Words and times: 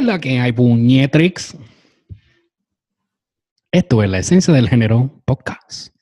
es 0.00 0.06
la 0.06 0.18
que 0.18 0.40
hay, 0.40 0.52
puñetrix? 0.52 1.56
Esto 3.72 4.02
es 4.02 4.10
la 4.10 4.18
esencia 4.18 4.52
del 4.52 4.68
género 4.68 5.10
podcast. 5.24 5.94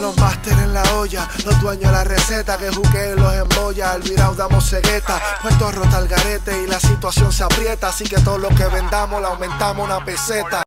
Los 0.00 0.16
máster 0.18 0.52
en 0.52 0.72
la 0.74 0.82
olla, 0.94 1.28
los 1.44 1.60
dueños 1.60 1.84
de 1.84 1.90
la 1.92 2.04
receta 2.04 2.56
que 2.58 2.68
juquen 2.68 3.16
los 3.16 3.34
embolla, 3.34 3.92
al 3.92 4.02
virao 4.02 4.34
damos 4.34 4.68
cegueta, 4.68 5.20
puesto 5.42 5.72
rota 5.72 5.98
el 6.00 6.06
garete 6.08 6.52
y 6.64 6.68
la 6.68 6.78
situación 6.78 7.32
se 7.32 7.44
aprieta, 7.44 7.88
así 7.88 8.04
que 8.04 8.16
todo 8.20 8.38
lo 8.38 8.48
que 8.48 8.64
vendamos 8.72 9.20
le 9.20 9.26
aumentamos 9.26 9.86
una 9.86 10.04
peseta. 10.04 10.62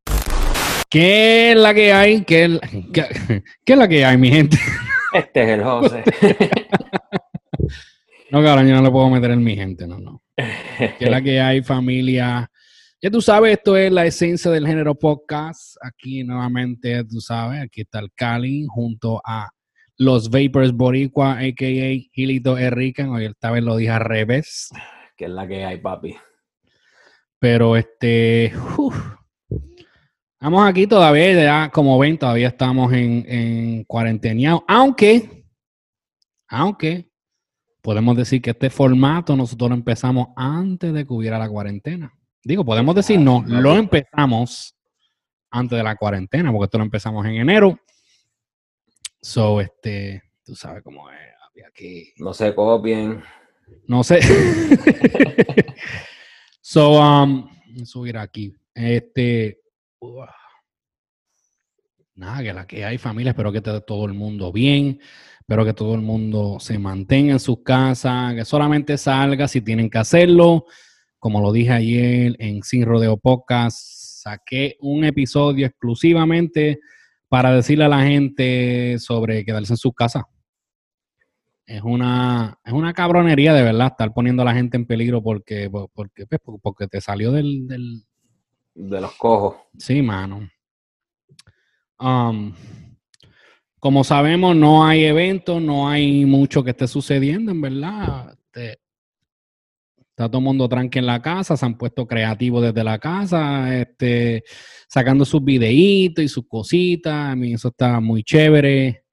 ¿Qué 0.89 1.51
es 1.51 1.57
la 1.57 1.73
que 1.73 1.93
hay? 1.93 2.23
¿Qué 2.23 2.45
es 2.45 2.49
la, 2.49 2.59
qué- 2.59 3.43
qué 3.63 3.73
es 3.73 3.77
la 3.79 3.87
que 3.87 4.03
hay, 4.03 4.17
mi 4.17 4.29
gente? 4.29 4.57
Este 5.13 5.43
es 5.43 5.49
el 5.49 5.63
José. 5.63 6.03
No, 8.31 8.43
cabrón, 8.43 8.67
yo 8.67 8.75
no 8.75 8.83
le 8.83 8.91
puedo 8.91 9.09
meter 9.09 9.31
en 9.31 9.43
mi 9.43 9.55
gente, 9.55 9.87
no, 9.87 9.97
no. 9.97 10.21
¿Qué 10.77 11.05
es 11.05 11.09
la 11.09 11.21
que 11.21 11.39
hay, 11.39 11.61
familia? 11.61 12.49
Ya 13.01 13.09
tú 13.09 13.21
sabes, 13.21 13.53
esto 13.53 13.77
es 13.77 13.91
la 13.91 14.05
esencia 14.05 14.51
del 14.51 14.67
género 14.67 14.95
podcast. 14.95 15.77
Aquí 15.81 16.23
nuevamente, 16.23 17.03
tú 17.05 17.21
sabes, 17.21 17.61
aquí 17.61 17.81
está 17.81 17.99
el 17.99 18.11
Cali 18.13 18.65
junto 18.67 19.21
a 19.25 19.49
los 19.97 20.29
Vapors 20.29 20.71
Boricua, 20.71 21.33
a.k.a. 21.39 22.09
Gilito 22.13 22.57
Enrique. 22.57 23.03
Hoy 23.03 23.25
esta 23.25 23.51
vez 23.51 23.63
lo 23.63 23.75
dije 23.77 23.91
al 23.91 24.01
revés. 24.01 24.69
que 25.17 25.25
es 25.25 25.31
la 25.31 25.47
que 25.47 25.65
hay, 25.65 25.77
papi. 25.77 26.15
Pero 27.39 27.75
este, 27.75 28.53
uf. 28.77 28.95
Estamos 30.33 30.65
aquí 30.65 30.87
todavía, 30.87 31.33
ya 31.33 31.69
como 31.69 31.99
ven, 31.99 32.17
todavía 32.17 32.47
estamos 32.47 32.93
en, 32.93 33.25
en 33.27 33.83
cuarenteneado. 33.83 34.63
Aunque, 34.69 35.43
aunque, 36.47 37.08
podemos 37.81 38.15
decir 38.17 38.41
que 38.41 38.51
este 38.51 38.69
formato 38.69 39.35
nosotros 39.35 39.69
lo 39.69 39.75
empezamos 39.75 40.29
antes 40.35 40.93
de 40.93 41.05
que 41.05 41.13
hubiera 41.13 41.39
la 41.39 41.49
cuarentena. 41.49 42.13
Digo, 42.43 42.63
podemos 42.63 42.95
decir 42.95 43.19
no, 43.19 43.43
lo 43.45 43.75
empezamos 43.75 44.75
antes 45.51 45.77
de 45.77 45.83
la 45.83 45.95
cuarentena, 45.95 46.51
porque 46.51 46.65
esto 46.65 46.77
lo 46.77 46.83
empezamos 46.83 47.25
en 47.25 47.35
enero. 47.35 47.79
So, 49.21 49.59
este, 49.59 50.23
tú 50.43 50.55
sabes 50.55 50.83
cómo 50.83 51.09
es, 51.11 51.17
aquí. 51.67 52.13
No 52.17 52.33
se 52.33 52.55
copien. 52.55 53.21
No 53.87 54.03
sé. 54.03 54.21
so, 56.61 56.99
um, 56.99 57.49
subir 57.85 58.17
aquí. 58.17 58.55
Este. 58.73 59.59
Nada, 62.19 62.43
que 62.43 62.53
la 62.53 62.67
que 62.67 62.83
hay 62.83 62.97
familia, 62.97 63.29
espero 63.29 63.49
que 63.49 63.59
esté 63.59 63.79
todo 63.79 64.05
el 64.05 64.13
mundo 64.13 64.51
bien. 64.51 64.99
Espero 65.39 65.63
que 65.63 65.73
todo 65.73 65.95
el 65.95 66.01
mundo 66.01 66.57
se 66.59 66.77
mantenga 66.77 67.31
en 67.31 67.39
sus 67.39 67.63
casas, 67.63 68.35
que 68.35 68.43
solamente 68.43 68.97
salga 68.97 69.47
si 69.47 69.61
tienen 69.61 69.89
que 69.89 69.99
hacerlo. 69.99 70.65
Como 71.17 71.39
lo 71.39 71.53
dije 71.53 71.71
ayer 71.71 72.35
en 72.39 72.61
Sin 72.61 72.83
Rodeo 72.83 73.15
Podcast, 73.15 73.77
saqué 74.21 74.75
un 74.81 75.05
episodio 75.05 75.65
exclusivamente 75.65 76.81
para 77.29 77.55
decirle 77.55 77.85
a 77.85 77.89
la 77.89 78.03
gente 78.03 78.99
sobre 78.99 79.45
quedarse 79.45 79.71
en 79.71 79.77
sus 79.77 79.93
casas. 79.93 80.23
Es 81.65 81.83
una, 81.83 82.59
es 82.65 82.73
una 82.73 82.91
cabronería 82.91 83.53
de 83.53 83.63
verdad 83.63 83.91
estar 83.91 84.13
poniendo 84.13 84.41
a 84.41 84.45
la 84.45 84.55
gente 84.55 84.75
en 84.75 84.85
peligro 84.85 85.23
porque, 85.23 85.69
porque, 85.93 86.25
pues, 86.25 86.41
porque 86.61 86.87
te 86.87 86.99
salió 86.99 87.31
del, 87.31 87.65
del, 87.65 88.03
De 88.75 88.99
los 88.99 89.13
cojos. 89.13 89.55
Sí, 89.77 90.01
mano. 90.01 90.49
Um, 91.99 92.53
como 93.79 94.03
sabemos, 94.03 94.55
no 94.55 94.85
hay 94.85 95.05
eventos, 95.05 95.61
no 95.61 95.89
hay 95.89 96.25
mucho 96.25 96.63
que 96.63 96.71
esté 96.71 96.87
sucediendo, 96.87 97.51
en 97.51 97.61
verdad. 97.61 98.33
Este, 98.33 98.79
está 99.97 100.27
todo 100.27 100.39
el 100.39 100.43
mundo 100.43 100.67
tranqui 100.67 100.99
en 100.99 101.05
la 101.05 101.21
casa, 101.21 101.55
se 101.55 101.65
han 101.65 101.77
puesto 101.77 102.05
creativos 102.05 102.61
desde 102.61 102.83
la 102.83 102.99
casa, 102.99 103.73
este, 103.77 104.43
sacando 104.87 105.23
sus 105.23 105.43
videitos 105.43 106.23
y 106.23 106.27
sus 106.27 106.47
cositas. 106.47 107.31
A 107.31 107.35
mí 107.35 107.53
eso 107.53 107.69
está 107.69 107.99
muy 107.99 108.23
chévere. 108.23 109.05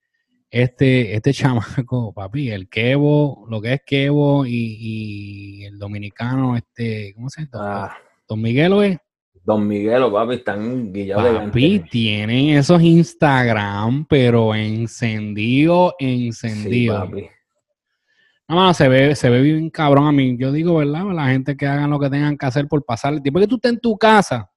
Este, 0.50 1.14
este 1.14 1.32
chamaco, 1.34 2.12
papi, 2.12 2.50
el 2.50 2.68
Kevo, 2.68 3.46
lo 3.48 3.60
que 3.60 3.74
es 3.74 3.80
Kevo 3.86 4.46
y, 4.46 4.76
y 4.80 5.64
el 5.64 5.78
dominicano, 5.78 6.56
este, 6.56 7.12
¿cómo 7.14 7.28
se 7.30 7.42
llama? 7.42 7.86
Ah, 7.86 7.96
Don 8.28 8.40
Miguelo 8.40 8.82
es. 8.82 8.98
Don 9.46 9.64
Miguelo, 9.68 10.12
papi, 10.12 10.34
están 10.34 10.92
guillados 10.92 11.22
de 11.22 11.30
Papi, 11.46 11.78
tienen 11.88 12.56
esos 12.58 12.82
Instagram, 12.82 14.04
pero 14.06 14.52
encendido, 14.56 15.94
Sí, 16.00 16.26
encendido. 16.26 16.98
papi. 16.98 17.28
no, 18.48 18.56
mano, 18.56 18.74
se 18.74 18.88
ve, 18.88 19.14
se 19.14 19.30
ve 19.30 19.40
bien 19.40 19.70
cabrón 19.70 20.08
a 20.08 20.10
mí. 20.10 20.36
Yo 20.36 20.50
digo, 20.50 20.74
¿verdad? 20.78 21.04
La 21.14 21.28
gente 21.28 21.56
que 21.56 21.64
hagan 21.64 21.90
lo 21.90 22.00
que 22.00 22.10
tengan 22.10 22.36
que 22.36 22.44
hacer 22.44 22.66
por 22.66 22.84
pasar 22.84 23.14
el 23.14 23.22
tiempo 23.22 23.38
que 23.38 23.46
tú 23.46 23.54
estés 23.54 23.74
en 23.74 23.78
tu 23.78 23.96
casa, 23.96 24.50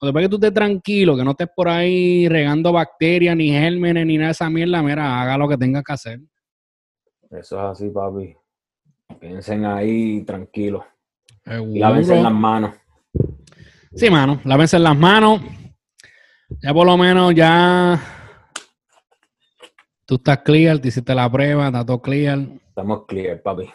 o 0.00 0.06
después 0.06 0.24
que 0.24 0.28
tú 0.28 0.36
estés 0.36 0.54
tranquilo, 0.54 1.16
que 1.16 1.24
no 1.24 1.32
estés 1.32 1.48
por 1.54 1.68
ahí 1.68 2.28
regando 2.28 2.72
bacterias, 2.72 3.36
ni 3.36 3.50
gérmenes, 3.50 4.06
ni 4.06 4.16
nada 4.16 4.28
de 4.28 4.32
esa 4.32 4.48
mierda, 4.48 4.80
mira, 4.80 5.20
haga 5.20 5.36
lo 5.36 5.48
que 5.48 5.56
tenga 5.58 5.82
que 5.82 5.92
hacer. 5.92 6.20
Eso 7.32 7.56
es 7.56 7.64
así, 7.82 7.90
papi. 7.90 8.32
Piensen 9.18 9.64
ahí 9.64 10.24
Seguro. 10.24 10.84
lávense 11.80 12.22
las 12.22 12.32
manos. 12.32 12.76
Sí, 13.94 14.10
mano, 14.10 14.40
lávense 14.44 14.78
las 14.78 14.96
manos. 14.96 15.40
Ya 16.62 16.72
por 16.72 16.86
lo 16.86 16.96
menos 16.96 17.34
ya 17.34 18.00
tú 20.06 20.16
estás 20.16 20.38
clear, 20.38 20.78
te 20.78 20.88
hiciste 20.88 21.14
la 21.14 21.30
prueba, 21.30 21.66
está 21.66 21.84
todo 21.84 22.00
clear. 22.00 22.38
Estamos 22.68 23.04
clear, 23.06 23.42
papi. 23.42 23.68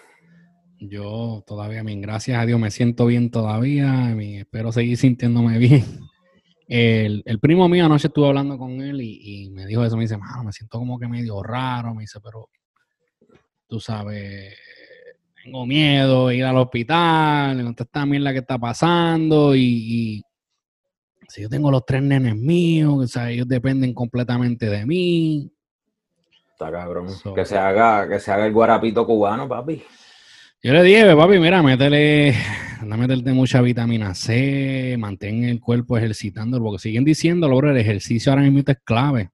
Yo 0.79 1.43
todavía, 1.45 1.83
mi, 1.83 1.99
gracias 2.01 2.39
a 2.39 2.45
Dios, 2.45 2.59
me 2.59 2.71
siento 2.71 3.05
bien 3.05 3.29
todavía. 3.29 3.91
mi, 4.15 4.37
espero 4.39 4.71
seguir 4.71 4.97
sintiéndome 4.97 5.57
bien. 5.57 5.83
El, 6.67 7.21
el 7.25 7.39
primo 7.39 7.67
mío 7.67 7.85
anoche 7.85 8.07
estuve 8.07 8.27
hablando 8.27 8.57
con 8.57 8.81
él 8.81 9.01
y, 9.01 9.45
y 9.45 9.49
me 9.49 9.65
dijo 9.65 9.83
eso. 9.83 9.97
Me 9.97 10.03
dice, 10.03 10.17
mano, 10.17 10.45
me 10.45 10.53
siento 10.53 10.79
como 10.79 10.97
que 10.97 11.07
medio 11.07 11.43
raro. 11.43 11.93
Me 11.93 12.01
dice, 12.01 12.19
pero 12.21 12.49
tú 13.67 13.79
sabes, 13.79 14.55
tengo 15.43 15.65
miedo 15.65 16.27
de 16.27 16.37
ir 16.37 16.43
al 16.45 16.57
hospital. 16.57 17.63
Conté 17.63 17.83
esta 17.83 18.05
mierda 18.05 18.31
que 18.33 18.39
está 18.39 18.57
pasando. 18.57 19.55
Y, 19.55 19.61
y 19.61 20.21
si 21.27 21.41
yo 21.41 21.49
tengo 21.49 21.71
los 21.71 21.85
tres 21.85 22.01
nenes 22.03 22.35
míos, 22.35 22.93
o 22.97 23.07
sea, 23.07 23.29
ellos 23.31 23.47
dependen 23.47 23.93
completamente 23.93 24.67
de 24.69 24.85
mí. 24.85 25.51
Está 26.51 26.71
cabrón. 26.71 27.09
So- 27.09 27.33
Que 27.33 27.45
se 27.45 27.57
haga, 27.57 28.07
que 28.07 28.19
se 28.19 28.31
haga 28.31 28.45
el 28.45 28.53
guarapito 28.53 29.05
cubano, 29.05 29.47
papi. 29.47 29.81
Yo 30.63 30.73
le 30.73 30.83
dije, 30.83 31.15
papi, 31.15 31.39
mira, 31.39 31.63
métele, 31.63 32.35
anda 32.79 32.95
a 32.95 32.97
meterte 32.99 33.33
mucha 33.33 33.61
vitamina 33.61 34.13
C, 34.13 34.95
mantén 34.99 35.43
el 35.45 35.59
cuerpo 35.59 35.97
ejercitándolo, 35.97 36.65
porque 36.65 36.79
siguen 36.83 37.03
diciendo, 37.03 37.47
bro, 37.49 37.71
el 37.71 37.77
ejercicio 37.77 38.31
ahora 38.31 38.43
mismo 38.43 38.59
es 38.67 38.77
clave. 38.83 39.31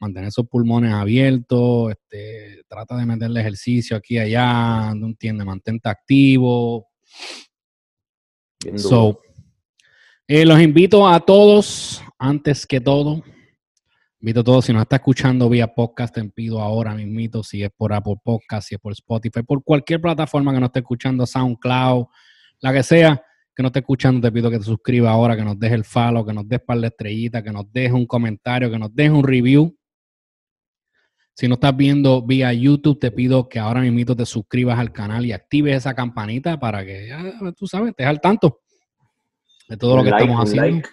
Mantener 0.00 0.28
esos 0.28 0.48
pulmones 0.48 0.92
abiertos, 0.92 1.92
este, 1.92 2.64
trata 2.66 2.96
de 2.96 3.06
meterle 3.06 3.40
ejercicio 3.40 3.96
aquí 3.96 4.14
y 4.14 4.18
allá, 4.18 4.94
no 4.94 5.06
entiendes, 5.06 5.46
mantente 5.46 5.88
activo. 5.88 6.88
Bien. 8.64 8.78
So, 8.78 9.20
eh, 10.26 10.46
los 10.46 10.60
invito 10.60 11.08
a 11.08 11.20
todos, 11.20 12.02
antes 12.18 12.66
que 12.66 12.80
todo, 12.80 13.22
invito 14.20 14.40
a 14.40 14.44
todos, 14.44 14.64
si 14.64 14.72
nos 14.72 14.82
está 14.82 14.96
escuchando 14.96 15.48
vía 15.48 15.74
podcast, 15.74 16.14
te 16.14 16.24
pido 16.24 16.60
ahora 16.60 16.94
mismito, 16.94 17.42
si 17.42 17.62
es 17.62 17.70
por 17.76 17.92
Apple 17.92 18.14
Podcast, 18.22 18.68
si 18.68 18.76
es 18.76 18.80
por 18.80 18.92
Spotify, 18.92 19.42
por 19.42 19.64
cualquier 19.64 20.00
plataforma 20.00 20.52
que 20.52 20.60
nos 20.60 20.68
esté 20.68 20.78
escuchando, 20.78 21.26
SoundCloud, 21.26 22.06
la 22.60 22.72
que 22.72 22.82
sea, 22.82 23.22
que 23.54 23.62
no 23.62 23.66
esté 23.68 23.80
escuchando, 23.80 24.20
te 24.20 24.30
pido 24.30 24.50
que 24.50 24.58
te 24.58 24.64
suscribas 24.64 25.10
ahora, 25.10 25.36
que 25.36 25.42
nos 25.42 25.58
dejes 25.58 25.74
el 25.74 25.84
follow, 25.84 26.24
que 26.24 26.32
nos 26.32 26.46
des 26.48 26.60
par 26.60 26.78
de 26.78 26.86
estrellitas, 26.86 27.42
que 27.42 27.50
nos 27.50 27.70
dejes 27.72 27.92
un 27.92 28.06
comentario, 28.06 28.70
que 28.70 28.78
nos 28.78 28.94
dejes 28.94 29.12
un 29.12 29.24
review. 29.24 29.76
Si 31.40 31.48
no 31.48 31.54
estás 31.54 31.74
viendo 31.74 32.20
vía 32.20 32.52
YouTube, 32.52 32.98
te 32.98 33.10
pido 33.10 33.48
que 33.48 33.58
ahora 33.58 33.80
mismo 33.80 34.14
te 34.14 34.26
suscribas 34.26 34.78
al 34.78 34.92
canal 34.92 35.24
y 35.24 35.32
actives 35.32 35.74
esa 35.74 35.94
campanita 35.94 36.60
para 36.60 36.84
que 36.84 37.08
ya 37.08 37.32
tú 37.56 37.66
sabes, 37.66 37.92
estés 37.92 38.06
al 38.06 38.20
tanto 38.20 38.60
de 39.66 39.78
todo 39.78 39.96
lo 39.96 40.04
que 40.04 40.10
like, 40.10 40.22
estamos 40.22 40.44
haciendo. 40.44 40.70
like. 40.70 40.88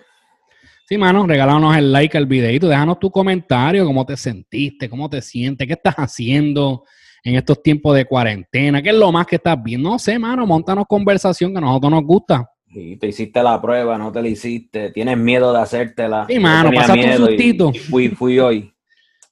Sí, 0.87 0.97
mano, 0.97 1.27
regálanos 1.27 1.75
el 1.75 1.91
like 1.91 2.17
al 2.17 2.27
videito, 2.27 2.69
déjanos 2.69 2.97
tu 2.97 3.11
comentario, 3.11 3.83
cómo 3.85 4.05
te 4.05 4.15
sentiste, 4.15 4.89
cómo 4.89 5.09
te 5.09 5.21
sientes, 5.21 5.67
qué 5.67 5.73
estás 5.73 5.95
haciendo 5.95 6.85
en 7.25 7.35
estos 7.35 7.61
tiempos 7.61 7.93
de 7.93 8.05
cuarentena, 8.05 8.81
qué 8.81 8.91
es 8.91 8.95
lo 8.95 9.11
más 9.11 9.27
que 9.27 9.35
estás 9.35 9.61
viendo. 9.61 9.89
No 9.89 9.99
sé, 9.99 10.17
mano, 10.17 10.47
montanos 10.47 10.85
conversación 10.87 11.51
que 11.51 11.57
a 11.57 11.61
nosotros 11.61 11.91
nos 11.91 12.05
gusta. 12.05 12.49
Y 12.67 12.95
te 12.95 13.07
hiciste 13.07 13.43
la 13.43 13.61
prueba, 13.61 13.97
no 13.97 14.13
te 14.13 14.21
la 14.21 14.29
hiciste, 14.29 14.91
tienes 14.91 15.17
miedo 15.17 15.51
de 15.51 15.59
hacértela. 15.59 16.25
Sí, 16.29 16.39
mano, 16.39 16.71
pasaste 16.71 17.05
un 17.05 17.27
sustito. 17.27 17.71
y 17.73 17.79
fui, 17.79 18.07
fui 18.07 18.39
hoy. 18.39 18.73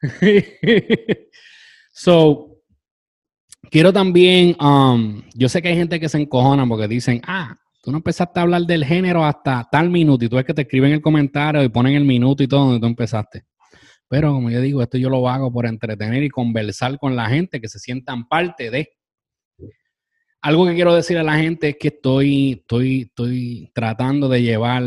so, 1.92 2.56
quiero 3.70 3.92
también, 3.92 4.56
um, 4.60 5.22
yo 5.34 5.50
sé 5.50 5.62
que 5.62 5.70
hay 5.70 5.76
gente 5.76 6.00
que 6.00 6.10
se 6.10 6.20
encojona 6.20 6.68
porque 6.68 6.88
dicen, 6.88 7.22
ah, 7.26 7.58
tú 7.82 7.92
no 7.92 7.98
empezaste 7.98 8.40
a 8.40 8.44
hablar 8.44 8.64
del 8.64 8.84
género 8.84 9.24
hasta 9.24 9.68
tal 9.72 9.90
minuto 9.90 10.26
y 10.26 10.30
tú 10.30 10.38
es 10.38 10.46
que 10.46 10.54
te 10.54 10.64
escriben 10.64 10.92
el 10.92 11.02
comentario 11.02 11.64
y 11.64 11.70
ponen 11.70 11.96
el 11.96 12.06
minuto 12.06 12.44
y 12.44 12.48
todo 12.48 12.66
donde 12.66 12.80
tú 12.80 12.88
empezaste. 12.88 13.46
Pero 14.08 14.34
como 14.34 14.50
yo 14.50 14.62
digo, 14.62 14.82
esto 14.82 14.98
yo 14.98 15.10
lo 15.10 15.28
hago 15.28 15.52
por 15.52 15.66
entretener 15.66 16.24
y 16.24 16.30
conversar 16.30 16.98
con 17.00 17.16
la 17.16 17.28
gente 17.28 17.60
que 17.60 17.68
se 17.68 17.80
sientan 17.80 18.28
parte 18.28 18.70
de. 18.70 18.90
algo 20.42 20.66
que 20.68 20.76
quiero 20.76 20.94
decir 20.94 21.18
a 21.18 21.24
la 21.24 21.38
gente 21.38 21.70
es 21.70 21.78
que 21.80 21.88
estoy, 21.88 22.54
estoy, 22.54 23.02
estoy 23.02 23.72
tratando 23.74 24.30
de 24.30 24.44
llevar 24.44 24.84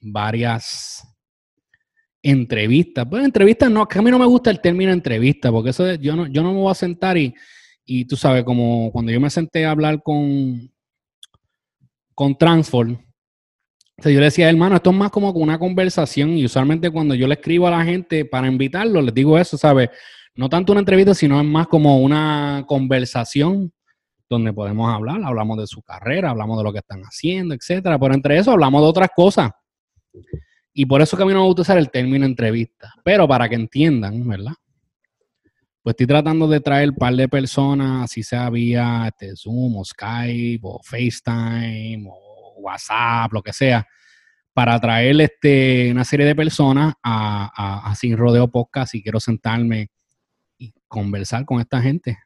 varias 0.00 1.07
entrevistas. 2.22 3.06
Pues 3.08 3.24
entrevistas 3.24 3.70
no, 3.70 3.86
que 3.86 3.98
a 3.98 4.02
mí 4.02 4.10
no 4.10 4.18
me 4.18 4.26
gusta 4.26 4.50
el 4.50 4.60
término 4.60 4.92
entrevista, 4.92 5.50
porque 5.50 5.70
eso 5.70 5.94
yo 5.94 6.16
no, 6.16 6.26
yo 6.26 6.42
no 6.42 6.52
me 6.52 6.60
voy 6.60 6.70
a 6.70 6.74
sentar 6.74 7.16
y, 7.16 7.34
y 7.84 8.04
tú 8.04 8.16
sabes, 8.16 8.44
como 8.44 8.90
cuando 8.92 9.12
yo 9.12 9.20
me 9.20 9.30
senté 9.30 9.64
a 9.64 9.70
hablar 9.70 10.02
con, 10.02 10.70
con 12.14 12.36
Transform, 12.36 12.98
yo 14.04 14.10
le 14.10 14.20
decía, 14.20 14.48
hermano, 14.48 14.76
esto 14.76 14.90
es 14.90 14.96
más 14.96 15.10
como 15.10 15.30
una 15.30 15.58
conversación 15.58 16.30
y 16.30 16.44
usualmente 16.44 16.90
cuando 16.90 17.14
yo 17.14 17.26
le 17.26 17.34
escribo 17.34 17.66
a 17.66 17.72
la 17.72 17.84
gente 17.84 18.24
para 18.24 18.46
invitarlo, 18.46 19.02
les 19.02 19.12
digo 19.12 19.36
eso, 19.36 19.58
¿sabes? 19.58 19.90
No 20.36 20.48
tanto 20.48 20.72
una 20.72 20.80
entrevista, 20.80 21.14
sino 21.14 21.40
es 21.40 21.46
más 21.46 21.66
como 21.66 21.98
una 21.98 22.64
conversación 22.68 23.72
donde 24.30 24.52
podemos 24.52 24.94
hablar, 24.94 25.20
hablamos 25.24 25.58
de 25.58 25.66
su 25.66 25.82
carrera, 25.82 26.30
hablamos 26.30 26.58
de 26.58 26.64
lo 26.64 26.72
que 26.72 26.78
están 26.78 27.00
haciendo, 27.02 27.54
etcétera, 27.54 27.98
pero 27.98 28.14
entre 28.14 28.38
eso 28.38 28.52
hablamos 28.52 28.82
de 28.82 28.88
otras 28.88 29.08
cosas. 29.16 29.50
Y 30.78 30.86
por 30.86 31.02
eso 31.02 31.16
que 31.16 31.24
a 31.24 31.26
mí 31.26 31.32
no 31.32 31.40
me 31.40 31.46
gusta 31.46 31.62
usar 31.62 31.78
el 31.78 31.90
término 31.90 32.24
entrevista, 32.24 32.94
pero 33.02 33.26
para 33.26 33.48
que 33.48 33.56
entiendan, 33.56 34.24
¿verdad? 34.28 34.52
Pues 35.82 35.94
estoy 35.94 36.06
tratando 36.06 36.46
de 36.46 36.60
traer 36.60 36.90
un 36.90 36.94
par 36.94 37.16
de 37.16 37.28
personas, 37.28 38.04
así 38.04 38.22
sea 38.22 38.48
vía 38.48 39.08
este, 39.08 39.34
Zoom 39.34 39.76
o 39.76 39.84
Skype 39.84 40.60
o 40.62 40.80
FaceTime 40.80 42.06
o 42.08 42.60
WhatsApp, 42.60 43.32
lo 43.32 43.42
que 43.42 43.52
sea, 43.52 43.84
para 44.52 44.78
traer 44.78 45.20
este, 45.20 45.90
una 45.90 46.04
serie 46.04 46.24
de 46.24 46.36
personas 46.36 46.94
a, 47.02 47.92
Sin 47.96 48.16
Rodeo 48.16 48.46
Podcast 48.46 48.94
y 48.94 49.02
quiero 49.02 49.18
sentarme 49.18 49.88
y 50.58 50.72
conversar 50.86 51.44
con 51.44 51.58
esta 51.58 51.82
gente. 51.82 52.18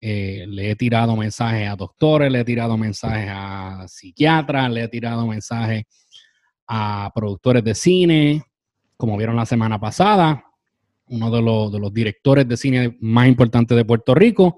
Eh, 0.00 0.44
le 0.46 0.70
he 0.70 0.76
tirado 0.76 1.16
mensajes 1.16 1.68
a 1.68 1.74
doctores, 1.74 2.30
le 2.30 2.38
he 2.38 2.44
tirado 2.44 2.78
mensajes 2.78 3.30
a 3.32 3.88
psiquiatras, 3.88 4.70
le 4.70 4.84
he 4.84 4.88
tirado 4.88 5.26
mensajes 5.26 5.82
a 6.72 7.10
productores 7.12 7.64
de 7.64 7.74
cine, 7.74 8.44
como 8.96 9.16
vieron 9.16 9.34
la 9.34 9.44
semana 9.44 9.80
pasada, 9.80 10.44
uno 11.08 11.28
de 11.28 11.42
los, 11.42 11.72
de 11.72 11.80
los 11.80 11.92
directores 11.92 12.46
de 12.46 12.56
cine 12.56 12.96
más 13.00 13.26
importantes 13.26 13.76
de 13.76 13.84
Puerto 13.84 14.14
Rico, 14.14 14.56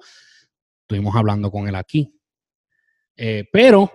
estuvimos 0.82 1.16
hablando 1.16 1.50
con 1.50 1.66
él 1.66 1.74
aquí. 1.74 2.14
Eh, 3.16 3.48
pero 3.50 3.90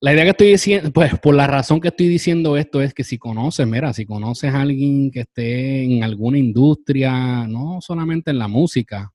la 0.00 0.12
idea 0.12 0.24
que 0.24 0.30
estoy 0.30 0.48
diciendo, 0.48 0.92
pues 0.92 1.18
por 1.20 1.34
la 1.34 1.46
razón 1.46 1.80
que 1.80 1.88
estoy 1.88 2.08
diciendo 2.08 2.58
esto 2.58 2.82
es 2.82 2.92
que 2.92 3.02
si 3.02 3.16
conoces, 3.16 3.66
mira, 3.66 3.94
si 3.94 4.04
conoces 4.04 4.52
a 4.52 4.60
alguien 4.60 5.10
que 5.10 5.20
esté 5.20 5.84
en 5.84 6.04
alguna 6.04 6.36
industria, 6.36 7.46
no 7.46 7.80
solamente 7.80 8.30
en 8.30 8.40
la 8.40 8.48
música, 8.48 9.10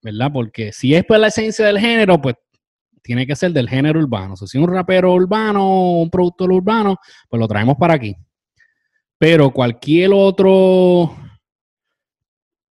¿verdad? 0.00 0.30
Porque 0.32 0.72
si 0.72 0.94
es 0.94 1.04
por 1.04 1.18
la 1.18 1.26
esencia 1.26 1.66
del 1.66 1.80
género, 1.80 2.22
pues 2.22 2.36
tiene 3.08 3.26
que 3.26 3.34
ser 3.34 3.52
del 3.52 3.70
género 3.70 4.00
urbano. 4.00 4.34
O 4.34 4.36
sea, 4.36 4.46
si 4.46 4.58
un 4.58 4.68
rapero 4.68 5.14
urbano 5.14 5.66
o 5.66 6.02
un 6.02 6.10
productor 6.10 6.52
urbano, 6.52 6.98
pues 7.26 7.40
lo 7.40 7.48
traemos 7.48 7.78
para 7.78 7.94
aquí. 7.94 8.14
Pero 9.16 9.50
cualquier 9.50 10.10
otro, 10.12 11.16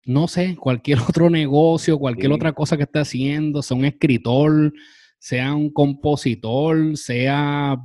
no 0.05 0.27
sé, 0.27 0.55
cualquier 0.55 0.99
otro 1.09 1.31
negocio, 1.31 1.97
cualquier 1.97 2.33
otra 2.33 2.53
cosa 2.53 2.77
que 2.77 2.83
esté 2.83 2.99
haciendo, 2.99 3.63
sea 3.63 3.77
un 3.77 3.85
escritor, 3.85 4.71
sea 5.17 5.55
un 5.55 5.73
compositor, 5.73 6.95
sea 6.95 7.75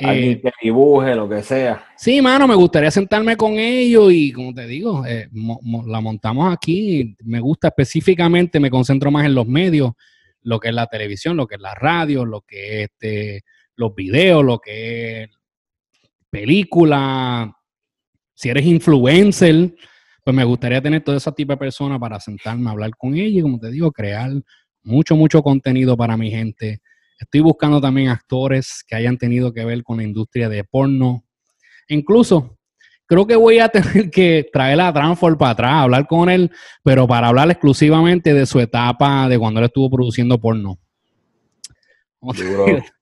Alguien 0.00 0.32
eh, 0.32 0.40
que 0.42 0.50
dibuje, 0.60 1.14
lo 1.14 1.28
que 1.28 1.40
sea. 1.40 1.84
Sí, 1.96 2.20
mano, 2.20 2.48
me 2.48 2.56
gustaría 2.56 2.90
sentarme 2.90 3.36
con 3.36 3.52
ellos 3.60 4.12
y, 4.12 4.32
como 4.32 4.52
te 4.52 4.66
digo, 4.66 5.06
eh, 5.06 5.28
la 5.86 6.00
montamos 6.00 6.52
aquí. 6.52 7.16
Me 7.24 7.38
gusta 7.38 7.68
específicamente, 7.68 8.58
me 8.58 8.70
concentro 8.70 9.12
más 9.12 9.24
en 9.24 9.36
los 9.36 9.46
medios, 9.46 9.92
lo 10.46 10.60
que 10.60 10.68
es 10.68 10.74
la 10.74 10.86
televisión, 10.86 11.36
lo 11.36 11.46
que 11.46 11.56
es 11.56 11.60
la 11.60 11.74
radio, 11.74 12.24
lo 12.24 12.42
que 12.42 12.82
es 12.82 12.90
este, 12.90 13.42
los 13.76 13.94
videos, 13.94 14.44
lo 14.44 14.58
que 14.58 15.22
es 15.22 15.30
película. 16.30 17.54
Si 18.34 18.48
eres 18.48 18.64
influencer, 18.64 19.74
pues 20.24 20.36
me 20.36 20.44
gustaría 20.44 20.80
tener 20.80 21.02
todo 21.02 21.16
ese 21.16 21.32
tipo 21.32 21.52
de 21.52 21.58
personas 21.58 21.98
para 21.98 22.20
sentarme 22.20 22.68
a 22.68 22.72
hablar 22.72 22.90
con 22.96 23.14
ellos 23.14 23.38
y, 23.38 23.42
como 23.42 23.58
te 23.58 23.70
digo, 23.70 23.92
crear 23.92 24.30
mucho, 24.82 25.16
mucho 25.16 25.42
contenido 25.42 25.96
para 25.96 26.16
mi 26.16 26.30
gente 26.30 26.80
Estoy 27.18 27.40
buscando 27.40 27.80
también 27.80 28.08
actores 28.08 28.84
que 28.86 28.94
hayan 28.94 29.16
tenido 29.16 29.52
que 29.52 29.64
ver 29.64 29.82
con 29.82 29.96
la 29.96 30.02
industria 30.02 30.50
de 30.50 30.64
porno. 30.64 31.24
Incluso 31.88 32.55
creo 33.06 33.26
que 33.26 33.36
voy 33.36 33.58
a 33.58 33.68
tener 33.70 34.10
que 34.10 34.48
traer 34.52 34.80
a 34.80 34.92
Transform 34.92 35.38
para 35.38 35.52
atrás, 35.52 35.72
hablar 35.74 36.06
con 36.06 36.28
él, 36.28 36.50
pero 36.82 37.06
para 37.06 37.28
hablar 37.28 37.50
exclusivamente 37.50 38.34
de 38.34 38.46
su 38.46 38.60
etapa 38.60 39.28
de 39.28 39.38
cuando 39.38 39.60
él 39.60 39.66
estuvo 39.66 39.90
produciendo 39.90 40.38
porno. 40.40 40.78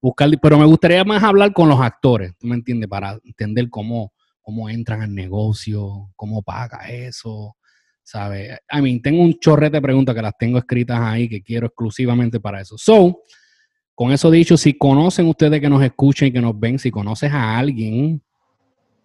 Buscar, 0.00 0.28
pero 0.42 0.58
me 0.58 0.66
gustaría 0.66 1.04
más 1.04 1.22
hablar 1.22 1.52
con 1.52 1.68
los 1.68 1.80
actores, 1.80 2.32
¿tú 2.36 2.48
me 2.48 2.56
entiendes? 2.56 2.88
Para 2.88 3.20
entender 3.22 3.70
cómo, 3.70 4.12
cómo 4.40 4.68
entran 4.68 5.00
al 5.00 5.14
negocio, 5.14 6.10
cómo 6.16 6.42
paga 6.42 6.88
eso, 6.88 7.56
¿sabes? 8.02 8.58
I 8.72 8.82
mean, 8.82 9.00
tengo 9.00 9.22
un 9.22 9.38
chorrete 9.38 9.76
de 9.76 9.82
preguntas 9.82 10.12
que 10.12 10.22
las 10.22 10.36
tengo 10.36 10.58
escritas 10.58 10.98
ahí 11.00 11.28
que 11.28 11.40
quiero 11.40 11.68
exclusivamente 11.68 12.40
para 12.40 12.60
eso. 12.60 12.76
So, 12.76 13.20
con 13.94 14.10
eso 14.10 14.28
dicho, 14.28 14.56
si 14.56 14.76
conocen 14.76 15.28
ustedes 15.28 15.60
que 15.60 15.68
nos 15.68 15.84
escuchen 15.84 16.28
y 16.28 16.32
que 16.32 16.40
nos 16.40 16.58
ven, 16.58 16.80
si 16.80 16.90
conoces 16.90 17.30
a 17.30 17.56
alguien, 17.56 18.20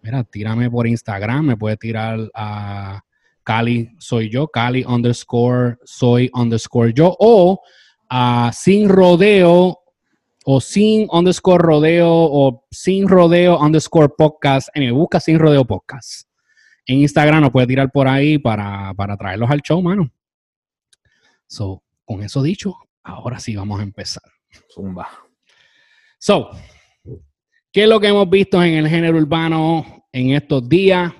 mira, 0.02 0.24
tírame 0.24 0.70
por 0.70 0.86
Instagram, 0.86 1.46
me 1.46 1.56
puede 1.56 1.76
tirar 1.76 2.18
a 2.34 3.02
Cali 3.42 3.90
soy 3.98 4.28
yo, 4.28 4.48
Cali 4.48 4.84
underscore 4.86 5.78
soy 5.84 6.30
underscore 6.34 6.92
yo, 6.92 7.16
o 7.18 7.60
a 8.10 8.50
sin 8.52 8.88
rodeo 8.88 9.78
o 10.44 10.60
sin 10.60 11.08
underscore 11.10 11.62
rodeo 11.62 12.08
o 12.10 12.66
sin 12.70 13.08
rodeo 13.08 13.58
underscore 13.58 14.10
podcast. 14.16 14.68
Y 14.74 14.80
me 14.80 14.92
busca 14.92 15.20
sin 15.20 15.38
rodeo 15.38 15.64
podcast. 15.64 16.28
En 16.86 16.98
Instagram 16.98 17.42
nos 17.42 17.50
puede 17.50 17.66
tirar 17.66 17.92
por 17.92 18.08
ahí 18.08 18.38
para, 18.38 18.94
para 18.94 19.16
traerlos 19.16 19.50
al 19.50 19.60
show, 19.60 19.82
mano. 19.82 20.10
So, 21.46 21.82
con 22.04 22.22
eso 22.22 22.42
dicho, 22.42 22.74
ahora 23.02 23.40
sí 23.40 23.56
vamos 23.56 23.80
a 23.80 23.82
empezar. 23.82 24.22
Zumba. 24.74 25.08
So, 26.18 26.50
¿qué 27.72 27.84
es 27.84 27.88
lo 27.88 28.00
que 28.00 28.08
hemos 28.08 28.28
visto 28.28 28.62
en 28.62 28.74
el 28.74 28.88
género 28.88 29.18
urbano 29.18 30.06
en 30.12 30.30
estos 30.30 30.68
días? 30.68 31.12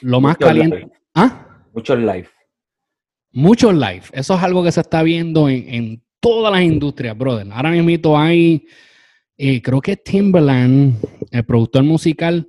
Lo 0.00 0.20
más 0.20 0.36
caliente. 0.36 0.88
¿Ah? 1.14 1.66
Muchos 1.72 1.98
live. 1.98 2.28
Muchos 3.32 3.74
live. 3.74 4.02
Eso 4.12 4.34
es 4.34 4.42
algo 4.42 4.62
que 4.62 4.72
se 4.72 4.80
está 4.80 5.02
viendo 5.02 5.48
en, 5.48 6.02
todas 6.20 6.52
las 6.52 6.62
industrias, 6.62 7.16
brother. 7.16 7.46
Ahora 7.52 7.70
mismo 7.70 8.18
hay, 8.18 8.66
eh, 9.36 9.62
creo 9.62 9.80
que 9.80 9.96
Timberland, 9.96 10.96
el 11.30 11.44
productor 11.44 11.84
musical, 11.84 12.48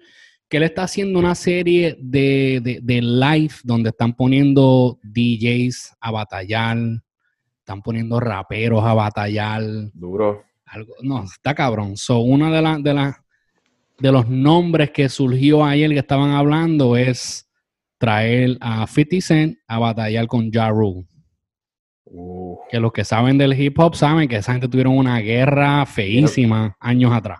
que 0.49 0.57
él 0.57 0.63
está 0.63 0.83
haciendo 0.83 1.19
una 1.19 1.35
serie 1.35 1.95
de, 1.99 2.79
de 2.81 3.01
live 3.01 3.53
donde 3.63 3.89
están 3.89 4.15
poniendo 4.15 4.99
DJs 5.03 5.97
a 6.01 6.09
batallar, 6.09 6.77
están 7.59 7.83
poniendo 7.83 8.19
raperos 8.19 8.83
a 8.83 8.95
batallar. 8.95 9.61
Duro. 9.93 10.48
Algo, 10.71 10.95
no, 11.01 11.23
está 11.23 11.55
cabrón. 11.55 11.97
So, 11.97 12.19
una 12.19 12.51
de 12.51 12.61
las 12.61 12.83
de 12.83 12.93
las 12.93 13.15
de 13.99 14.11
los 14.11 14.29
nombres 14.29 14.91
que 14.91 15.09
surgió 15.09 15.65
ayer 15.65 15.89
que 15.91 15.99
estaban 15.99 16.31
hablando 16.31 16.95
es 16.95 17.49
traer 17.97 18.57
a 18.61 18.87
50 18.87 19.21
Cent 19.21 19.57
a 19.67 19.79
batallar 19.79 20.27
con 20.27 20.51
Ja 20.51 20.69
Rule. 20.69 21.05
Uh. 22.05 22.57
Que 22.69 22.79
los 22.79 22.91
que 22.91 23.03
saben 23.03 23.37
del 23.37 23.59
hip 23.59 23.77
hop 23.79 23.95
saben 23.95 24.27
que 24.27 24.37
esa 24.37 24.53
gente 24.53 24.67
tuvieron 24.67 24.97
una 24.97 25.19
guerra 25.19 25.85
feísima 25.85 26.75
años 26.79 27.13
atrás. 27.13 27.39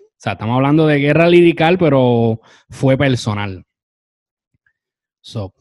O 0.00 0.20
sea, 0.20 0.32
estamos 0.32 0.56
hablando 0.56 0.86
de 0.86 0.98
guerra 0.98 1.28
lirical, 1.28 1.78
pero 1.78 2.40
fue 2.70 2.96
personal. 2.96 3.64
So, 5.20 5.52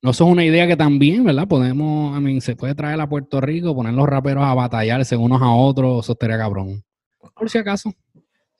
no, 0.00 0.10
eso 0.10 0.26
es 0.26 0.30
una 0.30 0.44
idea 0.44 0.66
que 0.66 0.76
también, 0.76 1.24
¿verdad? 1.24 1.48
Podemos, 1.48 2.16
I 2.16 2.20
mean, 2.20 2.40
se 2.40 2.54
puede 2.54 2.74
traer 2.74 3.00
a 3.00 3.08
Puerto 3.08 3.40
Rico, 3.40 3.74
poner 3.74 3.94
los 3.94 4.06
raperos 4.06 4.44
a 4.44 4.54
batallarse 4.54 5.16
unos 5.16 5.42
a 5.42 5.50
otros, 5.50 6.04
eso 6.04 6.12
estaría 6.12 6.38
cabrón. 6.38 6.84
Por 7.34 7.50
si 7.50 7.58
acaso. 7.58 7.92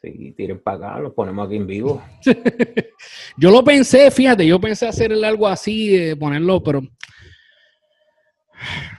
Sí, 0.03 0.33
tiren 0.37 0.61
para 0.61 0.77
acá, 0.77 1.01
los 1.01 1.13
ponemos 1.13 1.47
aquí 1.47 1.57
en 1.57 1.67
vivo. 1.67 2.03
yo 3.37 3.51
lo 3.51 3.63
pensé, 3.65 4.11
fíjate, 4.11 4.47
yo 4.47 4.61
pensé 4.61 4.87
hacerle 4.87 5.27
algo 5.27 5.47
así, 5.47 5.89
de 5.89 6.17
ponerlo, 6.17 6.63
pero 6.63 6.83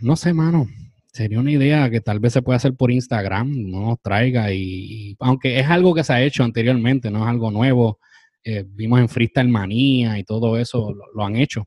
no 0.02 0.16
sé, 0.16 0.34
mano. 0.34 0.68
Sería 1.12 1.40
una 1.40 1.52
idea 1.52 1.90
que 1.90 2.02
tal 2.02 2.20
vez 2.20 2.34
se 2.34 2.42
pueda 2.42 2.58
hacer 2.58 2.76
por 2.76 2.92
Instagram, 2.92 3.52
no 3.70 3.82
nos 3.82 4.02
traiga 4.02 4.54
y, 4.54 5.16
aunque 5.20 5.60
es 5.60 5.68
algo 5.68 5.94
que 5.94 6.04
se 6.04 6.14
ha 6.14 6.22
hecho 6.22 6.44
anteriormente, 6.44 7.12
no 7.12 7.24
es 7.24 7.30
algo 7.30 7.52
nuevo. 7.52 8.00
Eh, 8.44 8.64
vimos 8.66 9.00
en 9.00 9.10
Freestyle 9.10 9.50
Manía 9.50 10.18
y 10.18 10.24
todo 10.24 10.58
eso, 10.58 10.94
lo 11.14 11.26
han 11.26 11.36
hecho. 11.36 11.66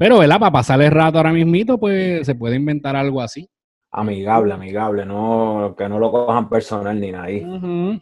Pero, 0.00 0.18
¿verdad? 0.18 0.40
Para 0.40 0.50
pasarle 0.50 0.86
el 0.86 0.92
rato 0.92 1.18
ahora 1.18 1.30
mismito, 1.30 1.76
pues 1.76 2.24
se 2.24 2.34
puede 2.34 2.56
inventar 2.56 2.96
algo 2.96 3.20
así. 3.20 3.46
Amigable, 3.90 4.54
amigable, 4.54 5.04
no, 5.04 5.74
que 5.76 5.90
no 5.90 5.98
lo 5.98 6.10
cojan 6.10 6.48
personal 6.48 6.98
ni 6.98 7.12
nadie. 7.12 7.46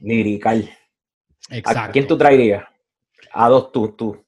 Lirical. 0.01 0.71
Exacto. 1.51 1.81
¿A 1.81 1.91
quién 1.91 2.07
tú 2.07 2.17
traerías? 2.17 2.63
A 3.33 3.49
dos 3.49 3.73
tú, 3.73 3.97
tú. 3.97 4.25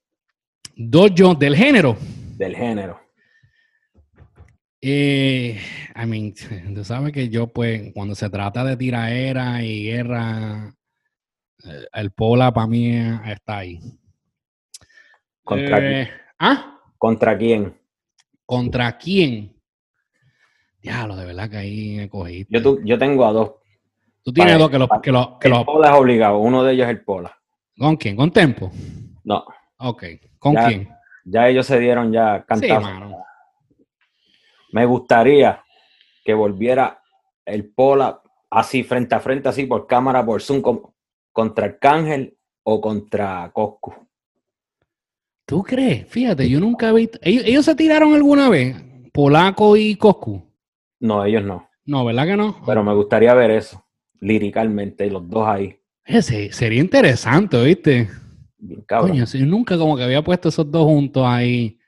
Dos 0.74 1.14
yo, 1.14 1.32
del 1.36 1.54
género. 1.54 1.96
Del 2.36 2.56
género. 2.56 2.98
Eh, 4.80 5.60
I 5.94 6.06
mean, 6.06 6.34
tú 6.74 6.82
sabes 6.82 7.12
que 7.12 7.28
yo, 7.28 7.52
pues, 7.52 7.92
cuando 7.94 8.16
se 8.16 8.28
trata 8.28 8.64
de 8.64 8.76
tiraera 8.76 9.62
y 9.62 9.84
guerra, 9.84 10.74
eh, 11.64 11.86
el 11.92 12.10
Pola 12.10 12.52
para 12.52 12.66
mí 12.66 12.96
está 13.26 13.58
ahí. 13.58 13.78
¿Contra? 15.44 15.78
Eh, 15.78 16.10
¿Ah? 16.36 16.79
¿Contra 17.00 17.38
quién? 17.38 17.80
¿Contra 18.44 18.98
quién? 18.98 19.56
Diablo, 20.82 21.16
de 21.16 21.24
verdad 21.24 21.48
que 21.48 21.56
ahí 21.56 21.96
me 21.96 22.10
cogí. 22.10 22.46
Yo, 22.50 22.76
yo 22.84 22.98
tengo 22.98 23.24
a 23.24 23.32
dos. 23.32 23.52
Tú 24.22 24.34
tienes 24.34 24.58
dos 24.58 24.68
que 24.68 24.78
los... 24.78 24.88
Que 25.02 25.10
los, 25.10 25.28
que 25.40 25.48
el 25.48 25.64
Pola 25.64 25.88
es 25.88 25.96
obligado, 25.96 26.36
uno 26.36 26.62
de 26.62 26.74
ellos 26.74 26.84
es 26.84 26.90
el 26.90 27.02
Pola. 27.02 27.34
¿Con 27.78 27.96
quién? 27.96 28.16
¿Con 28.16 28.30
Tempo? 28.30 28.70
No. 29.24 29.46
Ok. 29.78 30.04
¿Con 30.38 30.54
quién? 30.54 30.90
Ya 31.24 31.48
ellos 31.48 31.64
se 31.64 31.78
dieron 31.78 32.12
ya 32.12 32.44
cantados. 32.44 33.14
Me 34.72 34.84
gustaría 34.84 35.64
que 36.22 36.34
volviera 36.34 37.02
el 37.46 37.72
Pola 37.72 38.20
así 38.50 38.82
frente 38.82 39.14
a 39.14 39.20
frente, 39.20 39.48
así 39.48 39.64
por 39.64 39.86
cámara, 39.86 40.22
por 40.22 40.42
Zoom, 40.42 40.60
contra 41.32 41.64
Arcángel 41.64 42.36
o 42.62 42.78
contra 42.78 43.50
Coscu. 43.54 44.06
¿Tú 45.50 45.64
crees? 45.64 46.06
Fíjate, 46.06 46.48
yo 46.48 46.60
nunca 46.60 46.90
he 46.90 46.92
visto. 46.92 47.18
¿Ellos, 47.22 47.64
se 47.64 47.74
tiraron 47.74 48.14
alguna 48.14 48.48
vez? 48.48 48.76
¿Polaco 49.12 49.76
y 49.76 49.96
Coscu? 49.96 50.40
No, 51.00 51.24
ellos 51.24 51.42
no. 51.42 51.68
No, 51.84 52.04
¿verdad 52.04 52.24
que 52.24 52.36
no? 52.36 52.62
Pero 52.64 52.84
me 52.84 52.94
gustaría 52.94 53.34
ver 53.34 53.50
eso, 53.50 53.84
liricalmente, 54.20 55.10
los 55.10 55.28
dos 55.28 55.48
ahí. 55.48 55.76
Ese 56.04 56.52
sería 56.52 56.80
interesante, 56.80 57.60
¿viste? 57.64 58.08
Bien 58.58 58.82
cabrón. 58.82 59.10
Coño, 59.10 59.24
yo 59.24 59.44
nunca 59.44 59.76
como 59.76 59.96
que 59.96 60.04
había 60.04 60.22
puesto 60.22 60.50
esos 60.50 60.70
dos 60.70 60.84
juntos 60.84 61.24
ahí. 61.26 61.80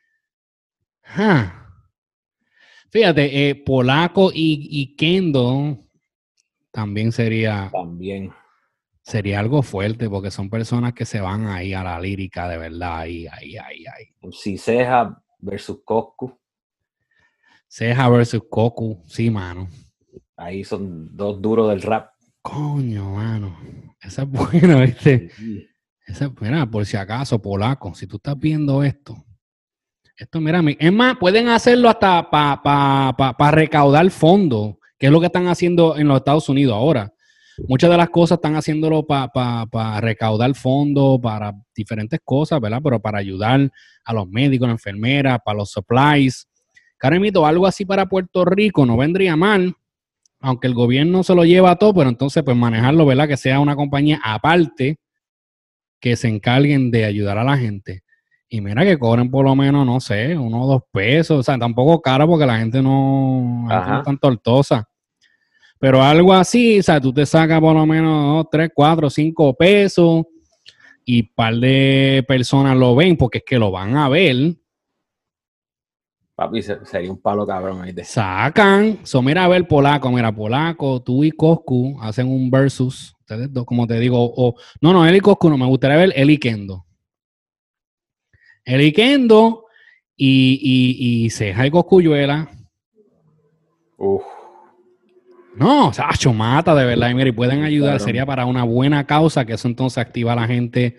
Fíjate, 2.90 3.48
eh, 3.48 3.54
Polaco 3.54 4.32
y, 4.34 4.66
y, 4.72 4.96
Kendo 4.96 5.78
también 6.72 7.12
sería. 7.12 7.70
También. 7.72 8.32
Sería 9.02 9.40
algo 9.40 9.62
fuerte 9.62 10.08
porque 10.08 10.30
son 10.30 10.48
personas 10.48 10.92
que 10.92 11.04
se 11.04 11.20
van 11.20 11.46
ahí 11.46 11.74
a 11.74 11.82
la 11.82 12.00
lírica 12.00 12.48
de 12.48 12.56
verdad. 12.56 13.00
Ahí, 13.00 13.26
ahí, 13.26 13.56
ahí, 13.56 13.84
ahí. 13.86 14.32
Si 14.32 14.56
Ceja 14.56 15.20
versus 15.40 15.80
Coscu. 15.84 16.38
Ceja 17.68 18.08
versus 18.08 18.42
Coco, 18.50 19.02
sí, 19.06 19.30
mano. 19.30 19.68
Ahí 20.36 20.62
son 20.62 21.16
dos 21.16 21.40
duros 21.40 21.70
del 21.70 21.82
rap. 21.82 22.10
Coño, 22.42 23.12
mano. 23.12 23.58
Esa 24.00 24.22
es 24.22 24.28
buena, 24.28 24.80
¿viste? 24.84 25.30
Esa, 26.06 26.30
mira, 26.40 26.66
por 26.66 26.84
si 26.84 26.96
acaso, 26.96 27.40
polaco, 27.40 27.94
si 27.94 28.06
tú 28.06 28.16
estás 28.16 28.38
viendo 28.38 28.82
esto, 28.82 29.24
esto, 30.16 30.40
mira, 30.40 30.62
es 30.78 30.92
más, 30.92 31.16
pueden 31.16 31.48
hacerlo 31.48 31.88
hasta 31.88 32.30
para 32.30 33.50
recaudar 33.50 34.10
fondos, 34.10 34.76
que 34.98 35.06
es 35.06 35.12
lo 35.12 35.20
que 35.20 35.26
están 35.26 35.48
haciendo 35.48 35.96
en 35.96 36.08
los 36.08 36.18
Estados 36.18 36.48
Unidos 36.48 36.74
ahora. 36.74 37.12
Muchas 37.68 37.90
de 37.90 37.96
las 37.96 38.10
cosas 38.10 38.36
están 38.36 38.56
haciéndolo 38.56 39.06
para 39.06 40.00
recaudar 40.00 40.54
fondos, 40.54 41.20
para 41.20 41.54
diferentes 41.74 42.20
cosas, 42.24 42.60
¿verdad? 42.60 42.80
Pero 42.82 43.00
para 43.00 43.18
ayudar 43.18 43.70
a 44.04 44.12
los 44.12 44.28
médicos, 44.28 44.68
las 44.68 44.74
enfermeras, 44.74 45.38
para 45.44 45.58
los 45.58 45.70
supplies. 45.70 46.48
Caremito, 46.96 47.46
algo 47.46 47.66
así 47.66 47.84
para 47.84 48.06
Puerto 48.06 48.44
Rico 48.44 48.86
no 48.86 48.96
vendría 48.96 49.36
mal, 49.36 49.74
aunque 50.40 50.66
el 50.66 50.74
gobierno 50.74 51.22
se 51.22 51.34
lo 51.34 51.44
lleva 51.44 51.72
a 51.72 51.76
todo, 51.76 51.94
pero 51.94 52.08
entonces 52.08 52.42
pues 52.42 52.56
manejarlo, 52.56 53.06
¿verdad? 53.06 53.28
Que 53.28 53.36
sea 53.36 53.60
una 53.60 53.76
compañía 53.76 54.20
aparte 54.22 54.98
que 56.00 56.16
se 56.16 56.28
encarguen 56.28 56.90
de 56.90 57.04
ayudar 57.04 57.38
a 57.38 57.44
la 57.44 57.56
gente. 57.56 58.02
Y 58.48 58.60
mira 58.60 58.84
que 58.84 58.98
cobren 58.98 59.30
por 59.30 59.46
lo 59.46 59.56
menos, 59.56 59.86
no 59.86 59.98
sé, 59.98 60.36
uno 60.36 60.64
o 60.64 60.66
dos 60.66 60.82
pesos, 60.92 61.38
o 61.38 61.42
sea, 61.42 61.58
tampoco 61.58 62.02
caro 62.02 62.26
porque 62.26 62.44
la 62.44 62.58
gente 62.58 62.82
no, 62.82 63.66
es 63.70 64.04
tan 64.04 64.18
tortosa. 64.18 64.86
Pero 65.82 66.00
algo 66.00 66.32
así, 66.32 66.78
o 66.78 66.82
sea, 66.84 67.00
tú 67.00 67.12
te 67.12 67.26
sacas 67.26 67.58
por 67.58 67.74
lo 67.74 67.84
menos 67.84 68.46
tres, 68.52 68.70
cuatro, 68.72 69.10
cinco 69.10 69.52
pesos 69.52 70.24
y 71.04 71.22
un 71.22 71.34
par 71.34 71.56
de 71.56 72.24
personas 72.28 72.76
lo 72.76 72.94
ven 72.94 73.16
porque 73.16 73.38
es 73.38 73.44
que 73.44 73.58
lo 73.58 73.72
van 73.72 73.96
a 73.96 74.08
ver 74.08 74.54
Papi, 76.36 76.62
sería 76.62 77.10
un 77.10 77.20
palo 77.20 77.44
cabrón 77.44 77.82
ahí. 77.82 77.92
Sacan. 78.04 79.00
So, 79.02 79.22
mira 79.22 79.44
a 79.44 79.48
ver, 79.48 79.66
Polaco, 79.66 80.12
mira, 80.12 80.30
Polaco, 80.30 81.02
tú 81.02 81.24
y 81.24 81.32
Coscu 81.32 81.98
hacen 82.00 82.28
un 82.28 82.48
versus. 82.48 83.16
Ustedes 83.18 83.52
dos, 83.52 83.66
como 83.66 83.84
te 83.84 83.98
digo. 83.98 84.18
O, 84.36 84.54
no, 84.80 84.92
no, 84.92 85.04
él 85.04 85.16
y 85.16 85.20
Coscu 85.20 85.50
no. 85.50 85.58
Me 85.58 85.66
gustaría 85.66 85.96
ver 85.96 86.12
él 86.14 86.30
y 86.30 86.38
Kendo. 86.38 86.86
Él 88.64 88.82
y 88.82 88.92
Kendo 88.92 89.64
y, 90.16 90.60
y, 90.62 91.24
y 91.24 91.30
Ceja 91.30 91.66
y 91.66 91.72
Coscuyuela. 91.72 92.48
Uf. 93.96 94.22
No, 95.54 95.88
o 95.88 95.92
sea, 95.92 96.08
mata 96.34 96.74
de 96.74 96.84
verdad. 96.84 97.10
Y 97.10 97.14
mira, 97.14 97.28
y 97.28 97.32
pueden 97.32 97.62
ayudar. 97.62 98.00
Sería 98.00 98.26
para 98.26 98.46
una 98.46 98.64
buena 98.64 99.06
causa, 99.06 99.44
que 99.44 99.54
eso 99.54 99.68
entonces 99.68 99.98
activa 99.98 100.32
a 100.32 100.36
la 100.36 100.46
gente 100.46 100.96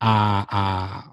a 0.00 1.10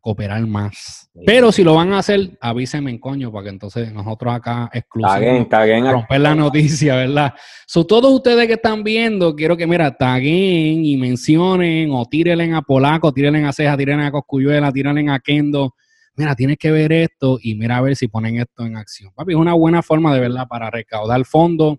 cooperar 0.00 0.46
más. 0.46 1.10
Pero 1.24 1.50
si 1.50 1.64
lo 1.64 1.74
van 1.74 1.92
a 1.92 1.98
hacer, 1.98 2.38
avísenme 2.40 2.90
en 2.90 2.98
coño, 2.98 3.32
para 3.32 3.44
que 3.44 3.50
entonces 3.50 3.92
nosotros 3.92 4.34
acá 4.34 4.70
exclusivamente 4.72 5.90
romper 5.90 6.20
la 6.20 6.34
noticia, 6.34 6.96
¿verdad? 6.96 7.34
So, 7.66 7.84
todos 7.86 8.12
ustedes 8.12 8.46
que 8.46 8.52
están 8.52 8.84
viendo, 8.84 9.34
quiero 9.34 9.56
que, 9.56 9.66
mira, 9.66 9.96
taguen 9.96 10.84
y 10.84 10.96
mencionen 10.96 11.90
o 11.90 12.04
tírenle 12.04 12.54
a 12.54 12.62
Polaco, 12.62 13.12
tírenle 13.12 13.44
a 13.46 13.52
Ceja, 13.52 13.76
tírenle 13.76 14.04
a 14.04 14.10
Coscuyuela, 14.12 14.70
tírenle 14.70 15.10
a 15.10 15.18
Kendo. 15.18 15.74
Mira, 16.16 16.34
tienes 16.34 16.56
que 16.56 16.70
ver 16.70 16.92
esto 16.92 17.38
y 17.42 17.54
mira 17.54 17.76
a 17.76 17.82
ver 17.82 17.96
si 17.96 18.08
ponen 18.08 18.40
esto 18.40 18.64
en 18.64 18.76
acción. 18.76 19.12
Papi, 19.14 19.32
es 19.32 19.38
una 19.38 19.52
buena 19.52 19.82
forma 19.82 20.14
de 20.14 20.20
verdad 20.20 20.48
para 20.48 20.70
recaudar 20.70 21.24
fondos 21.24 21.78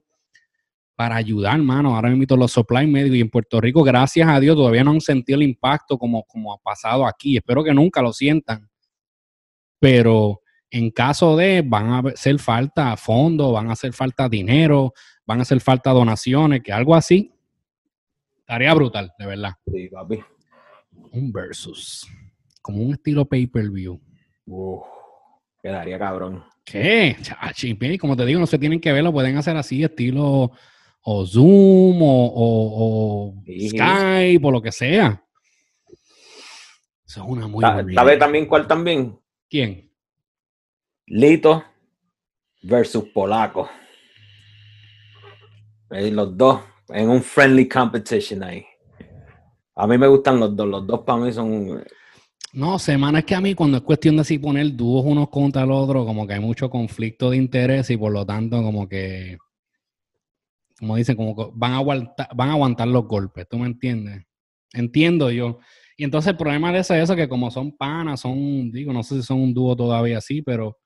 para 0.97 1.15
ayudar, 1.15 1.59
mano. 1.59 1.95
Ahora 1.95 2.09
mismo 2.09 2.35
los 2.35 2.51
supply 2.51 2.87
médicos 2.87 3.17
y 3.17 3.21
en 3.21 3.29
Puerto 3.29 3.61
Rico, 3.61 3.83
gracias 3.83 4.27
a 4.27 4.39
Dios, 4.39 4.55
todavía 4.55 4.83
no 4.83 4.91
han 4.91 4.99
sentido 4.99 5.37
el 5.37 5.43
impacto 5.43 5.95
como, 5.95 6.23
como 6.23 6.51
ha 6.51 6.57
pasado 6.57 7.05
aquí. 7.05 7.37
Espero 7.37 7.63
que 7.63 7.71
nunca 7.71 8.01
lo 8.01 8.11
sientan. 8.11 8.67
Pero 9.79 10.41
en 10.71 10.89
caso 10.89 11.37
de, 11.37 11.61
van 11.61 11.89
a 11.89 11.99
hacer 11.99 12.39
falta 12.39 12.97
fondos, 12.97 13.53
van 13.53 13.69
a 13.69 13.73
hacer 13.73 13.93
falta 13.93 14.27
dinero, 14.27 14.91
van 15.23 15.37
a 15.37 15.41
hacer 15.43 15.61
falta 15.61 15.91
donaciones, 15.91 16.63
que 16.63 16.73
algo 16.73 16.95
así, 16.95 17.31
estaría 18.39 18.73
brutal, 18.73 19.13
de 19.19 19.25
verdad. 19.27 19.51
Sí, 19.71 19.89
papi. 19.89 20.19
Un 21.11 21.31
versus. 21.31 22.07
Como 22.59 22.81
un 22.81 22.93
estilo 22.93 23.23
pay-per-view. 23.23 24.01
Quedaría 25.61 25.99
cabrón. 25.99 26.43
¿Qué? 26.63 27.15
Y 27.61 27.97
como 27.97 28.15
te 28.17 28.25
digo, 28.25 28.39
no 28.39 28.47
se 28.47 28.59
tienen 28.59 28.79
que 28.79 28.91
verlo, 28.91 29.13
pueden 29.13 29.37
hacer 29.37 29.55
así, 29.55 29.83
estilo 29.83 30.51
o 31.01 31.25
Zoom 31.25 31.99
o, 32.01 33.33
Skype 33.45 34.45
o 34.45 34.51
lo 34.51 34.61
que 34.61 34.71
sea. 34.71 35.23
Eso 37.05 37.23
es 37.23 37.27
una 37.29 37.47
muy 37.47 37.63
¿Sabe 37.63 38.17
también 38.17 38.45
cuál 38.45 38.67
también? 38.67 39.17
¿Quién? 39.49 39.89
Lito 41.05 41.63
versus 42.63 43.05
Polaco. 43.13 43.69
Los 45.89 46.37
dos 46.37 46.61
en 46.89 47.09
un 47.09 47.23
friendly 47.23 47.67
competition 47.67 48.43
ahí. 48.43 48.65
A 49.75 49.87
mí 49.87 49.97
me 49.97 50.07
gustan 50.07 50.39
los 50.39 50.55
dos. 50.55 50.67
Los 50.67 50.85
dos 50.85 51.01
para 51.01 51.19
mí 51.19 51.31
son. 51.31 51.83
No, 52.57 52.79
semana 52.79 53.19
es 53.19 53.25
que 53.25 53.35
a 53.35 53.39
mí 53.39 53.53
cuando 53.53 53.77
es 53.77 53.83
cuestión 53.83 54.15
de 54.15 54.21
así 54.21 54.39
poner 54.39 54.75
dúos 54.75 55.05
unos 55.05 55.29
contra 55.29 55.61
el 55.61 55.69
otro, 55.69 56.03
como 56.07 56.25
que 56.25 56.33
hay 56.33 56.39
mucho 56.39 56.71
conflicto 56.71 57.29
de 57.29 57.37
interés 57.37 57.87
y 57.91 57.97
por 57.97 58.11
lo 58.11 58.25
tanto 58.25 58.63
como 58.63 58.89
que 58.89 59.37
como 60.79 60.95
dicen, 60.95 61.15
como 61.15 61.51
van 61.53 61.73
a 61.73 61.77
aguantar, 61.77 62.29
van 62.35 62.49
a 62.49 62.53
aguantar 62.53 62.87
los 62.87 63.05
golpes, 63.05 63.47
¿tú 63.47 63.59
me 63.59 63.67
entiendes? 63.67 64.25
Entiendo 64.73 65.29
yo. 65.29 65.59
Y 65.97 66.03
entonces 66.03 66.31
el 66.31 66.37
problema 66.37 66.71
de 66.71 66.79
eso 66.79 66.95
es 66.95 67.03
eso, 67.03 67.15
que 67.15 67.29
como 67.29 67.51
son 67.51 67.77
panas, 67.77 68.21
son, 68.21 68.71
digo, 68.71 68.91
no 68.91 69.03
sé 69.03 69.17
si 69.17 69.21
son 69.21 69.39
un 69.39 69.53
dúo 69.53 69.75
todavía 69.75 70.17
así, 70.17 70.41
pero, 70.41 70.69
o 70.69 70.77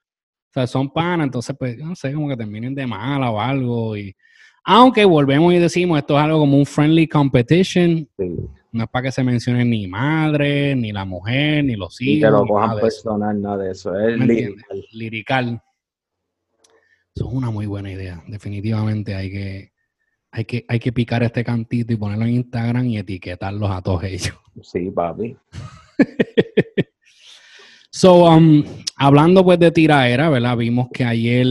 sea, 0.54 0.68
son 0.68 0.92
panas, 0.92 1.28
entonces, 1.28 1.56
pues, 1.58 1.78
no 1.78 1.96
sé, 1.96 2.12
como 2.14 2.28
que 2.28 2.36
terminen 2.36 2.76
de 2.76 2.86
mala 2.86 3.32
o 3.32 3.40
algo. 3.40 3.96
Y, 3.96 4.14
aunque 4.64 5.06
volvemos 5.06 5.54
y 5.54 5.60
decimos, 5.60 5.98
esto 5.98 6.18
es 6.18 6.24
algo 6.24 6.40
como 6.40 6.58
un 6.58 6.66
friendly 6.66 7.08
competition. 7.08 8.08
No 8.72 8.84
es 8.84 8.90
para 8.90 9.04
que 9.04 9.12
se 9.12 9.24
mencione 9.24 9.66
ni 9.66 9.88
madre, 9.88 10.76
ni 10.76 10.92
la 10.92 11.04
mujer, 11.04 11.64
ni 11.66 11.76
los 11.76 12.00
hijos. 12.02 12.18
Y 12.18 12.22
que 12.22 12.32
lo 12.32 12.46
cojan 12.46 12.80
personal, 12.80 13.42
nada 13.42 13.58
de 13.58 13.72
eso. 13.72 13.98
Es 14.00 14.18
lirical. 14.18 14.86
lirical. 14.94 15.64
Eso 17.14 17.28
es 17.28 17.34
una 17.34 17.50
muy 17.50 17.66
buena 17.66 17.92
idea. 17.92 18.24
Definitivamente 18.28 19.16
hay 19.16 19.32
que, 19.32 19.72
hay 20.32 20.46
que, 20.46 20.66
hay 20.68 20.80
que 20.80 20.94
picar 20.94 21.24
este 21.24 21.44
cantito 21.44 21.92
y 21.92 21.98
ponerlo 21.98 22.26
en 22.26 22.36
Instagram 22.36 22.86
y 22.86 22.98
etiquetarlos 22.98 23.70
a 23.70 23.82
todos 23.82 24.04
ellos. 24.04 24.36
Sí, 24.62 24.90
papi. 24.92 25.36
so, 27.92 28.26
um, 28.26 28.64
hablando 28.96 29.44
pues 29.44 29.60
de 29.60 29.72
tiraera, 29.72 30.30
¿verdad? 30.30 30.56
Vimos 30.56 30.88
que 30.94 31.04
ayer 31.04 31.46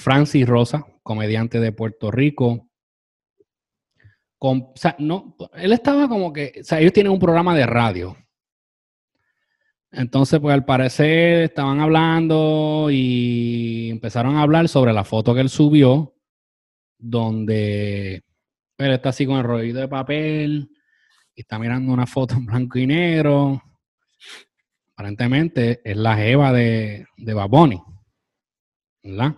Francis 0.00 0.46
Rosa, 0.46 0.86
comediante 1.02 1.60
de 1.60 1.72
Puerto 1.72 2.10
Rico, 2.10 2.70
o 4.42 4.72
sea, 4.74 4.96
no, 4.98 5.36
él 5.54 5.72
estaba 5.72 6.08
como 6.08 6.32
que, 6.32 6.60
o 6.60 6.64
sea, 6.64 6.80
ellos 6.80 6.92
tienen 6.92 7.12
un 7.12 7.18
programa 7.18 7.54
de 7.54 7.66
radio. 7.66 8.16
Entonces, 9.92 10.38
pues 10.40 10.54
al 10.54 10.64
parecer 10.64 11.42
estaban 11.42 11.80
hablando 11.80 12.88
y 12.90 13.90
empezaron 13.90 14.36
a 14.36 14.42
hablar 14.42 14.68
sobre 14.68 14.92
la 14.92 15.04
foto 15.04 15.34
que 15.34 15.40
él 15.40 15.50
subió, 15.50 16.14
donde 16.96 18.22
él 18.78 18.92
está 18.92 19.10
así 19.10 19.26
con 19.26 19.38
el 19.38 19.44
rollo 19.44 19.74
de 19.74 19.88
papel 19.88 20.70
y 21.34 21.40
está 21.40 21.58
mirando 21.58 21.92
una 21.92 22.06
foto 22.06 22.34
en 22.34 22.46
blanco 22.46 22.78
y 22.78 22.86
negro. 22.86 23.62
Aparentemente 24.94 25.80
es 25.84 25.96
la 25.96 26.16
jeva 26.16 26.52
de, 26.52 27.06
de 27.16 27.34
Baboni, 27.34 27.82
¿verdad? 29.02 29.34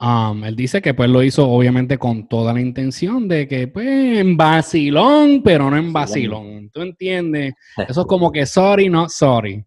Um, 0.00 0.44
él 0.44 0.56
dice 0.56 0.80
que 0.80 0.94
pues 0.94 1.10
lo 1.10 1.22
hizo 1.22 1.46
obviamente 1.46 1.98
con 1.98 2.26
toda 2.26 2.54
la 2.54 2.60
intención 2.62 3.28
de 3.28 3.46
que 3.46 3.68
pues 3.68 3.86
en 3.86 4.34
vacilón, 4.34 5.42
pero 5.42 5.70
no 5.70 5.76
en 5.76 5.92
vacilón. 5.92 6.70
¿Tú 6.70 6.80
entiendes? 6.80 7.52
Eso 7.86 8.00
es 8.00 8.06
como 8.06 8.32
que 8.32 8.46
sorry, 8.46 8.88
not 8.88 9.10
sorry. 9.10 9.62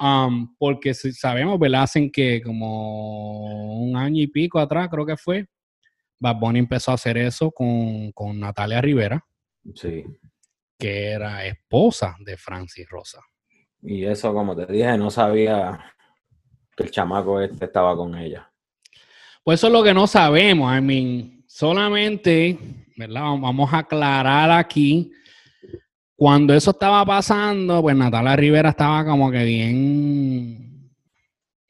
Um, 0.00 0.56
porque 0.58 0.92
sabemos, 0.94 1.60
¿verdad? 1.60 1.84
Hacen 1.84 2.10
que 2.10 2.42
como 2.42 3.78
un 3.80 3.96
año 3.96 4.20
y 4.20 4.26
pico 4.26 4.58
atrás, 4.58 4.88
creo 4.90 5.06
que 5.06 5.16
fue, 5.16 5.46
Bad 6.18 6.36
Bunny 6.40 6.58
empezó 6.58 6.90
a 6.90 6.94
hacer 6.94 7.16
eso 7.16 7.52
con, 7.52 8.10
con 8.12 8.40
Natalia 8.40 8.80
Rivera. 8.80 9.24
Sí. 9.74 10.04
Que 10.76 11.10
era 11.10 11.46
esposa 11.46 12.16
de 12.18 12.36
Francis 12.36 12.88
Rosa. 12.88 13.20
Y 13.80 14.04
eso, 14.04 14.34
como 14.34 14.56
te 14.56 14.66
dije, 14.66 14.98
no 14.98 15.08
sabía 15.08 15.94
que 16.76 16.82
el 16.82 16.90
chamaco 16.90 17.40
este 17.40 17.66
estaba 17.66 17.96
con 17.96 18.16
ella. 18.16 18.50
Pues 19.46 19.60
eso 19.60 19.68
es 19.68 19.72
lo 19.72 19.84
que 19.84 19.94
no 19.94 20.08
sabemos. 20.08 20.76
I 20.76 20.80
mean, 20.80 21.44
solamente, 21.46 22.58
¿verdad? 22.96 23.22
Vamos 23.38 23.72
a 23.72 23.78
aclarar 23.78 24.50
aquí. 24.50 25.12
Cuando 26.16 26.52
eso 26.52 26.72
estaba 26.72 27.06
pasando, 27.06 27.80
pues 27.80 27.94
Natalia 27.94 28.34
Rivera 28.34 28.70
estaba 28.70 29.04
como 29.04 29.30
que 29.30 29.44
bien, 29.44 30.90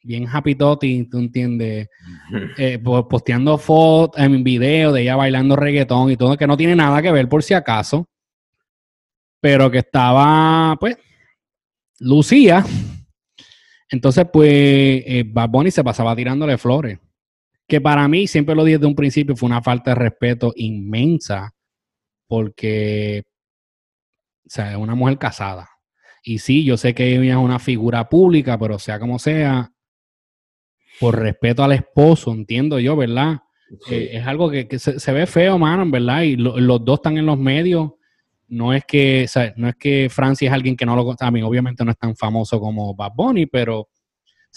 bien 0.01 0.27
happy 0.27 0.55
toti, 0.55 1.03
¿tú 1.03 1.19
entiendes? 1.19 1.87
Eh, 2.57 2.79
posteando 2.79 3.59
fotos, 3.59 4.19
en 4.19 4.43
video 4.43 4.91
de 4.91 5.03
ella 5.03 5.15
bailando 5.15 5.55
reggaetón 5.55 6.09
y 6.09 6.17
todo, 6.17 6.35
que 6.35 6.47
no 6.47 6.57
tiene 6.57 6.75
nada 6.75 6.99
que 7.03 7.11
ver 7.11 7.29
por 7.29 7.43
si 7.43 7.53
acaso, 7.53 8.09
pero 9.39 9.69
que 9.69 9.77
estaba, 9.77 10.75
pues, 10.79 10.97
Lucía. 11.99 12.65
Entonces, 13.91 14.25
pues, 14.33 14.49
eh, 14.49 15.23
Bad 15.27 15.49
Bunny 15.49 15.69
se 15.69 15.83
pasaba 15.83 16.15
tirándole 16.15 16.57
flores 16.57 16.97
que 17.67 17.81
para 17.81 18.07
mí, 18.07 18.27
siempre 18.27 18.55
lo 18.55 18.63
dije 18.63 18.77
desde 18.77 18.87
un 18.87 18.95
principio, 18.95 19.35
fue 19.35 19.47
una 19.47 19.61
falta 19.61 19.91
de 19.91 19.95
respeto 19.95 20.53
inmensa, 20.55 21.53
porque, 22.27 23.23
o 24.45 24.49
sea, 24.49 24.71
es 24.71 24.77
una 24.77 24.95
mujer 24.95 25.17
casada. 25.17 25.69
Y 26.23 26.39
sí, 26.39 26.63
yo 26.63 26.77
sé 26.77 26.93
que 26.93 27.15
ella 27.15 27.33
es 27.33 27.37
una 27.37 27.59
figura 27.59 28.09
pública, 28.09 28.57
pero 28.57 28.79
sea 28.79 28.99
como 28.99 29.19
sea, 29.19 29.71
por 30.99 31.19
respeto 31.19 31.63
al 31.63 31.73
esposo, 31.73 32.31
entiendo 32.31 32.79
yo, 32.79 32.95
¿verdad? 32.95 33.39
Eh, 33.89 34.11
es 34.13 34.25
algo 34.25 34.49
que, 34.49 34.79
se, 34.79 35.11
ve 35.11 35.25
feo, 35.27 35.57
mano, 35.57 35.89
¿verdad? 35.89 36.21
Y 36.21 36.35
los 36.37 36.83
dos 36.83 36.99
están 36.99 37.17
en 37.17 37.25
los 37.25 37.37
medios. 37.37 37.91
No 38.47 38.73
es 38.73 38.85
que, 38.85 39.25
o 39.25 39.27
sea, 39.27 39.53
no 39.57 39.67
es 39.67 39.75
que 39.75 40.07
Francia 40.09 40.47
es 40.47 40.53
alguien 40.53 40.77
que 40.77 40.85
no 40.85 40.95
lo, 40.95 41.15
a 41.19 41.31
mí 41.31 41.41
obviamente 41.43 41.83
no 41.83 41.91
es 41.91 41.97
tan 41.97 42.15
famoso 42.15 42.61
como 42.61 42.95
Bad 42.95 43.11
Bunny, 43.13 43.45
pero 43.45 43.89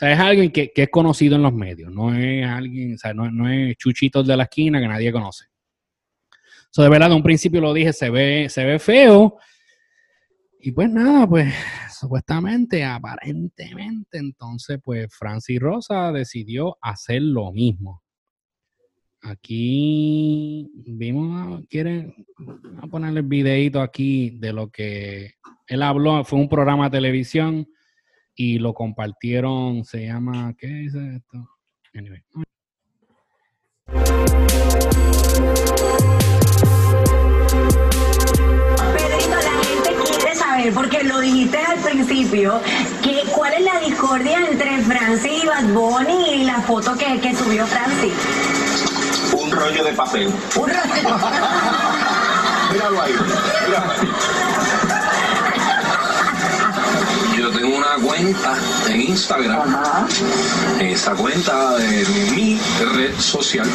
sea, 0.00 0.12
es 0.12 0.19
alguien 0.19 0.50
que, 0.50 0.73
es 0.75 0.88
conocido 0.88 1.37
en 1.37 1.42
los 1.42 1.52
medios, 1.52 1.92
no 1.92 2.14
es 2.14 2.47
alguien, 2.47 2.95
o 2.95 2.99
sea, 2.99 3.12
no, 3.12 3.49
es 3.50 3.76
chuchitos 3.76 4.26
de 4.26 4.35
la 4.35 4.45
esquina 4.45 4.80
que 4.80 4.88
nadie 4.88 5.12
conoce. 5.12 5.45
So, 6.71 6.83
de 6.83 6.88
verdad, 6.88 7.11
de 7.11 7.16
un 7.16 7.23
principio 7.23 7.61
lo 7.61 7.75
dije, 7.75 7.92
se 7.92 8.09
ve, 8.09 8.49
se 8.49 8.64
ve 8.64 8.78
feo. 8.78 9.37
Y 10.59 10.73
pues 10.73 10.88
nada, 10.90 11.26
pues 11.26 11.52
supuestamente, 11.99 12.83
aparentemente, 12.83 14.16
entonces, 14.16 14.78
pues 14.83 15.14
Francis 15.14 15.61
Rosa 15.61 16.12
decidió 16.12 16.78
hacer 16.80 17.21
lo 17.21 17.52
mismo. 17.52 18.03
Aquí 19.22 20.70
vimos, 20.87 21.62
quieren 21.68 22.14
a 22.81 22.87
ponerle 22.87 23.20
el 23.20 23.27
videito 23.27 23.83
aquí 23.83 24.31
de 24.38 24.55
lo 24.55 24.70
que 24.70 25.35
él 25.66 25.83
habló, 25.83 26.25
fue 26.25 26.38
un 26.38 26.48
programa 26.48 26.85
de 26.85 26.96
televisión 26.96 27.66
y 28.42 28.59
lo 28.59 28.72
compartieron, 28.72 29.85
se 29.85 30.07
llama, 30.07 30.55
¿qué 30.59 30.66
dice 30.66 31.16
esto? 31.16 31.46
Anyway. 31.94 32.22
Pedrito, 38.94 39.37
la 39.37 39.62
gente 39.62 39.90
quiere 40.07 40.35
saber, 40.35 40.72
porque 40.72 41.05
lo 41.05 41.20
dijiste 41.20 41.59
al 41.59 41.81
principio, 41.81 42.62
que 43.03 43.24
cuál 43.31 43.53
es 43.53 43.61
la 43.61 43.79
discordia 43.81 44.38
entre 44.50 44.79
Francis 44.85 45.44
y 45.44 45.46
Bad 45.46 45.74
Bunny 45.74 46.31
y 46.37 46.44
la 46.44 46.62
foto 46.62 46.96
que, 46.96 47.20
que 47.20 47.37
subió 47.37 47.66
Francis. 47.66 48.14
Un 49.35 49.50
rollo 49.50 49.85
de 49.85 49.92
papel. 49.92 50.29
Un 50.29 50.70
rollo. 50.70 50.81
míralo 52.72 53.03
ahí, 53.03 53.12
míralo 53.66 53.92
ahí 53.92 54.39
tengo 57.51 57.77
una 57.77 57.95
cuenta 58.03 58.55
en 58.89 59.03
Instagram. 59.03 59.77
Esa 60.81 61.13
cuenta 61.13 61.77
de 61.77 62.07
mi 62.35 62.61
red 62.95 63.19
social. 63.19 63.69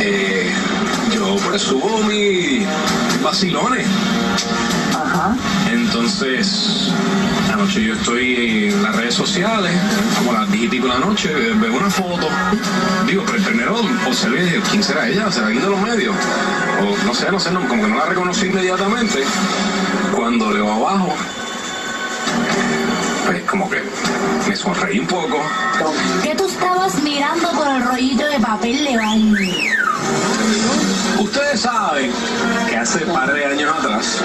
Eh, 0.00 0.52
yo 1.14 1.36
pues 1.44 1.62
subo 1.62 2.02
mis 2.04 2.66
vacilones. 3.22 3.86
Entonces, 5.70 6.90
anoche 7.52 7.84
yo 7.84 7.94
estoy 7.94 8.70
en 8.72 8.82
las 8.82 8.94
redes 8.96 9.14
sociales, 9.14 9.72
como 10.16 10.32
a 10.32 10.40
las 10.42 10.52
10 10.52 10.64
y 10.64 10.68
pico 10.68 10.86
de 10.86 10.94
la 10.94 11.00
noche, 11.00 11.28
veo 11.32 11.76
una 11.76 11.90
foto. 11.90 12.28
Digo, 13.06 13.24
pero 13.26 13.42
primero 13.42 13.80
observé 14.06 14.60
quién 14.70 14.82
será 14.82 15.08
ella, 15.08 15.30
será 15.30 15.46
alguien 15.46 15.64
de 15.64 15.70
los 15.70 15.80
medios. 15.80 16.14
O 16.80 17.06
no 17.06 17.14
sé, 17.14 17.30
no 17.30 17.40
sé, 17.40 17.50
como 17.50 17.68
que 17.68 17.88
no 17.88 17.96
la 17.96 18.06
reconocí 18.06 18.46
inmediatamente. 18.46 19.24
Cuando 20.14 20.52
leo 20.52 20.70
abajo, 20.72 21.14
pues 23.28 23.44
como 23.44 23.68
que 23.68 23.82
me 24.48 24.56
sonreí 24.56 25.00
un 25.00 25.06
poco. 25.06 25.38
¿Qué 26.22 26.34
tú 26.34 26.46
estabas 26.46 26.94
mirando 27.02 27.50
por 27.50 27.68
el 27.68 27.84
rollito 27.84 28.26
de 28.26 28.40
papel 28.40 28.82
de 28.86 28.96
baño? 28.96 29.36
Ustedes 31.18 31.60
saben 31.60 32.10
que 32.70 32.76
hace 32.76 33.04
un 33.04 33.12
par 33.12 33.30
de 33.34 33.44
años 33.44 33.70
atrás 33.70 34.22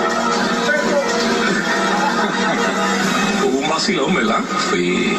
hubo 3.46 3.60
un 3.60 3.70
vacilón, 3.70 4.16
¿verdad? 4.16 4.40
Fui 4.70 5.18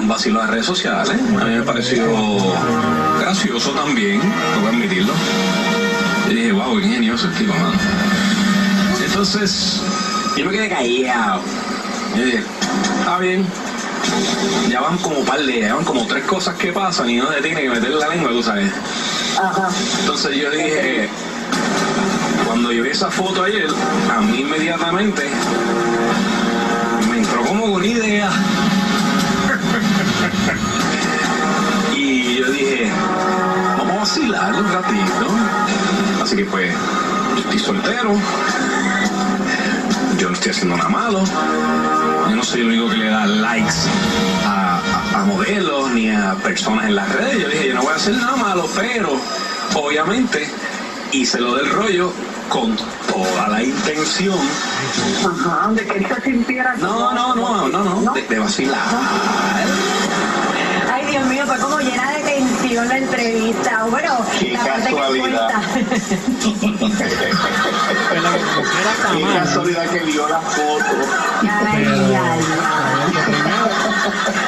un 0.00 0.08
vacilón 0.08 0.46
de 0.46 0.52
redes 0.52 0.66
sociales. 0.66 1.16
A 1.40 1.44
mí 1.44 1.54
me 1.54 1.62
pareció 1.62 2.06
gracioso 3.20 3.70
también, 3.70 4.20
voy 4.56 4.66
a 4.66 4.70
admitirlo. 4.70 5.12
Y 6.28 6.34
dije, 6.34 6.50
wow, 6.50 6.76
qué 6.80 6.86
ingenioso 6.86 7.28
el 7.28 7.34
tipo, 7.34 7.54
mano. 7.54 7.78
Entonces, 9.06 9.80
yo 10.36 10.44
me 10.44 10.50
quedé 10.50 10.68
callado 10.68 11.40
está 12.22 13.18
bien. 13.18 13.46
Ya 14.68 14.80
van 14.80 14.98
como 14.98 15.20
par 15.24 15.40
de, 15.40 15.60
ya 15.60 15.74
van 15.74 15.84
como 15.84 16.06
tres 16.06 16.24
cosas 16.24 16.56
que 16.56 16.72
pasan 16.72 17.10
y 17.10 17.20
uno 17.20 17.32
se 17.32 17.42
tiene 17.42 17.62
que 17.62 17.70
meter 17.70 17.90
la 17.90 18.08
lengua, 18.08 18.30
tú 18.30 18.42
sabes. 18.42 18.70
Entonces 20.00 20.36
yo 20.36 20.50
dije, 20.50 21.08
cuando 22.46 22.72
yo 22.72 22.82
vi 22.82 22.90
esa 22.90 23.10
foto 23.10 23.44
ayer, 23.44 23.68
a 24.14 24.20
mí 24.20 24.40
inmediatamente 24.40 25.22
me 27.10 27.18
entró 27.18 27.44
como 27.44 27.66
una 27.66 27.86
idea. 27.86 28.30
y 31.94 32.38
yo 32.38 32.50
dije, 32.50 32.90
vamos 33.76 33.92
a 33.92 33.98
vacilar 34.00 34.54
un 34.54 34.72
ratito. 34.72 35.26
Así 36.22 36.36
que 36.36 36.44
pues, 36.46 36.72
yo 37.34 37.40
estoy 37.40 37.58
soltero 37.58 38.16
yo 40.28 40.32
no 40.32 40.34
estoy 40.34 40.50
haciendo 40.50 40.76
nada 40.76 40.90
malo. 40.90 41.24
Yo 42.28 42.36
no 42.36 42.42
soy 42.42 42.60
el 42.60 42.66
único 42.66 42.90
que 42.90 42.98
le 42.98 43.06
da 43.06 43.26
likes 43.26 43.72
a, 44.44 45.24
modelos 45.26 45.90
ni 45.92 46.10
a 46.10 46.34
personas 46.42 46.84
en 46.84 46.96
las 46.96 47.10
redes. 47.14 47.40
Yo 47.40 47.48
dije, 47.48 47.68
yo 47.68 47.74
no 47.74 47.82
voy 47.82 47.92
a 47.92 47.96
hacer 47.96 48.14
nada 48.14 48.36
malo, 48.36 48.68
pero 48.76 49.18
obviamente 49.74 50.46
hice 51.12 51.40
lo 51.40 51.54
del 51.54 51.70
rollo 51.70 52.12
con 52.50 52.76
toda 53.10 53.48
la 53.48 53.62
intención. 53.62 54.38
De 55.74 55.86
que 55.86 56.06
se 56.06 56.20
sintiera 56.20 56.74
no 56.76 57.14
no 57.14 57.34
no 57.34 57.68
no 57.68 58.00
no, 58.00 58.12
De, 58.12 58.22
de, 58.22 58.38
vacilar. 58.38 58.78
Ay 60.92 61.06
Dios 61.06 61.24
mío 61.26 61.44
fue 61.46 61.58
como 61.58 61.80
llena 61.80 62.12
de 62.12 62.22
tensión 62.22 62.88
la 62.88 62.98
entrevista. 62.98 63.86
Bueno 63.90 64.18
qué 64.38 64.52
la 64.52 64.64
casualidad 64.64 65.48
Qué 68.18 69.22
casualidad 69.22 69.88
que 69.90 70.00
vio 70.00 70.28
la 70.28 70.40
foto. 70.40 70.84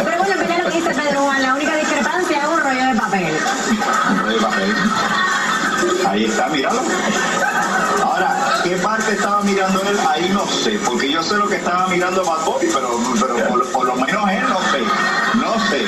Pero 0.05 0.19
bueno, 0.19 0.37
mira 0.41 0.59
lo 0.59 0.71
que 0.71 0.77
dice 0.77 0.95
Pedro 0.95 1.21
Juan, 1.21 1.43
la 1.43 1.55
única 1.55 1.77
discrepancia 1.77 2.43
es 2.43 2.49
un 2.49 2.61
rollo 2.61 2.87
de 2.87 2.95
papel. 2.95 3.35
Un 4.11 4.19
rollo 4.19 4.37
de 4.37 4.43
papel. 4.43 4.75
Ahí 6.09 6.25
está, 6.25 6.49
míralo. 6.49 6.81
Ahora, 8.03 8.61
qué 8.65 8.77
parte 8.77 9.13
estaba 9.13 9.43
mirando 9.43 9.83
él, 9.83 9.99
ahí 10.09 10.29
no 10.31 10.47
sé, 10.47 10.79
porque 10.85 11.11
yo 11.11 11.23
sé 11.23 11.37
lo 11.37 11.49
que 11.49 11.57
estaba 11.57 11.87
mirando 11.89 12.25
Bad 12.25 12.45
Bunny, 12.45 12.69
pero, 12.73 12.99
pero 13.21 13.73
por, 13.73 13.87
lo 13.87 13.95
menos 13.95 14.31
él 14.31 14.43
no 14.49 14.59
sé, 14.73 14.81
no 15.35 15.69
sé. 15.69 15.85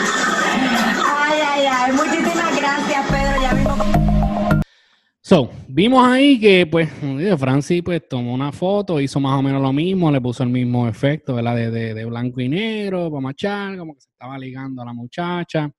Ay, 1.04 1.40
ay, 1.40 1.66
ay, 1.66 1.92
muchísimas 1.92 2.56
gracias, 2.56 3.06
Pedro, 3.10 3.42
ya 3.42 3.52
mismo. 3.52 3.76
So, 5.22 5.50
vimos 5.72 6.06
ahí 6.06 6.38
que, 6.38 6.66
pues, 6.66 6.90
Francis, 7.38 7.82
pues, 7.82 8.06
tomó 8.08 8.34
una 8.34 8.52
foto, 8.52 9.00
hizo 9.00 9.18
más 9.20 9.38
o 9.38 9.42
menos 9.42 9.62
lo 9.62 9.72
mismo, 9.72 10.10
le 10.10 10.20
puso 10.20 10.42
el 10.42 10.50
mismo 10.50 10.86
efecto, 10.86 11.34
¿verdad? 11.34 11.56
De, 11.56 11.94
de, 11.94 12.04
blanco 12.04 12.40
y 12.40 12.48
negro, 12.48 13.10
para 13.10 13.20
machar, 13.20 13.78
como 13.78 13.94
que 13.94 14.02
se 14.02 14.10
estaba 14.10 14.38
ligando 14.38 14.82
a 14.82 14.84
la 14.84 14.92
muchacha. 14.92 15.70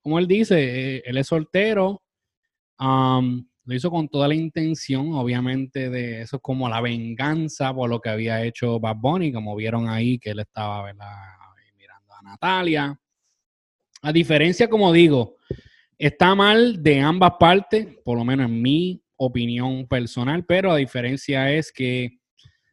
Como 0.00 0.18
él 0.18 0.26
dice, 0.26 0.96
eh, 0.96 1.02
él 1.04 1.16
es 1.18 1.26
soltero, 1.26 2.02
um, 2.78 3.44
lo 3.64 3.74
hizo 3.74 3.90
con 3.90 4.08
toda 4.08 4.28
la 4.28 4.34
intención, 4.34 5.12
obviamente, 5.14 5.90
de 5.90 6.22
eso 6.22 6.40
como 6.40 6.68
la 6.68 6.80
venganza 6.80 7.74
por 7.74 7.90
lo 7.90 8.00
que 8.00 8.10
había 8.10 8.44
hecho 8.44 8.80
Bad 8.80 8.96
Bunny, 8.96 9.32
como 9.32 9.54
vieron 9.56 9.88
ahí 9.88 10.18
que 10.18 10.30
él 10.30 10.40
estaba 10.40 10.84
mirando 10.84 12.14
a 12.14 12.22
Natalia. 12.22 12.98
A 14.02 14.12
diferencia, 14.12 14.68
como 14.68 14.92
digo, 14.92 15.36
está 15.96 16.34
mal 16.34 16.82
de 16.82 17.00
ambas 17.00 17.34
partes, 17.38 17.86
por 18.04 18.18
lo 18.18 18.24
menos 18.24 18.46
en 18.46 18.60
mi 18.60 19.01
opinión 19.16 19.86
personal, 19.86 20.44
pero 20.44 20.70
la 20.70 20.76
diferencia 20.76 21.52
es 21.52 21.72
que 21.72 22.18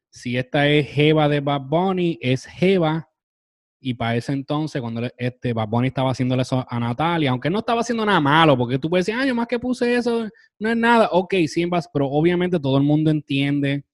si 0.10 0.38
esta 0.38 0.68
es 0.68 0.88
Jeva 0.88 1.30
de 1.30 1.40
Bad 1.40 1.62
Bunny, 1.62 2.18
es 2.22 2.46
Jeva 2.46 3.10
y 3.82 3.94
para 3.94 4.16
ese 4.16 4.34
entonces, 4.34 4.82
cuando 4.82 5.10
este 5.18 5.54
Bad 5.54 5.70
Bunny 5.70 5.88
estaba 5.88 6.12
haciéndole 6.12 6.42
eso 6.42 6.66
a 6.68 6.80
Natalia, 6.80 7.32
aunque 7.32 7.50
no 7.50 7.60
estaba 7.60 7.82
haciendo 7.82 8.06
nada 8.06 8.20
malo, 8.20 8.58
porque 8.58 8.78
tú 8.78 8.90
puedes 8.90 9.06
decir, 9.06 9.20
ah, 9.20 9.26
yo 9.26 9.34
más 9.34 9.48
que 9.48 9.58
puse 9.58 9.96
eso, 9.96 10.28
no 10.60 10.70
es 10.70 10.76
nada. 10.76 11.10
Ok, 11.12 11.36
sí, 11.48 11.66
pero 11.94 12.08
obviamente 12.08 12.60
todo 12.60 12.78
el 12.78 12.84
mundo 12.84 13.10
entiende 13.10 13.86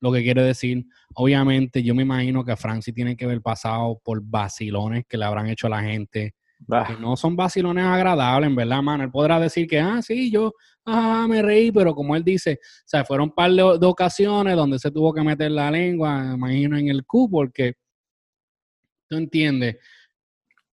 lo 0.00 0.12
que 0.12 0.22
quiere 0.22 0.42
decir. 0.42 0.86
Obviamente, 1.14 1.82
yo 1.82 1.94
me 1.94 2.02
imagino 2.02 2.44
que 2.44 2.56
Francis 2.56 2.94
tiene 2.94 3.16
que 3.16 3.26
haber 3.26 3.42
pasado 3.42 4.00
por 4.02 4.22
vacilones 4.22 5.04
que 5.06 5.18
le 5.18 5.26
habrán 5.26 5.48
hecho 5.48 5.66
a 5.66 5.70
la 5.70 5.82
gente. 5.82 6.34
Que 6.86 6.96
no 6.98 7.16
son 7.16 7.36
vacilones 7.36 7.84
agradables, 7.84 8.48
en 8.48 8.56
verdad, 8.56 8.82
mano. 8.82 9.04
Él 9.04 9.10
podrá 9.10 9.38
decir 9.38 9.66
que, 9.68 9.78
ah, 9.78 10.00
sí, 10.00 10.30
yo 10.30 10.54
ah, 10.88 11.26
me 11.28 11.42
reí, 11.42 11.70
pero 11.70 11.94
como 11.94 12.16
él 12.16 12.24
dice, 12.24 12.58
o 12.62 12.88
sea, 12.88 13.04
fueron 13.04 13.28
un 13.28 13.34
par 13.34 13.50
de, 13.50 13.78
de 13.78 13.86
ocasiones 13.86 14.56
donde 14.56 14.78
se 14.78 14.90
tuvo 14.90 15.12
que 15.12 15.22
meter 15.22 15.50
la 15.50 15.70
lengua, 15.70 16.32
imagino, 16.34 16.76
en 16.76 16.88
el 16.88 17.04
Q, 17.04 17.28
porque 17.30 17.74
¿Tú 19.08 19.16
entiendes? 19.16 19.76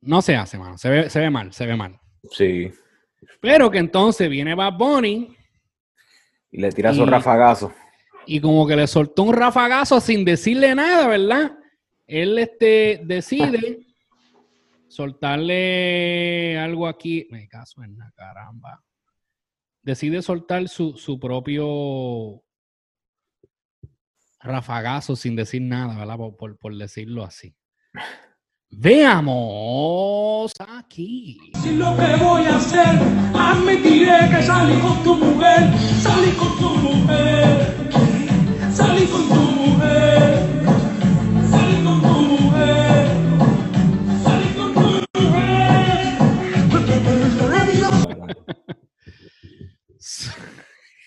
No 0.00 0.20
se 0.20 0.36
hace, 0.36 0.58
mano. 0.58 0.76
Se 0.76 0.90
ve, 0.90 1.08
se 1.08 1.20
ve 1.20 1.30
mal, 1.30 1.52
se 1.52 1.66
ve 1.66 1.76
mal. 1.76 1.98
Sí. 2.30 2.70
Pero 3.40 3.70
que 3.70 3.78
entonces 3.78 4.28
viene 4.28 4.54
Bad 4.54 4.74
Bunny. 4.74 5.34
Y 6.50 6.60
le 6.60 6.72
tira 6.72 6.92
su 6.92 7.06
rafagazo. 7.06 7.72
Y 8.26 8.40
como 8.40 8.66
que 8.66 8.76
le 8.76 8.86
soltó 8.86 9.22
un 9.22 9.34
rafagazo 9.34 10.00
sin 10.00 10.24
decirle 10.24 10.74
nada, 10.74 11.06
¿verdad? 11.08 11.58
Él 12.06 12.38
este, 12.38 13.00
decide 13.04 13.86
soltarle 14.88 16.58
algo 16.58 16.86
aquí. 16.86 17.26
Me 17.30 17.48
caso 17.48 17.82
en 17.82 17.96
la 17.96 18.10
caramba. 18.14 18.82
Decide 19.84 20.22
soltar 20.22 20.68
su, 20.68 20.96
su 20.96 21.20
propio 21.20 22.42
rafagazo 24.40 25.14
sin 25.14 25.36
decir 25.36 25.62
nada, 25.62 25.96
¿verdad? 25.96 26.16
por, 26.38 26.58
por 26.58 26.76
decirlo 26.76 27.24
así. 27.24 27.54
Veamos 28.70 30.52
aquí. 30.58 31.38
Si 31.62 31.76
lo 31.76 31.96
que 31.96 32.16
voy 32.16 32.44
a 32.46 32.56
hacer, 32.56 32.98
admitiré 33.34 34.28
que 34.30 34.42
salí 34.42 34.80
con 34.80 35.02
tu 35.04 35.14
mujer, 35.16 35.72
salí 36.02 36.30
con 36.32 36.58
tu 36.58 36.68
mujer, 36.70 37.76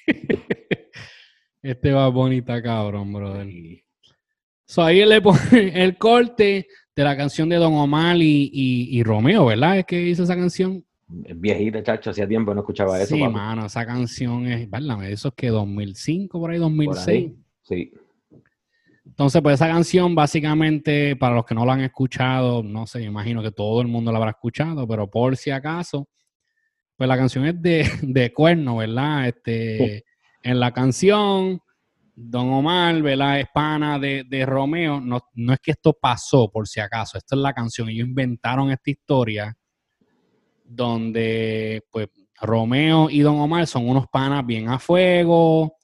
Este 1.62 1.92
va 1.92 2.08
bonita 2.08 2.62
cabrón, 2.62 3.12
brother. 3.12 3.48
So 4.66 4.84
ahí 4.84 5.04
le 5.06 5.22
pone 5.22 5.40
el 5.84 5.98
corte 5.98 6.68
de 6.96 7.04
la 7.04 7.18
canción 7.18 7.50
de 7.50 7.58
Don 7.58 7.74
Omar 7.74 8.16
y, 8.20 9.04
Romeo, 9.04 9.46
¿verdad? 9.46 9.80
Es 9.80 9.86
que 9.86 10.02
hizo 10.02 10.24
esa 10.24 10.36
canción. 10.36 10.86
Viejita, 11.08 11.84
chacho, 11.84 12.12
hacía 12.12 12.28
tiempo 12.28 12.54
no 12.54 12.62
escuchaba 12.62 13.02
eso. 13.02 13.16
Sí, 13.16 13.22
mano, 13.22 13.66
esa 13.66 13.86
canción 13.86 14.46
es. 14.48 14.68
Eso 15.10 15.28
es 15.30 15.34
que 15.36 15.50
2005, 15.50 16.40
por 16.40 16.52
ahí 16.52 16.58
2006. 16.58 17.32
sí. 17.64 17.92
Entonces, 19.06 19.42
pues 19.42 19.56
esa 19.56 19.68
canción 19.68 20.14
básicamente, 20.14 21.16
para 21.16 21.36
los 21.36 21.46
que 21.46 21.56
no 21.56 21.66
la 21.66 21.74
han 21.74 21.82
escuchado, 21.82 22.62
no 22.62 22.86
sé, 22.86 23.02
imagino 23.02 23.42
que 23.42 23.52
todo 23.52 23.82
el 23.82 23.88
mundo 23.88 24.12
la 24.12 24.20
habrá 24.20 24.32
escuchado, 24.32 24.88
pero 24.88 25.10
por 25.10 25.36
si 25.38 25.50
acaso, 25.50 26.08
pues 26.98 27.08
la 27.08 27.18
canción 27.18 27.46
es 27.46 27.62
de, 27.62 27.90
de 28.02 28.34
cuerno, 28.34 28.78
¿verdad? 28.78 29.28
Este, 29.28 30.04
en 30.42 30.60
la 30.60 30.72
canción, 30.72 31.62
Don 32.16 32.52
Omar, 32.52 33.00
¿verdad? 33.04 33.40
Es 33.40 33.48
pana 33.54 34.00
de, 34.00 34.46
Romeo. 34.46 35.00
No, 35.00 35.20
no, 35.36 35.54
es 35.54 35.60
que 35.60 35.72
esto 35.72 35.94
pasó, 35.94 36.50
por 36.50 36.68
si 36.68 36.80
acaso. 36.80 37.18
Esta 37.18 37.36
es 37.36 37.42
la 37.42 37.54
canción. 37.54 37.90
Ellos 37.90 38.08
inventaron 38.08 38.72
esta 38.72 38.90
historia 38.90 39.56
donde, 40.64 41.84
pues, 41.92 42.10
Romeo 42.42 43.10
y 43.10 43.20
Don 43.20 43.40
Omar 43.40 43.68
son 43.68 43.88
unos 43.88 44.08
panas 44.08 44.46
bien 44.46 44.68
a 44.70 44.80
fuego. 44.80 45.76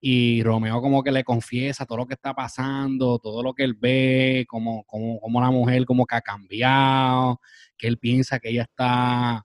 Y 0.00 0.42
Romeo 0.42 0.80
como 0.80 1.02
que 1.02 1.10
le 1.10 1.24
confiesa 1.24 1.84
todo 1.84 1.98
lo 1.98 2.06
que 2.06 2.14
está 2.14 2.32
pasando, 2.32 3.18
todo 3.18 3.42
lo 3.42 3.52
que 3.52 3.64
él 3.64 3.74
ve, 3.74 4.46
como, 4.48 4.84
como, 4.84 5.20
como 5.20 5.40
la 5.40 5.50
mujer 5.50 5.84
como 5.84 6.06
que 6.06 6.14
ha 6.14 6.20
cambiado, 6.20 7.40
que 7.76 7.88
él 7.88 7.98
piensa 7.98 8.38
que 8.38 8.50
ella 8.50 8.62
está 8.62 9.44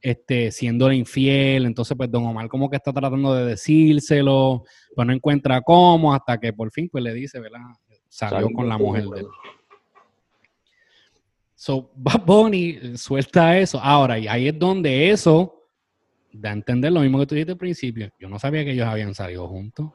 este, 0.00 0.50
siendo 0.50 0.90
infiel. 0.92 1.66
Entonces, 1.66 1.96
pues 1.96 2.10
Don 2.10 2.26
Omar 2.26 2.48
como 2.48 2.70
que 2.70 2.76
está 2.76 2.92
tratando 2.92 3.34
de 3.34 3.44
decírselo, 3.44 4.64
pues 4.94 5.06
no 5.06 5.12
encuentra 5.12 5.60
cómo, 5.62 6.14
hasta 6.14 6.38
que 6.38 6.52
por 6.52 6.70
fin 6.70 6.88
pues 6.90 7.04
le 7.04 7.12
dice, 7.12 7.40
¿verdad? 7.40 7.60
Salió 8.08 8.48
con 8.50 8.68
la 8.68 8.78
mujer 8.78 9.04
de 9.04 9.20
él. 9.20 9.26
So, 11.54 11.90
Bad 11.96 12.24
Bunny 12.24 12.96
suelta 12.96 13.58
eso. 13.58 13.80
Ahora, 13.80 14.18
y 14.18 14.28
ahí 14.28 14.48
es 14.48 14.58
donde 14.58 15.10
eso 15.10 15.66
da 16.32 16.50
a 16.50 16.52
entender 16.52 16.92
lo 16.92 17.00
mismo 17.00 17.18
que 17.18 17.26
tú 17.26 17.34
dijiste 17.34 17.52
al 17.52 17.58
principio. 17.58 18.10
Yo 18.20 18.28
no 18.28 18.38
sabía 18.38 18.64
que 18.64 18.72
ellos 18.72 18.86
habían 18.86 19.14
salido 19.14 19.48
juntos. 19.48 19.90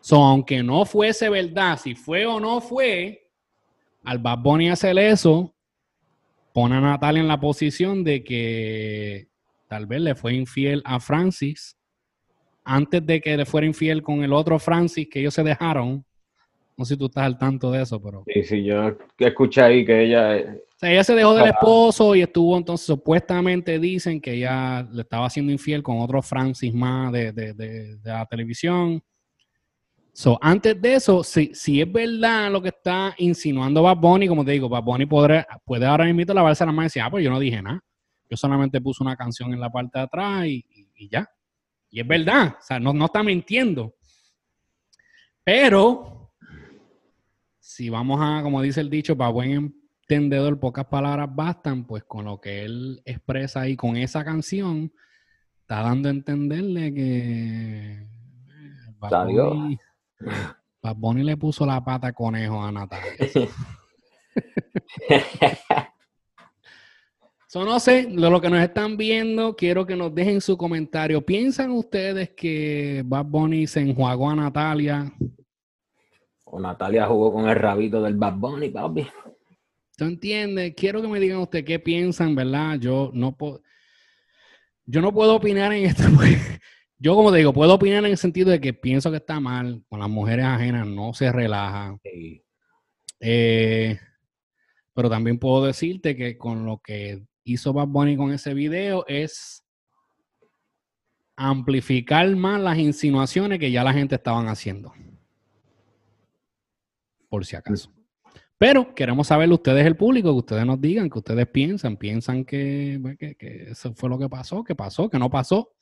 So, 0.00 0.16
aunque 0.16 0.62
no 0.62 0.86
fuese 0.86 1.28
verdad, 1.28 1.78
si 1.78 1.94
fue 1.94 2.24
o 2.24 2.40
no 2.40 2.62
fue, 2.62 3.30
al 4.04 4.18
Bad 4.18 4.38
Bunny 4.38 4.70
hacer 4.70 4.98
eso, 4.98 5.54
pone 6.52 6.76
a 6.76 6.80
Natalia 6.80 7.20
en 7.20 7.28
la 7.28 7.40
posición 7.40 8.04
de 8.04 8.24
que 8.24 9.28
tal 9.68 9.86
vez 9.86 10.00
le 10.00 10.14
fue 10.14 10.34
infiel 10.34 10.82
a 10.84 11.00
Francis 11.00 11.76
antes 12.64 13.04
de 13.04 13.20
que 13.20 13.36
le 13.36 13.46
fuera 13.46 13.66
infiel 13.66 14.02
con 14.02 14.22
el 14.22 14.32
otro 14.32 14.58
Francis 14.58 15.08
que 15.10 15.20
ellos 15.20 15.34
se 15.34 15.42
dejaron. 15.42 16.04
No 16.76 16.84
sé 16.84 16.94
si 16.94 16.98
tú 16.98 17.06
estás 17.06 17.24
al 17.24 17.36
tanto 17.36 17.70
de 17.70 17.82
eso, 17.82 18.00
pero. 18.00 18.24
Sí, 18.26 18.42
sí, 18.42 18.64
yo 18.64 18.96
escuché 19.18 19.60
ahí 19.60 19.84
que 19.84 20.04
ella. 20.04 20.56
O 20.56 20.78
sea, 20.78 20.90
ella 20.90 21.04
se 21.04 21.14
dejó 21.14 21.34
del 21.34 21.48
esposo 21.48 22.14
y 22.14 22.22
estuvo, 22.22 22.56
entonces 22.56 22.86
supuestamente 22.86 23.78
dicen 23.78 24.20
que 24.20 24.32
ella 24.32 24.88
le 24.90 25.02
estaba 25.02 25.26
haciendo 25.26 25.52
infiel 25.52 25.82
con 25.82 25.98
otro 25.98 26.22
Francis 26.22 26.72
más 26.72 27.12
de, 27.12 27.32
de, 27.32 27.52
de 27.52 27.98
la 28.04 28.24
televisión. 28.24 29.02
So, 30.20 30.38
antes 30.42 30.78
de 30.82 30.96
eso, 30.96 31.24
si, 31.24 31.54
si 31.54 31.80
es 31.80 31.90
verdad 31.90 32.52
lo 32.52 32.60
que 32.60 32.68
está 32.68 33.14
insinuando 33.16 33.84
Bad 33.84 33.96
Bunny, 33.96 34.28
como 34.28 34.44
te 34.44 34.50
digo, 34.50 34.68
Bad 34.68 34.82
Bunny 34.82 35.06
puede 35.06 35.86
ahora 35.86 36.12
mismo 36.12 36.34
lavarse 36.34 36.66
la 36.66 36.72
mano 36.72 36.82
y 36.82 36.86
decir, 36.88 37.00
ah, 37.00 37.10
pues 37.10 37.24
yo 37.24 37.30
no 37.30 37.40
dije 37.40 37.62
nada. 37.62 37.82
Yo 38.28 38.36
solamente 38.36 38.82
puse 38.82 39.02
una 39.02 39.16
canción 39.16 39.54
en 39.54 39.60
la 39.60 39.72
parte 39.72 39.98
de 39.98 40.04
atrás 40.04 40.44
y, 40.44 40.62
ya. 41.10 41.26
Y 41.88 42.00
es 42.00 42.06
verdad, 42.06 42.48
o 42.48 42.62
sea, 42.62 42.78
no, 42.78 42.92
no 42.92 43.06
está 43.06 43.22
mintiendo. 43.22 43.94
Pero, 45.42 46.34
si 47.58 47.88
vamos 47.88 48.20
a, 48.22 48.42
como 48.42 48.60
dice 48.60 48.82
el 48.82 48.90
dicho, 48.90 49.16
para 49.16 49.30
buen 49.30 49.74
entendedor, 50.06 50.60
pocas 50.60 50.84
palabras 50.84 51.34
bastan, 51.34 51.86
pues 51.86 52.04
con 52.04 52.26
lo 52.26 52.38
que 52.38 52.66
él 52.66 53.00
expresa 53.06 53.62
ahí 53.62 53.74
con 53.74 53.96
esa 53.96 54.22
canción, 54.22 54.92
está 55.60 55.80
dando 55.80 56.10
a 56.10 56.12
entenderle 56.12 56.92
que... 56.92 58.06
Bad 58.98 59.28
Bunny, 59.28 59.78
Bad 60.82 60.96
Bunny 60.96 61.22
le 61.22 61.36
puso 61.36 61.66
la 61.66 61.82
pata 61.82 62.12
conejo 62.12 62.62
a 62.62 62.72
Natalia. 62.72 63.16
So, 67.52 67.64
no 67.64 67.80
sé, 67.80 68.06
de 68.06 68.30
lo 68.30 68.40
que 68.40 68.48
nos 68.48 68.60
están 68.60 68.96
viendo, 68.96 69.56
quiero 69.56 69.84
que 69.84 69.96
nos 69.96 70.14
dejen 70.14 70.40
su 70.40 70.56
comentario. 70.56 71.20
¿Piensan 71.20 71.72
ustedes 71.72 72.30
que 72.30 73.02
Bad 73.04 73.24
Bunny 73.24 73.66
se 73.66 73.80
enjuagó 73.80 74.30
a 74.30 74.36
Natalia? 74.36 75.12
O 76.44 76.60
Natalia 76.60 77.08
jugó 77.08 77.32
con 77.32 77.48
el 77.48 77.56
rabito 77.56 78.00
del 78.00 78.14
Bad 78.14 78.34
Bunny, 78.34 78.68
papi. 78.68 79.04
¿Tú 79.96 80.04
entiendes? 80.04 80.74
Quiero 80.76 81.02
que 81.02 81.08
me 81.08 81.18
digan 81.18 81.38
ustedes 81.38 81.64
qué 81.64 81.80
piensan, 81.80 82.36
¿verdad? 82.36 82.78
Yo 82.78 83.10
no 83.14 83.36
puedo, 83.36 83.60
yo 84.86 85.00
no 85.00 85.12
puedo 85.12 85.34
opinar 85.34 85.72
en 85.72 85.86
esto 85.86 86.04
porque 86.14 86.38
yo 87.00 87.14
como 87.14 87.32
te 87.32 87.38
digo, 87.38 87.54
puedo 87.54 87.74
opinar 87.74 88.04
en 88.04 88.10
el 88.10 88.18
sentido 88.18 88.50
de 88.50 88.60
que 88.60 88.74
pienso 88.74 89.10
que 89.10 89.16
está 89.16 89.40
mal, 89.40 89.82
con 89.88 90.00
las 90.00 90.08
mujeres 90.10 90.44
ajenas 90.44 90.86
no 90.86 91.14
se 91.14 91.32
relaja. 91.32 91.96
Eh, 93.20 93.98
pero 94.92 95.08
también 95.08 95.38
puedo 95.38 95.64
decirte 95.64 96.14
que 96.14 96.36
con 96.36 96.66
lo 96.66 96.78
que 96.78 97.24
hizo 97.42 97.72
Bad 97.72 97.88
Bunny 97.88 98.18
con 98.18 98.32
ese 98.32 98.52
video 98.52 99.06
es 99.08 99.64
amplificar 101.36 102.28
más 102.36 102.60
las 102.60 102.76
insinuaciones 102.76 103.58
que 103.58 103.70
ya 103.70 103.82
la 103.82 103.94
gente 103.94 104.16
estaban 104.16 104.48
haciendo. 104.48 104.92
Por 107.30 107.46
si 107.46 107.56
acaso. 107.56 107.90
Pero 108.58 108.94
queremos 108.94 109.28
saber 109.28 109.50
ustedes, 109.50 109.86
el 109.86 109.96
público, 109.96 110.32
que 110.32 110.38
ustedes 110.38 110.66
nos 110.66 110.78
digan, 110.78 111.08
que 111.08 111.18
ustedes 111.18 111.46
piensan, 111.46 111.96
piensan 111.96 112.44
que, 112.44 112.98
pues, 113.00 113.16
que, 113.16 113.70
eso 113.70 113.94
fue 113.94 114.10
lo 114.10 114.18
que 114.18 114.28
pasó, 114.28 114.62
que 114.62 114.74
pasó, 114.74 115.08
que 115.08 115.18
no 115.18 115.30
pasó. 115.30 115.72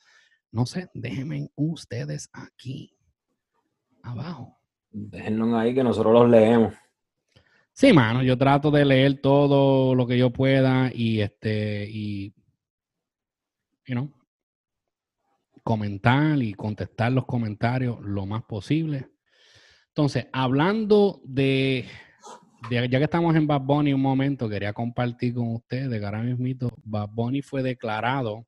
No 0.50 0.66
sé, 0.66 0.88
déjenme 0.94 1.50
ustedes 1.56 2.30
aquí 2.32 2.96
abajo. 4.02 4.58
Déjennos 4.90 5.54
ahí 5.54 5.74
que 5.74 5.84
nosotros 5.84 6.12
los 6.14 6.30
leemos. 6.30 6.74
Sí, 7.72 7.92
mano, 7.92 8.22
yo 8.22 8.36
trato 8.36 8.70
de 8.70 8.84
leer 8.84 9.20
todo 9.20 9.94
lo 9.94 10.06
que 10.06 10.18
yo 10.18 10.32
pueda 10.32 10.90
y 10.92 11.20
este, 11.20 11.88
y, 11.88 12.34
you 13.86 13.94
know, 13.94 14.12
comentar 15.62 16.42
y 16.42 16.54
contestar 16.54 17.12
los 17.12 17.26
comentarios 17.26 18.00
lo 18.00 18.26
más 18.26 18.42
posible. 18.44 19.10
Entonces, 19.88 20.26
hablando 20.32 21.20
de 21.24 21.84
ya 22.70 22.88
que 22.88 23.04
estamos 23.04 23.36
en 23.36 23.46
Bad 23.46 23.60
Bunny 23.60 23.92
un 23.92 24.00
momento, 24.00 24.48
quería 24.48 24.72
compartir 24.72 25.34
con 25.34 25.54
ustedes 25.54 26.00
que 26.00 26.04
ahora 26.04 26.22
mismo 26.22 26.70
Bad 26.82 27.10
Bunny 27.12 27.42
fue 27.42 27.62
declarado 27.62 28.46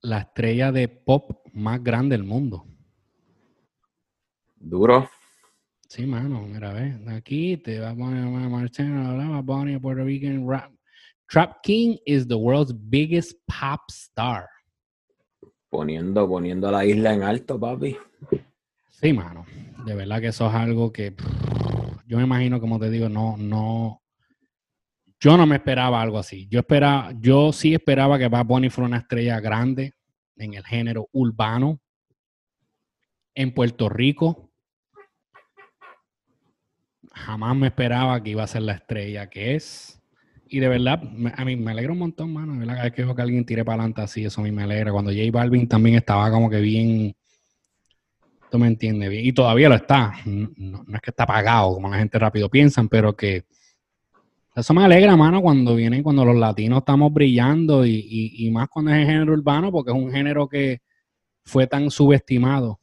la 0.00 0.18
estrella 0.18 0.72
de 0.72 0.88
pop 0.88 1.46
más 1.52 1.82
grande 1.82 2.16
del 2.16 2.26
mundo. 2.26 2.66
Duro. 4.56 5.08
Sí, 5.88 6.04
mano, 6.06 6.42
mira, 6.42 6.72
ve, 6.72 6.98
aquí 7.14 7.56
te 7.56 7.80
va 7.80 7.90
a 7.90 7.94
poner 7.94 8.24
Bad 8.26 9.42
Bunny, 9.44 9.78
Puerto 9.78 10.04
Rican 10.04 10.46
rap. 10.48 10.70
Trap 11.28 11.62
King 11.62 11.96
is 12.04 12.26
the 12.26 12.34
world's 12.34 12.72
biggest 12.72 13.38
pop 13.46 13.80
star. 13.90 14.46
Poniendo, 15.70 16.28
poniendo 16.28 16.70
la 16.70 16.84
isla 16.84 17.14
en 17.14 17.22
alto, 17.22 17.58
papi. 17.58 17.96
Sí, 18.90 19.12
mano. 19.12 19.44
De 19.84 19.94
verdad 19.94 20.20
que 20.20 20.28
eso 20.28 20.48
es 20.48 20.54
algo 20.54 20.92
que 20.92 21.14
yo 22.06 22.16
me 22.16 22.24
imagino, 22.24 22.60
como 22.60 22.78
te 22.78 22.90
digo, 22.90 23.08
no, 23.08 23.36
no. 23.36 24.02
Yo 25.20 25.36
no 25.36 25.46
me 25.46 25.56
esperaba 25.56 26.00
algo 26.00 26.18
así. 26.18 26.46
Yo 26.48 26.60
esperaba, 26.60 27.12
yo 27.18 27.52
sí 27.52 27.74
esperaba 27.74 28.18
que 28.18 28.28
Bad 28.28 28.46
Bunny 28.46 28.70
fuera 28.70 28.88
una 28.88 28.98
estrella 28.98 29.40
grande 29.40 29.94
en 30.36 30.54
el 30.54 30.64
género 30.64 31.08
urbano 31.12 31.80
en 33.34 33.52
Puerto 33.52 33.88
Rico. 33.88 34.50
Jamás 37.12 37.56
me 37.56 37.66
esperaba 37.66 38.22
que 38.22 38.30
iba 38.30 38.44
a 38.44 38.46
ser 38.46 38.62
la 38.62 38.74
estrella 38.74 39.28
que 39.28 39.56
es. 39.56 40.00
Y 40.46 40.60
de 40.60 40.68
verdad, 40.68 41.02
a 41.36 41.44
mí 41.44 41.56
me 41.56 41.72
alegra 41.72 41.92
un 41.92 41.98
montón, 41.98 42.32
mano. 42.32 42.52
De 42.52 42.60
verdad, 42.60 42.74
cada 42.74 42.84
vez 42.84 42.94
que 42.94 43.04
veo 43.04 43.14
que 43.14 43.22
alguien 43.22 43.44
tire 43.44 43.64
para 43.64 43.82
adelante 43.82 44.02
así, 44.02 44.24
eso 44.24 44.40
a 44.40 44.44
mí 44.44 44.52
me 44.52 44.62
alegra. 44.62 44.92
Cuando 44.92 45.10
J 45.10 45.22
Balvin 45.32 45.68
también 45.68 45.96
estaba 45.96 46.30
como 46.30 46.48
que 46.48 46.60
bien 46.60 47.14
Tú 48.50 48.58
me 48.58 48.66
entiendes 48.66 49.10
bien. 49.10 49.26
Y 49.26 49.32
todavía 49.32 49.68
lo 49.68 49.74
está. 49.74 50.14
No, 50.24 50.84
es 50.92 51.00
que 51.00 51.10
está 51.10 51.26
pagado, 51.26 51.74
como 51.74 51.88
la 51.88 51.98
gente 51.98 52.18
rápido 52.18 52.48
piensa, 52.48 52.82
pero 52.90 53.14
que 53.14 53.44
eso 54.60 54.74
me 54.74 54.84
alegra, 54.84 55.16
mano, 55.16 55.40
cuando 55.40 55.74
vienen, 55.74 56.02
cuando 56.02 56.24
los 56.24 56.36
latinos 56.36 56.80
estamos 56.80 57.12
brillando 57.12 57.86
y, 57.86 58.48
más 58.52 58.68
cuando 58.68 58.90
es 58.92 58.98
el 58.98 59.06
género 59.06 59.32
urbano, 59.32 59.70
porque 59.70 59.90
es 59.90 59.96
un 59.96 60.10
género 60.10 60.48
que 60.48 60.80
fue 61.44 61.66
tan 61.66 61.90
subestimado. 61.90 62.80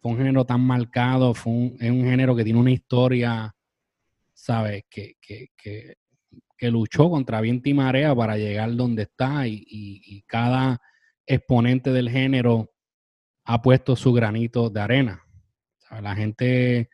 Fue 0.00 0.12
un 0.12 0.18
género 0.18 0.44
tan 0.44 0.62
marcado, 0.62 1.34
fue 1.34 1.52
un, 1.52 1.76
es 1.80 1.90
un 1.90 2.04
género 2.04 2.34
que 2.34 2.44
tiene 2.44 2.58
una 2.58 2.70
historia, 2.70 3.54
¿sabes? 4.32 4.84
Que, 4.88 5.14
que, 5.20 5.48
que, 5.56 5.96
luchó 6.70 7.08
contra 7.08 7.40
viento 7.40 7.70
y 7.70 7.74
marea 7.74 8.14
para 8.14 8.36
llegar 8.36 8.74
donde 8.76 9.02
está 9.02 9.46
y, 9.46 10.22
cada 10.26 10.80
exponente 11.26 11.90
del 11.90 12.10
género 12.10 12.70
ha 13.44 13.60
puesto 13.62 13.96
su 13.96 14.12
granito 14.12 14.70
de 14.70 14.80
arena. 14.80 15.22
La 16.00 16.14
gente, 16.14 16.88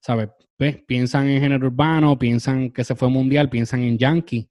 ¿sabe? 0.00 0.30
Pues, 0.62 0.76
piensan 0.86 1.28
en 1.28 1.40
género 1.40 1.66
urbano, 1.66 2.16
piensan 2.16 2.70
que 2.70 2.84
se 2.84 2.94
fue 2.94 3.08
mundial, 3.08 3.50
piensan 3.50 3.82
en 3.82 3.98
Yankee. 3.98 4.48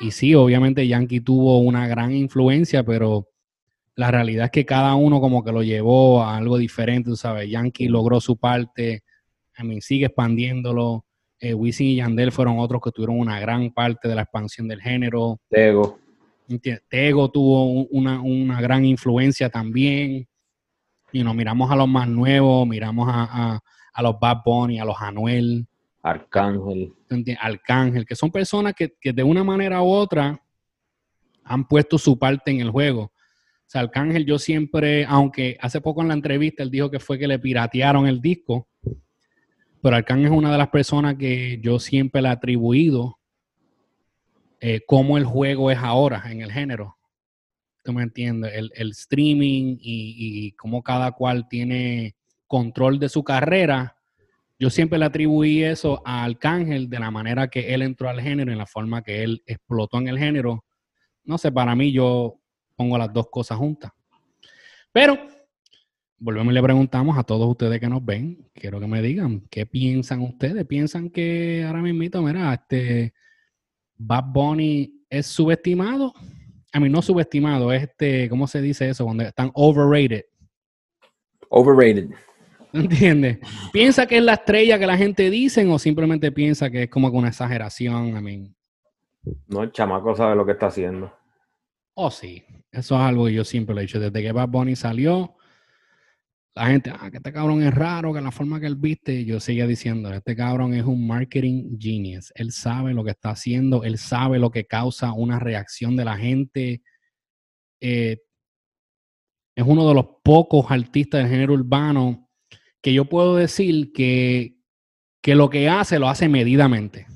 Y 0.00 0.10
sí, 0.10 0.34
obviamente 0.34 0.88
Yankee 0.88 1.20
tuvo 1.20 1.60
una 1.60 1.86
gran 1.86 2.10
influencia, 2.12 2.82
pero 2.82 3.28
la 3.94 4.10
realidad 4.10 4.46
es 4.46 4.50
que 4.50 4.66
cada 4.66 4.96
uno 4.96 5.20
como 5.20 5.44
que 5.44 5.52
lo 5.52 5.62
llevó 5.62 6.20
a 6.20 6.36
algo 6.36 6.58
diferente, 6.58 7.10
tú 7.10 7.14
sabes. 7.14 7.48
Yankee 7.48 7.86
logró 7.86 8.20
su 8.20 8.36
parte, 8.36 9.04
a 9.54 9.62
mí 9.62 9.80
sigue 9.80 10.06
expandiéndolo. 10.06 11.04
Eh, 11.38 11.54
Wisin 11.54 11.86
y 11.86 11.94
Yandel 11.94 12.32
fueron 12.32 12.58
otros 12.58 12.82
que 12.82 12.90
tuvieron 12.90 13.20
una 13.20 13.38
gran 13.38 13.70
parte 13.70 14.08
de 14.08 14.16
la 14.16 14.22
expansión 14.22 14.66
del 14.66 14.80
género. 14.80 15.38
Tego. 15.48 16.00
Tego 16.88 17.30
tuvo 17.30 17.84
una, 17.84 18.20
una 18.20 18.60
gran 18.60 18.84
influencia 18.84 19.48
también 19.48 20.26
y 21.12 21.22
nos 21.22 21.36
miramos 21.36 21.70
a 21.70 21.76
los 21.76 21.86
más 21.86 22.08
nuevos, 22.08 22.66
miramos 22.66 23.06
a, 23.08 23.60
los 24.00 24.18
Bad 24.18 24.38
Bunny, 24.44 24.78
a 24.78 24.84
los 24.84 24.96
Anuel. 25.00 25.66
Arcángel. 26.02 26.94
Arcángel, 27.38 28.06
que 28.06 28.14
son 28.14 28.30
personas 28.30 28.74
que, 28.74 28.94
de 29.12 29.22
una 29.22 29.44
manera 29.44 29.82
u 29.82 29.88
otra 29.88 30.40
han 31.44 31.66
puesto 31.66 31.98
su 31.98 32.18
parte 32.18 32.50
en 32.52 32.60
el 32.60 32.70
juego. 32.70 33.02
O 33.02 33.12
sea, 33.66 33.82
Arcángel 33.82 34.24
yo 34.24 34.38
siempre, 34.38 35.04
aunque 35.04 35.58
hace 35.60 35.80
poco 35.80 36.00
en 36.00 36.08
la 36.08 36.14
entrevista 36.14 36.62
él 36.62 36.70
dijo 36.70 36.90
que 36.90 37.00
fue 37.00 37.18
que 37.18 37.26
le 37.26 37.38
piratearon 37.38 38.06
el 38.06 38.20
disco, 38.20 38.68
pero 39.82 39.96
Arcángel 39.96 40.26
es 40.26 40.32
una 40.32 40.52
de 40.52 40.58
las 40.58 40.68
personas 40.68 41.16
que 41.16 41.60
yo 41.60 41.78
siempre 41.78 42.22
le 42.22 42.28
he 42.28 42.32
atribuido 42.32 43.18
eh, 44.60 44.80
cómo 44.86 45.18
el 45.18 45.24
juego 45.24 45.70
es 45.70 45.78
ahora 45.78 46.22
en 46.30 46.40
el 46.40 46.52
género 46.52 46.96
tú 47.82 47.92
me 47.92 48.02
entiendes, 48.02 48.52
el, 48.54 48.90
streaming 48.90 49.76
y, 49.80 50.46
y 50.46 50.52
cómo 50.52 50.82
cada 50.82 51.12
cual 51.12 51.48
tiene 51.48 52.14
control 52.52 52.98
de 52.98 53.08
su 53.08 53.24
carrera, 53.24 53.96
yo 54.58 54.68
siempre 54.68 54.98
le 54.98 55.06
atribuí 55.06 55.64
eso 55.64 56.02
a 56.04 56.22
Arcángel 56.22 56.90
de 56.90 57.00
la 57.00 57.10
manera 57.10 57.48
que 57.48 57.72
él 57.72 57.80
entró 57.80 58.10
al 58.10 58.20
género, 58.20 58.52
en 58.52 58.58
la 58.58 58.66
forma 58.66 59.00
que 59.00 59.22
él 59.22 59.42
explotó 59.46 59.96
en 59.96 60.08
el 60.08 60.18
género. 60.18 60.66
No 61.24 61.38
sé, 61.38 61.50
para 61.50 61.74
mí 61.74 61.92
yo 61.92 62.38
pongo 62.76 62.98
las 62.98 63.10
dos 63.10 63.30
cosas 63.30 63.56
juntas. 63.56 63.90
Pero 64.92 65.18
volvemos 66.18 66.52
y 66.52 66.54
le 66.54 66.62
preguntamos 66.62 67.16
a 67.16 67.22
todos 67.22 67.48
ustedes 67.48 67.80
que 67.80 67.88
nos 67.88 68.04
ven, 68.04 68.46
quiero 68.52 68.78
que 68.78 68.86
me 68.86 69.00
digan, 69.00 69.40
¿qué 69.48 69.64
piensan 69.64 70.20
ustedes? 70.20 70.66
¿Piensan 70.66 71.08
que 71.08 71.64
ahora 71.66 71.80
mismo, 71.80 72.22
mira, 72.22 72.52
este 72.52 73.14
Bad 73.96 74.24
Bunny 74.26 75.06
es 75.08 75.26
subestimado? 75.26 76.12
a 76.74 76.80
mí 76.80 76.88
no 76.88 77.02
subestimado, 77.02 77.72
es 77.72 77.82
este, 77.82 78.28
¿cómo 78.28 78.46
se 78.46 78.62
dice 78.62 78.88
eso? 78.88 79.04
Cuando 79.04 79.24
están 79.24 79.50
overrated. 79.54 80.24
Overrated. 81.50 82.10
¿Entiendes? 82.74 83.38
¿Piensa 83.72 84.06
que 84.06 84.18
es 84.18 84.22
la 84.22 84.34
estrella 84.34 84.78
que 84.78 84.86
la 84.86 84.96
gente 84.96 85.28
dice 85.30 85.66
o 85.66 85.78
simplemente 85.78 86.32
piensa 86.32 86.70
que 86.70 86.84
es 86.84 86.90
como 86.90 87.08
una 87.08 87.28
exageración? 87.28 88.16
I 88.16 88.20
mean, 88.22 88.56
no, 89.48 89.62
el 89.62 89.72
chamaco 89.72 90.14
sabe 90.16 90.34
lo 90.34 90.46
que 90.46 90.52
está 90.52 90.66
haciendo. 90.66 91.12
Oh, 91.94 92.10
sí. 92.10 92.42
Eso 92.70 92.94
es 92.94 93.00
algo 93.00 93.26
que 93.26 93.34
yo 93.34 93.44
siempre 93.44 93.74
le 93.74 93.82
he 93.82 93.84
dicho. 93.84 94.00
Desde 94.00 94.22
que 94.22 94.32
Bad 94.32 94.48
Bunny 94.48 94.76
salió, 94.76 95.36
la 96.54 96.66
gente, 96.66 96.90
ah, 96.98 97.10
que 97.10 97.18
este 97.18 97.32
cabrón 97.32 97.62
es 97.62 97.74
raro, 97.74 98.12
que 98.12 98.20
la 98.20 98.30
forma 98.30 98.60
que 98.60 98.66
él 98.66 98.76
viste, 98.76 99.24
yo 99.24 99.40
seguía 99.40 99.66
diciendo, 99.66 100.12
este 100.12 100.34
cabrón 100.34 100.74
es 100.74 100.84
un 100.84 101.06
marketing 101.06 101.78
genius. 101.78 102.32
Él 102.34 102.52
sabe 102.52 102.94
lo 102.94 103.04
que 103.04 103.10
está 103.10 103.30
haciendo, 103.30 103.84
él 103.84 103.98
sabe 103.98 104.38
lo 104.38 104.50
que 104.50 104.66
causa 104.66 105.12
una 105.12 105.38
reacción 105.38 105.96
de 105.96 106.04
la 106.04 106.16
gente. 106.16 106.82
Eh, 107.80 108.18
es 109.54 109.64
uno 109.66 109.86
de 109.86 109.94
los 109.94 110.06
pocos 110.22 110.70
artistas 110.70 111.22
del 111.22 111.30
género 111.30 111.54
urbano 111.54 112.21
que 112.82 112.92
yo 112.92 113.06
puedo 113.06 113.36
decir 113.36 113.92
que, 113.92 114.56
que 115.22 115.34
lo 115.34 115.48
que 115.48 115.68
hace 115.68 115.98
lo 115.98 116.08
hace 116.08 116.28
medidamente. 116.28 117.06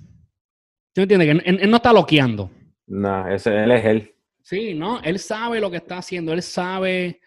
¿Tú 0.95 1.03
entiendes? 1.03 1.43
Que 1.43 1.51
él, 1.51 1.71
no 1.71 1.77
está 1.77 1.93
loqueando. 1.93 2.51
No, 2.87 3.29
ese, 3.29 3.65
él 3.65 3.73
es 3.73 3.85
él. 3.85 4.15
Sí, 4.43 4.75
no, 4.75 5.01
él 5.03 5.19
sabe 5.19 5.61
lo 5.61 5.71
que 5.71 5.79
está 5.79 5.99
haciendo, 5.99 6.33
él 6.33 6.41
sabe, 6.41 7.21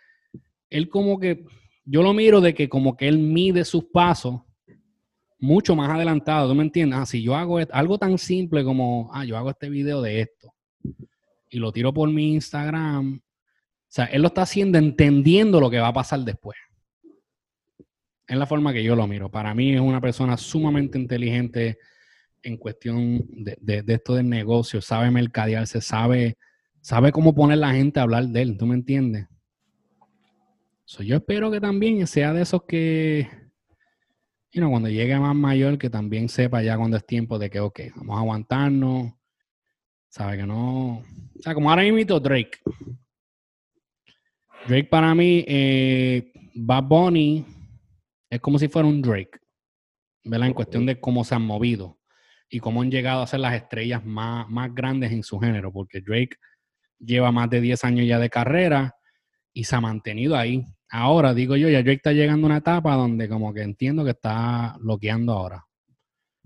él 0.69 0.87
como 0.87 1.19
que 1.19 1.45
yo 1.83 2.01
lo 2.01 2.13
miro 2.13 2.39
de 2.39 2.53
que 2.53 2.69
como 2.69 2.95
que 2.95 3.09
él 3.09 3.17
mide 3.19 3.65
sus 3.65 3.83
pasos 3.83 4.41
mucho 5.37 5.75
más 5.75 5.89
adelantado, 5.89 6.47
¿tú 6.47 6.55
me 6.55 6.63
entiendes? 6.63 6.97
Ah, 6.97 7.05
si 7.05 7.21
yo 7.21 7.35
hago 7.35 7.59
algo 7.71 7.97
tan 7.97 8.17
simple 8.17 8.63
como, 8.63 9.09
ah, 9.13 9.25
yo 9.25 9.37
hago 9.37 9.49
este 9.49 9.69
video 9.69 10.01
de 10.01 10.21
esto 10.21 10.53
y 11.49 11.59
lo 11.59 11.73
tiro 11.73 11.93
por 11.93 12.09
mi 12.09 12.35
Instagram, 12.35 13.15
o 13.17 13.91
sea, 13.91 14.05
él 14.05 14.21
lo 14.21 14.29
está 14.29 14.43
haciendo 14.43 14.77
entendiendo 14.77 15.59
lo 15.59 15.69
que 15.69 15.79
va 15.79 15.89
a 15.89 15.93
pasar 15.93 16.19
después. 16.19 16.57
Es 18.29 18.37
la 18.37 18.45
forma 18.45 18.71
que 18.71 18.83
yo 18.83 18.95
lo 18.95 19.07
miro. 19.07 19.29
Para 19.29 19.53
mí 19.53 19.73
es 19.73 19.81
una 19.81 19.99
persona 19.99 20.37
sumamente 20.37 20.97
inteligente 20.97 21.79
en 22.43 22.55
cuestión 22.55 23.25
de, 23.29 23.81
de, 23.81 23.93
esto 23.93 24.15
del 24.15 24.29
negocio, 24.29 24.81
sabe 24.81 25.11
mercadearse, 25.11 25.81
sabe 25.81 26.37
sabe 26.81 27.11
cómo 27.11 27.35
poner 27.35 27.57
la 27.57 27.73
gente 27.73 27.99
a 27.99 28.03
hablar 28.03 28.25
de 28.27 28.41
él, 28.41 28.57
¿tú 28.57 28.65
me 28.65 28.75
entiendes? 28.75 29.27
So, 30.85 31.03
yo 31.03 31.17
espero 31.17 31.51
que 31.51 31.59
también 31.59 32.05
sea 32.07 32.33
de 32.33 32.41
esos 32.41 32.63
que, 32.63 33.27
you 34.51 34.59
know, 34.59 34.71
cuando 34.71 34.89
llegue 34.89 35.19
más 35.19 35.35
mayor, 35.35 35.77
que 35.77 35.89
también 35.89 36.29
sepa 36.29 36.63
ya 36.63 36.77
cuando 36.77 36.97
es 36.97 37.05
tiempo 37.05 37.37
de 37.37 37.49
que, 37.49 37.59
ok, 37.59 37.79
vamos 37.95 38.15
a 38.15 38.19
aguantarnos, 38.21 39.13
sabe 40.07 40.37
que 40.37 40.47
no, 40.47 40.97
o 40.97 41.03
sea, 41.41 41.53
como 41.53 41.69
ahora 41.69 41.83
mismo 41.83 42.19
Drake. 42.19 42.59
Drake 44.67 44.89
para 44.89 45.13
mí, 45.13 45.43
eh, 45.47 46.31
Bad 46.55 46.83
Bunny 46.83 47.45
es 48.29 48.39
como 48.39 48.59
si 48.59 48.67
fuera 48.67 48.87
un 48.87 49.01
Drake, 49.01 49.39
¿verdad? 50.23 50.47
En 50.47 50.53
cuestión 50.53 50.85
de 50.85 50.99
cómo 50.99 51.23
se 51.23 51.35
han 51.35 51.41
movido 51.41 51.99
y 52.49 52.59
cómo 52.59 52.81
han 52.81 52.91
llegado 52.91 53.21
a 53.21 53.27
ser 53.27 53.39
las 53.39 53.55
estrellas 53.55 54.05
más, 54.05 54.47
más 54.49 54.73
grandes 54.73 55.11
en 55.11 55.23
su 55.23 55.39
género, 55.39 55.71
porque 55.71 56.01
Drake 56.01 56.37
lleva 56.99 57.31
más 57.31 57.49
de 57.49 57.61
10 57.61 57.83
años 57.83 58.07
ya 58.07 58.19
de 58.19 58.29
carrera 58.29 58.95
y 59.53 59.63
se 59.63 59.75
ha 59.75 59.81
mantenido 59.81 60.35
ahí. 60.35 60.65
Ahora, 60.89 61.33
digo 61.33 61.55
yo, 61.55 61.69
ya 61.69 61.83
Drake 61.83 61.97
está 61.97 62.13
llegando 62.13 62.47
a 62.47 62.49
una 62.49 62.57
etapa 62.57 62.95
donde 62.95 63.29
como 63.29 63.53
que 63.53 63.61
entiendo 63.61 64.03
que 64.03 64.11
está 64.11 64.75
bloqueando 64.79 65.33
ahora, 65.33 65.65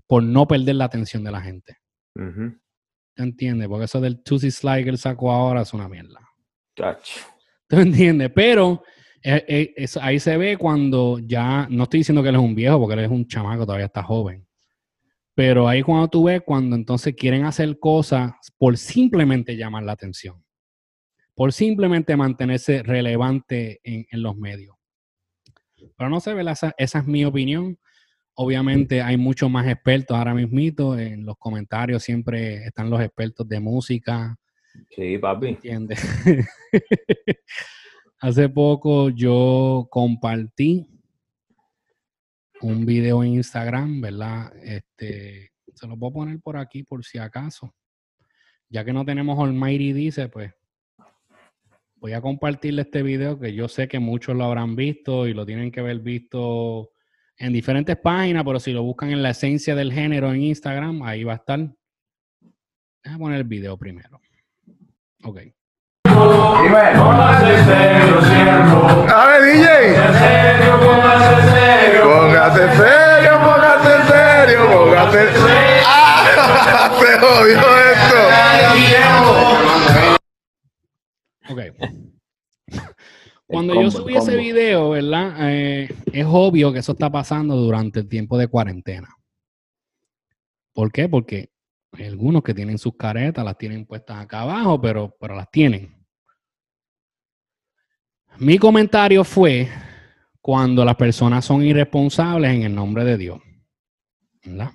por 0.07 0.23
no 0.23 0.47
perder 0.47 0.75
la 0.75 0.85
atención 0.85 1.23
de 1.23 1.31
la 1.31 1.41
gente. 1.41 1.77
Ujú. 2.15 2.59
¿Entiendes? 3.15 3.67
Porque 3.67 3.85
eso 3.85 4.01
del 4.01 4.23
Tuesday 4.23 4.51
Slide 4.51 4.83
que 4.83 4.89
él 4.89 4.97
sacó 4.97 5.31
ahora 5.31 5.61
es 5.61 5.73
una 5.73 5.87
mierda. 5.87 6.19
Chacho. 6.75 7.21
¿Tú 7.67 7.77
entiendes? 7.77 8.31
Pero 8.33 8.83
eh, 9.23 9.45
eh, 9.47 9.73
es- 9.77 9.97
ahí 9.97 10.19
se 10.19 10.38
ve 10.38 10.57
cuando 10.57 11.19
ya, 11.19 11.67
no 11.69 11.83
estoy 11.83 12.01
diciendo 12.01 12.21
que 12.23 12.29
él 12.29 12.36
es 12.36 12.41
un 12.41 12.55
viejo, 12.55 12.79
porque 12.79 12.93
él 12.95 13.05
es 13.05 13.12
un 13.12 13.27
chamaco, 13.27 13.65
todavía 13.65 13.86
está 13.88 14.03
joven. 14.03 14.45
Pero 15.36 15.67
ahí 15.67 15.81
cuando 15.81 16.07
tú 16.09 16.25
ves 16.25 16.41
cuando 16.45 16.75
entonces 16.75 17.15
quieren 17.15 17.45
hacer 17.45 17.79
cosas 17.79 18.33
por 18.57 18.77
simplemente 18.77 19.57
llamar 19.57 19.83
la 19.83 19.93
atención, 19.93 20.43
por 21.33 21.51
simplemente 21.53 22.15
mantenerse 22.15 22.83
relevante 22.83 23.79
en, 23.83 24.05
en 24.12 24.21
los 24.21 24.38
medios. 24.38 24.75
Pero 25.97 26.09
no 26.09 26.19
sé, 26.19 26.33
¿verdad? 26.33 26.53
Esa, 26.53 26.73
esa 26.77 26.99
es 26.99 27.07
mi 27.07 27.25
opinión. 27.25 27.77
Obviamente 28.36 29.01
hay 29.01 29.17
muchos 29.17 29.49
más 29.49 29.67
expertos 29.67 30.15
ahora 30.17 30.33
mismito. 30.33 30.97
En 30.97 31.25
los 31.25 31.36
comentarios 31.38 32.03
siempre 32.03 32.65
están 32.65 32.89
los 32.89 33.01
expertos 33.01 33.47
de 33.47 33.59
música, 33.59 34.36
Sí, 34.89 35.19
papi. 35.19 35.49
¿Entiendes? 35.49 35.99
Hace 38.23 38.47
poco 38.47 39.09
yo 39.09 39.89
compartí 39.91 40.88
un 42.62 42.86
video 42.86 43.21
en 43.21 43.33
Instagram, 43.33 43.99
¿verdad? 43.99 44.53
Este, 44.63 45.51
se 45.73 45.88
lo 45.88 45.97
puedo 45.97 46.13
poner 46.13 46.39
por 46.39 46.55
aquí 46.55 46.83
por 46.83 47.03
si 47.03 47.17
acaso. 47.17 47.75
Ya 48.69 48.86
que 48.86 48.93
no 48.93 49.03
tenemos 49.03 49.38
Almighty 49.38 49.91
dice, 49.91 50.29
pues 50.29 50.53
voy 51.95 52.13
a 52.13 52.21
compartirle 52.21 52.83
este 52.83 53.03
video 53.03 53.38
que 53.38 53.53
yo 53.53 53.67
sé 53.67 53.89
que 53.89 53.99
muchos 53.99 54.38
lo 54.38 54.45
habrán 54.45 54.77
visto 54.77 55.27
y 55.27 55.33
lo 55.33 55.45
tienen 55.45 55.69
que 55.69 55.81
haber 55.81 55.99
visto 55.99 56.91
en 57.36 57.51
diferentes 57.51 57.97
páginas, 57.97 58.45
pero 58.45 58.62
si 58.62 58.71
lo 58.71 58.83
buscan 58.83 59.12
en 59.12 59.21
la 59.21 59.31
esencia 59.31 59.75
del 59.75 59.91
género 59.91 60.33
en 60.33 60.43
Instagram, 60.43 61.03
ahí 61.03 61.25
va 61.25 61.33
a 61.33 61.36
estar. 61.36 61.75
Déjame 63.03 63.21
poner 63.21 63.39
el 63.39 63.47
video 63.47 63.77
primero. 63.77 64.21
Ok. 65.25 65.41
Cuando 83.54 83.73
combo, 83.73 83.84
yo 83.84 83.88
el 83.88 83.91
subí 83.91 84.15
ese 84.15 84.36
video, 84.36 84.89
¿verdad? 84.89 85.36
Eh, 85.41 85.88
es 86.12 86.26
obvio 86.28 86.73
que 86.73 86.80
eso 86.80 86.93
está 86.93 87.12
pasando 87.12 87.56
durante 87.56 87.99
el 87.99 88.08
tiempo 88.08 88.38
de 88.38 88.47
cuarentena. 88.47 89.15
¿Por 90.73 90.91
qué? 90.91 91.08
Porque 91.08 91.52
hay 91.91 92.06
algunos 92.06 92.41
que 92.41 92.56
tienen 92.56 92.80
sus 92.80 92.95
caretas, 92.97 93.45
las 93.45 93.58
tienen 93.58 93.86
puestas 93.86 94.17
acá 94.17 94.41
abajo, 94.41 94.82
pero, 94.82 95.15
pero 95.19 95.36
las 95.36 95.52
tienen. 95.52 96.02
Mi 98.39 98.57
comentario 98.57 99.23
fue 99.23 99.69
cuando 100.41 100.83
las 100.83 100.95
personas 100.95 101.45
son 101.45 101.63
irresponsables 101.63 102.51
en 102.51 102.63
el 102.63 102.75
nombre 102.75 103.03
de 103.03 103.17
Dios. 103.17 103.39
¿Verdad? 104.43 104.71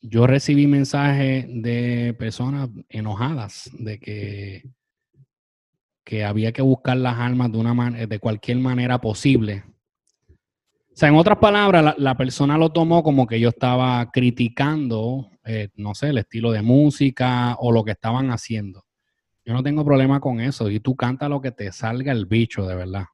Yo 0.00 0.26
recibí 0.26 0.66
mensajes 0.66 1.46
de 1.48 2.14
personas 2.18 2.70
enojadas 2.88 3.70
de 3.78 3.98
que 3.98 4.62
que 6.08 6.24
había 6.24 6.52
que 6.52 6.62
buscar 6.62 6.96
las 6.96 7.18
armas 7.18 7.52
de, 7.52 7.58
una 7.58 7.90
de 8.06 8.18
cualquier 8.18 8.56
manera 8.56 8.98
posible. 8.98 9.62
O 10.30 10.96
sea, 10.96 11.10
en 11.10 11.16
otras 11.16 11.36
palabras, 11.36 11.84
la, 11.84 11.94
la 11.98 12.16
persona 12.16 12.56
lo 12.56 12.72
tomó 12.72 13.02
como 13.02 13.26
que 13.26 13.38
yo 13.38 13.50
estaba 13.50 14.10
criticando, 14.10 15.30
eh, 15.44 15.68
no 15.76 15.94
sé, 15.94 16.08
el 16.08 16.16
estilo 16.16 16.50
de 16.50 16.62
música 16.62 17.56
o 17.60 17.72
lo 17.72 17.84
que 17.84 17.90
estaban 17.90 18.30
haciendo. 18.30 18.86
Yo 19.48 19.54
no 19.54 19.62
tengo 19.62 19.82
problema 19.82 20.20
con 20.20 20.42
eso. 20.42 20.68
Y 20.68 20.78
tú 20.78 20.94
canta 20.94 21.26
lo 21.26 21.40
que 21.40 21.52
te 21.52 21.72
salga 21.72 22.12
el 22.12 22.26
bicho, 22.26 22.66
de 22.66 22.74
verdad. 22.74 23.06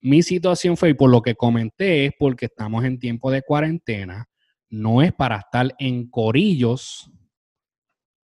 Mi 0.00 0.20
situación 0.20 0.76
fue, 0.76 0.90
y 0.90 0.94
por 0.94 1.10
lo 1.10 1.22
que 1.22 1.36
comenté, 1.36 2.06
es 2.06 2.12
porque 2.18 2.46
estamos 2.46 2.84
en 2.84 2.98
tiempo 2.98 3.30
de 3.30 3.42
cuarentena. 3.42 4.28
No 4.68 5.02
es 5.02 5.12
para 5.12 5.36
estar 5.36 5.72
en 5.78 6.10
corillos. 6.10 7.08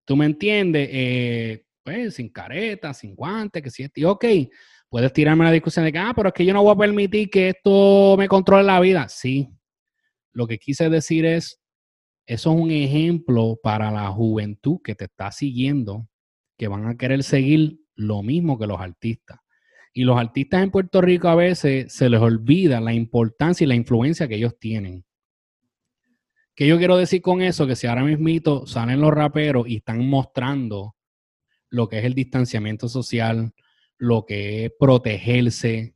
¿Tú 0.05 0.15
me 0.15 0.25
entiendes? 0.25 0.89
Eh, 0.91 1.65
pues 1.83 2.15
sin 2.15 2.29
careta, 2.29 2.95
sin 2.95 3.13
guantes, 3.13 3.61
que 3.61 3.69
si 3.69 3.83
es 3.83 3.91
ok, 4.03 4.25
puedes 4.89 5.13
tirarme 5.13 5.45
la 5.45 5.51
discusión 5.51 5.85
de 5.85 5.91
que, 5.91 5.99
ah, 5.99 6.13
pero 6.15 6.29
es 6.29 6.33
que 6.33 6.45
yo 6.45 6.53
no 6.53 6.63
voy 6.63 6.73
a 6.73 6.79
permitir 6.79 7.29
que 7.29 7.49
esto 7.49 8.15
me 8.17 8.27
controle 8.27 8.63
la 8.63 8.79
vida. 8.79 9.07
Sí, 9.07 9.51
lo 10.31 10.47
que 10.47 10.57
quise 10.57 10.89
decir 10.89 11.27
es, 11.27 11.61
eso 12.25 12.51
es 12.51 12.59
un 12.59 12.71
ejemplo 12.71 13.59
para 13.61 13.91
la 13.91 14.07
juventud 14.07 14.79
que 14.83 14.95
te 14.95 15.05
está 15.05 15.31
siguiendo, 15.31 16.07
que 16.61 16.67
van 16.67 16.85
a 16.85 16.95
querer 16.95 17.23
seguir 17.23 17.79
lo 17.95 18.21
mismo 18.21 18.59
que 18.59 18.67
los 18.67 18.79
artistas. 18.79 19.39
Y 19.93 20.03
los 20.03 20.19
artistas 20.19 20.61
en 20.61 20.69
Puerto 20.69 21.01
Rico 21.01 21.27
a 21.27 21.33
veces 21.33 21.91
se 21.91 22.07
les 22.07 22.21
olvida 22.21 22.79
la 22.79 22.93
importancia 22.93 23.65
y 23.65 23.67
la 23.67 23.73
influencia 23.73 24.27
que 24.27 24.35
ellos 24.35 24.59
tienen. 24.59 25.03
¿Qué 26.53 26.67
yo 26.67 26.77
quiero 26.77 26.97
decir 26.97 27.23
con 27.23 27.41
eso? 27.41 27.65
Que 27.65 27.75
si 27.75 27.87
ahora 27.87 28.03
mismito 28.03 28.67
salen 28.67 29.01
los 29.01 29.11
raperos 29.11 29.67
y 29.67 29.77
están 29.77 30.07
mostrando 30.07 30.95
lo 31.71 31.89
que 31.89 31.97
es 31.97 32.05
el 32.05 32.13
distanciamiento 32.13 32.87
social, 32.87 33.55
lo 33.97 34.23
que 34.27 34.65
es 34.65 34.71
protegerse, 34.79 35.95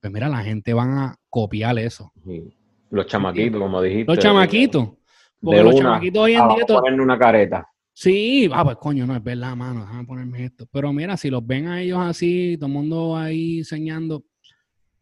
pues 0.00 0.12
mira, 0.12 0.28
la 0.28 0.42
gente 0.42 0.74
van 0.74 0.98
a 0.98 1.16
copiar 1.30 1.78
eso. 1.78 2.12
Sí. 2.26 2.52
Los 2.90 3.06
chamaquitos, 3.06 3.60
como 3.60 3.80
dijiste. 3.80 4.12
Los 4.12 4.18
chamaquitos. 4.18 4.94
Porque 5.40 5.58
de 5.58 5.62
los 5.62 5.74
una, 5.74 5.82
chamaquitos 5.84 6.22
hoy 6.24 6.34
en 6.34 6.48
día... 6.48 6.66
ponerle 6.66 7.02
una 7.02 7.16
careta. 7.16 7.71
Sí, 7.94 8.48
ah, 8.52 8.64
pues 8.64 8.76
coño, 8.78 9.06
no 9.06 9.14
es 9.14 9.22
verdad, 9.22 9.54
mano, 9.54 9.82
déjame 9.82 10.04
ponerme 10.04 10.44
esto. 10.44 10.66
Pero 10.72 10.92
mira, 10.92 11.16
si 11.16 11.30
los 11.30 11.46
ven 11.46 11.68
a 11.68 11.82
ellos 11.82 11.98
así, 12.00 12.56
todo 12.58 12.66
el 12.66 12.72
mundo 12.72 13.16
ahí 13.16 13.58
enseñando, 13.58 14.16
o 14.16 14.24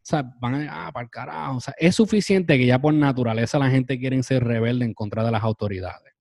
sea, 0.02 0.24
van 0.40 0.54
a, 0.68 0.88
ah, 0.88 0.92
para 0.92 1.04
el 1.04 1.10
carajo. 1.10 1.56
O 1.56 1.60
sea, 1.60 1.74
es 1.78 1.94
suficiente 1.94 2.58
que 2.58 2.66
ya 2.66 2.80
por 2.80 2.92
naturaleza 2.92 3.58
la 3.58 3.70
gente 3.70 3.98
quiere 3.98 4.20
ser 4.22 4.44
rebelde 4.44 4.84
en 4.84 4.94
contra 4.94 5.24
de 5.24 5.30
las 5.30 5.42
autoridades. 5.42 6.14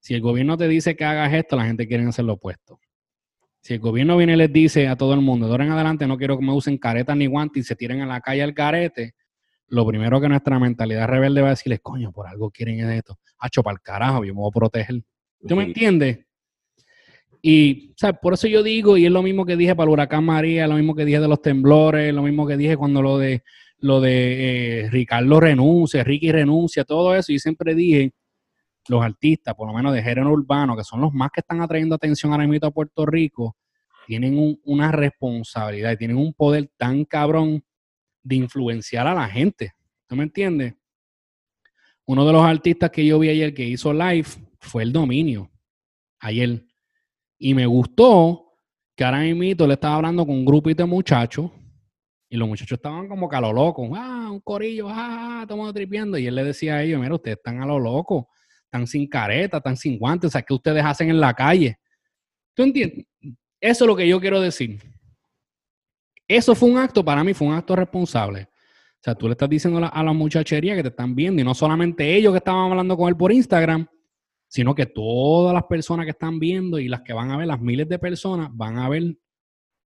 Si 0.00 0.14
el 0.14 0.20
gobierno 0.20 0.56
te 0.56 0.68
dice 0.68 0.96
que 0.96 1.04
hagas 1.04 1.32
esto, 1.32 1.56
la 1.56 1.66
gente 1.66 1.86
quiere 1.86 2.04
hacer 2.06 2.24
lo 2.24 2.34
opuesto. 2.34 2.80
Si 3.60 3.74
el 3.74 3.80
gobierno 3.80 4.16
viene 4.16 4.34
y 4.34 4.36
les 4.36 4.52
dice 4.52 4.86
a 4.86 4.96
todo 4.96 5.14
el 5.14 5.20
mundo, 5.20 5.46
de 5.46 5.52
ahora 5.52 5.64
en 5.64 5.72
adelante 5.72 6.06
no 6.06 6.16
quiero 6.16 6.38
que 6.38 6.44
me 6.44 6.52
usen 6.52 6.78
caretas 6.78 7.16
ni 7.16 7.26
guantes 7.26 7.64
y 7.64 7.66
se 7.66 7.74
tiren 7.74 8.00
a 8.00 8.06
la 8.06 8.20
calle 8.20 8.42
al 8.42 8.54
carete, 8.54 9.14
lo 9.68 9.84
primero 9.84 10.20
que 10.20 10.28
nuestra 10.28 10.58
mentalidad 10.60 11.08
rebelde 11.08 11.40
va 11.40 11.48
a 11.48 11.50
decirles, 11.50 11.80
coño, 11.82 12.12
por 12.12 12.28
algo 12.28 12.50
quieren 12.50 12.78
es 12.78 12.98
esto. 12.98 13.18
Hacho, 13.38 13.64
para 13.64 13.74
el 13.74 13.80
carajo, 13.80 14.24
yo 14.24 14.32
me 14.34 14.40
voy 14.40 14.50
a 14.50 14.56
proteger. 14.56 15.02
¿Tú 15.46 15.56
me 15.56 15.64
entiendes? 15.64 16.26
Y, 17.42 17.90
o 17.90 17.94
sea, 17.96 18.12
por 18.12 18.34
eso 18.34 18.48
yo 18.48 18.62
digo, 18.62 18.96
y 18.96 19.06
es 19.06 19.12
lo 19.12 19.22
mismo 19.22 19.46
que 19.46 19.56
dije 19.56 19.74
para 19.76 19.84
el 19.88 19.92
huracán 19.92 20.24
María, 20.24 20.66
lo 20.66 20.74
mismo 20.74 20.94
que 20.94 21.04
dije 21.04 21.20
de 21.20 21.28
los 21.28 21.40
temblores, 21.42 22.12
lo 22.12 22.22
mismo 22.22 22.46
que 22.46 22.56
dije 22.56 22.76
cuando 22.76 23.02
lo 23.02 23.18
de 23.18 23.42
lo 23.78 24.00
de 24.00 24.84
eh, 24.86 24.90
Ricardo 24.90 25.38
renuncia, 25.38 26.02
Ricky 26.02 26.32
renuncia, 26.32 26.82
todo 26.84 27.14
eso, 27.14 27.30
y 27.30 27.38
siempre 27.38 27.74
dije, 27.74 28.14
los 28.88 29.02
artistas, 29.04 29.54
por 29.54 29.68
lo 29.68 29.74
menos 29.74 29.92
de 29.92 30.02
género 30.02 30.30
urbano, 30.32 30.74
que 30.76 30.82
son 30.82 31.02
los 31.02 31.12
más 31.12 31.30
que 31.30 31.40
están 31.40 31.60
atrayendo 31.60 31.94
atención 31.94 32.32
ahora 32.32 32.46
mismo 32.46 32.66
a 32.66 32.70
Puerto 32.70 33.04
Rico, 33.04 33.54
tienen 34.06 34.38
un- 34.38 34.58
una 34.64 34.90
responsabilidad 34.92 35.92
y 35.92 35.96
tienen 35.98 36.16
un 36.16 36.32
poder 36.32 36.70
tan 36.78 37.04
cabrón 37.04 37.62
de 38.22 38.36
influenciar 38.36 39.06
a 39.06 39.14
la 39.14 39.28
gente. 39.28 39.72
¿Tú 40.06 40.16
me 40.16 40.22
entiendes? 40.22 40.74
Uno 42.06 42.24
de 42.26 42.32
los 42.32 42.42
artistas 42.44 42.90
que 42.90 43.04
yo 43.04 43.18
vi 43.18 43.28
ayer 43.28 43.52
que 43.52 43.64
hizo 43.64 43.92
live 43.92 44.26
fue 44.66 44.82
el 44.82 44.92
dominio. 44.92 45.50
Ayer. 46.20 46.64
Y 47.38 47.54
me 47.54 47.66
gustó 47.66 48.46
que 48.94 49.04
ahora 49.04 49.20
mismo 49.20 49.66
le 49.66 49.74
estaba 49.74 49.96
hablando 49.96 50.26
con 50.26 50.36
un 50.36 50.44
grupito 50.44 50.82
de 50.82 50.88
muchachos. 50.88 51.50
Y 52.28 52.36
los 52.36 52.48
muchachos 52.48 52.76
estaban 52.76 53.08
como 53.08 53.28
que 53.28 53.36
a 53.36 53.40
lo 53.40 53.52
loco. 53.52 53.88
Ah, 53.94 54.28
un 54.30 54.40
corillo, 54.40 54.88
ah, 54.88 55.40
estamos 55.42 55.72
tripeando. 55.72 56.18
Y 56.18 56.26
él 56.26 56.34
le 56.34 56.44
decía 56.44 56.76
a 56.76 56.82
ellos, 56.82 57.00
mira, 57.00 57.14
ustedes 57.14 57.36
están 57.36 57.62
a 57.62 57.66
lo 57.66 57.78
loco. 57.78 58.28
Están 58.64 58.86
sin 58.86 59.06
careta, 59.08 59.58
están 59.58 59.76
sin 59.76 59.98
guantes. 59.98 60.28
O 60.28 60.32
sea, 60.32 60.42
¿qué 60.42 60.52
ustedes 60.52 60.84
hacen 60.84 61.10
en 61.10 61.20
la 61.20 61.34
calle? 61.34 61.78
¿Tú 62.54 62.62
entiendes? 62.62 63.06
Eso 63.60 63.84
es 63.84 63.88
lo 63.88 63.96
que 63.96 64.08
yo 64.08 64.20
quiero 64.20 64.40
decir. 64.40 64.80
Eso 66.28 66.54
fue 66.54 66.68
un 66.68 66.78
acto, 66.78 67.04
para 67.04 67.22
mí 67.22 67.34
fue 67.34 67.46
un 67.46 67.54
acto 67.54 67.76
responsable. 67.76 68.42
O 68.42 69.02
sea, 69.02 69.14
tú 69.14 69.26
le 69.26 69.32
estás 69.32 69.48
diciendo 69.48 69.88
a 69.92 70.02
la 70.02 70.12
muchachería 70.12 70.74
que 70.74 70.82
te 70.82 70.88
están 70.88 71.14
viendo 71.14 71.40
y 71.40 71.44
no 71.44 71.54
solamente 71.54 72.16
ellos 72.16 72.32
que 72.32 72.38
estaban 72.38 72.72
hablando 72.72 72.96
con 72.96 73.08
él 73.08 73.16
por 73.16 73.30
Instagram, 73.30 73.86
sino 74.48 74.74
que 74.74 74.86
todas 74.86 75.52
las 75.54 75.64
personas 75.64 76.04
que 76.06 76.10
están 76.10 76.38
viendo 76.38 76.78
y 76.78 76.88
las 76.88 77.02
que 77.02 77.12
van 77.12 77.30
a 77.30 77.36
ver, 77.36 77.46
las 77.46 77.60
miles 77.60 77.88
de 77.88 77.98
personas, 77.98 78.48
van 78.52 78.78
a 78.78 78.88
ver 78.88 79.16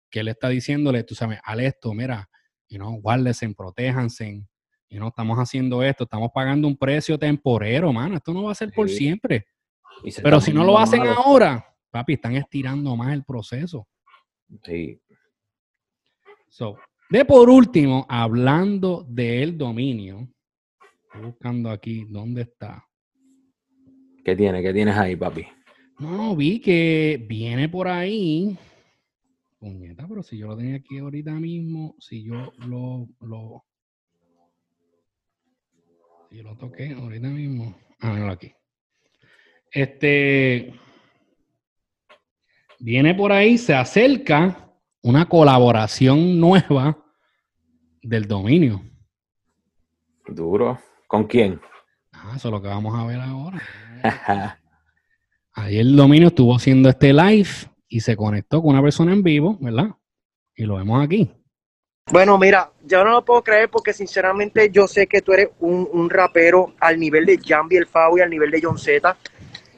que 0.09 0.21
él 0.21 0.27
está 0.29 0.49
diciéndole, 0.49 1.03
tú 1.03 1.15
sabes, 1.15 1.39
al 1.43 1.59
esto, 1.59 1.93
mira, 1.93 2.29
y 2.67 2.77
no, 2.77 2.91
guárdense, 2.93 3.53
protéjanse, 3.53 4.43
y 4.89 4.97
no 4.99 5.09
estamos 5.09 5.37
haciendo 5.37 5.83
esto, 5.83 6.05
estamos 6.05 6.29
pagando 6.33 6.67
un 6.67 6.77
precio 6.77 7.17
temporero, 7.19 7.91
mano, 7.91 8.15
esto 8.15 8.33
no 8.33 8.43
va 8.43 8.51
a 8.51 8.55
ser 8.55 8.71
por 8.71 8.89
Sí. 8.89 8.97
siempre. 8.97 9.45
Se 10.09 10.21
Pero 10.21 10.39
si 10.39 10.53
no 10.53 10.63
lo 10.63 10.77
hacen 10.77 10.99
malo. 10.99 11.13
ahora, 11.13 11.75
papi, 11.91 12.13
están 12.13 12.35
estirando 12.35 12.95
más 12.95 13.13
el 13.13 13.23
proceso. 13.23 13.87
Sí. 14.63 15.01
So, 16.49 16.77
de 17.09 17.25
por 17.25 17.49
último, 17.49 18.05
hablando 18.07 19.05
del 19.07 19.57
dominio, 19.57 20.27
estoy 21.03 21.21
buscando 21.31 21.69
aquí 21.69 22.05
dónde 22.09 22.43
está. 22.43 22.85
¿Qué 24.27 24.35
tiene? 24.35 24.61
¿Qué 24.61 24.73
tienes 24.73 24.97
ahí, 24.97 25.15
papi? 25.15 25.47
No, 25.99 26.35
vi 26.35 26.59
que 26.59 27.25
viene 27.29 27.69
por 27.69 27.87
ahí. 27.87 28.57
Puñeta, 29.57 30.05
pero 30.05 30.21
si 30.21 30.37
yo 30.37 30.47
lo 30.47 30.57
tenía 30.57 30.75
aquí 30.75 30.97
ahorita 30.97 31.31
mismo, 31.31 31.95
si 31.97 32.25
yo 32.25 32.51
lo, 32.67 33.07
lo, 33.21 33.63
si 36.29 36.35
yo 36.35 36.43
lo 36.43 36.57
toqué 36.57 36.91
ahorita 36.91 37.29
mismo. 37.29 37.73
Ah, 38.01 38.11
míralo 38.11 38.33
aquí. 38.33 38.51
Este 39.71 40.73
viene 42.79 43.15
por 43.15 43.31
ahí, 43.31 43.57
se 43.57 43.73
acerca 43.73 44.73
una 45.03 45.29
colaboración 45.29 46.37
nueva 46.37 47.01
del 48.01 48.27
dominio. 48.27 48.81
Duro. 50.27 50.77
¿Con 51.07 51.27
quién? 51.27 51.61
Ah, 52.11 52.33
eso 52.35 52.49
es 52.49 52.51
lo 52.51 52.61
que 52.61 52.67
vamos 52.67 52.93
a 52.93 53.05
ver 53.05 53.21
ahora. 53.21 53.61
Ayer 55.53 55.81
el 55.81 55.95
dominio 55.95 56.27
estuvo 56.27 56.55
haciendo 56.55 56.89
este 56.89 57.13
live 57.13 57.49
y 57.87 58.01
se 58.01 58.15
conectó 58.15 58.61
con 58.61 58.71
una 58.71 58.81
persona 58.81 59.13
en 59.13 59.23
vivo, 59.23 59.57
¿verdad? 59.59 59.89
Y 60.55 60.65
lo 60.65 60.75
vemos 60.75 61.03
aquí. 61.03 61.31
Bueno, 62.11 62.37
mira, 62.37 62.71
yo 62.85 63.03
no 63.03 63.11
lo 63.11 63.25
puedo 63.25 63.43
creer 63.43 63.69
porque 63.69 63.91
sinceramente 63.91 64.69
yo 64.71 64.87
sé 64.87 65.07
que 65.07 65.21
tú 65.21 65.33
eres 65.33 65.49
un, 65.59 65.89
un 65.91 66.09
rapero 66.09 66.73
al 66.79 66.99
nivel 66.99 67.25
de 67.25 67.37
Jambi 67.37 67.75
el 67.75 67.85
Fau 67.85 68.17
y 68.17 68.21
al 68.21 68.29
nivel 68.29 68.49
de 68.51 68.61
John 68.61 68.77
Z. 68.77 69.17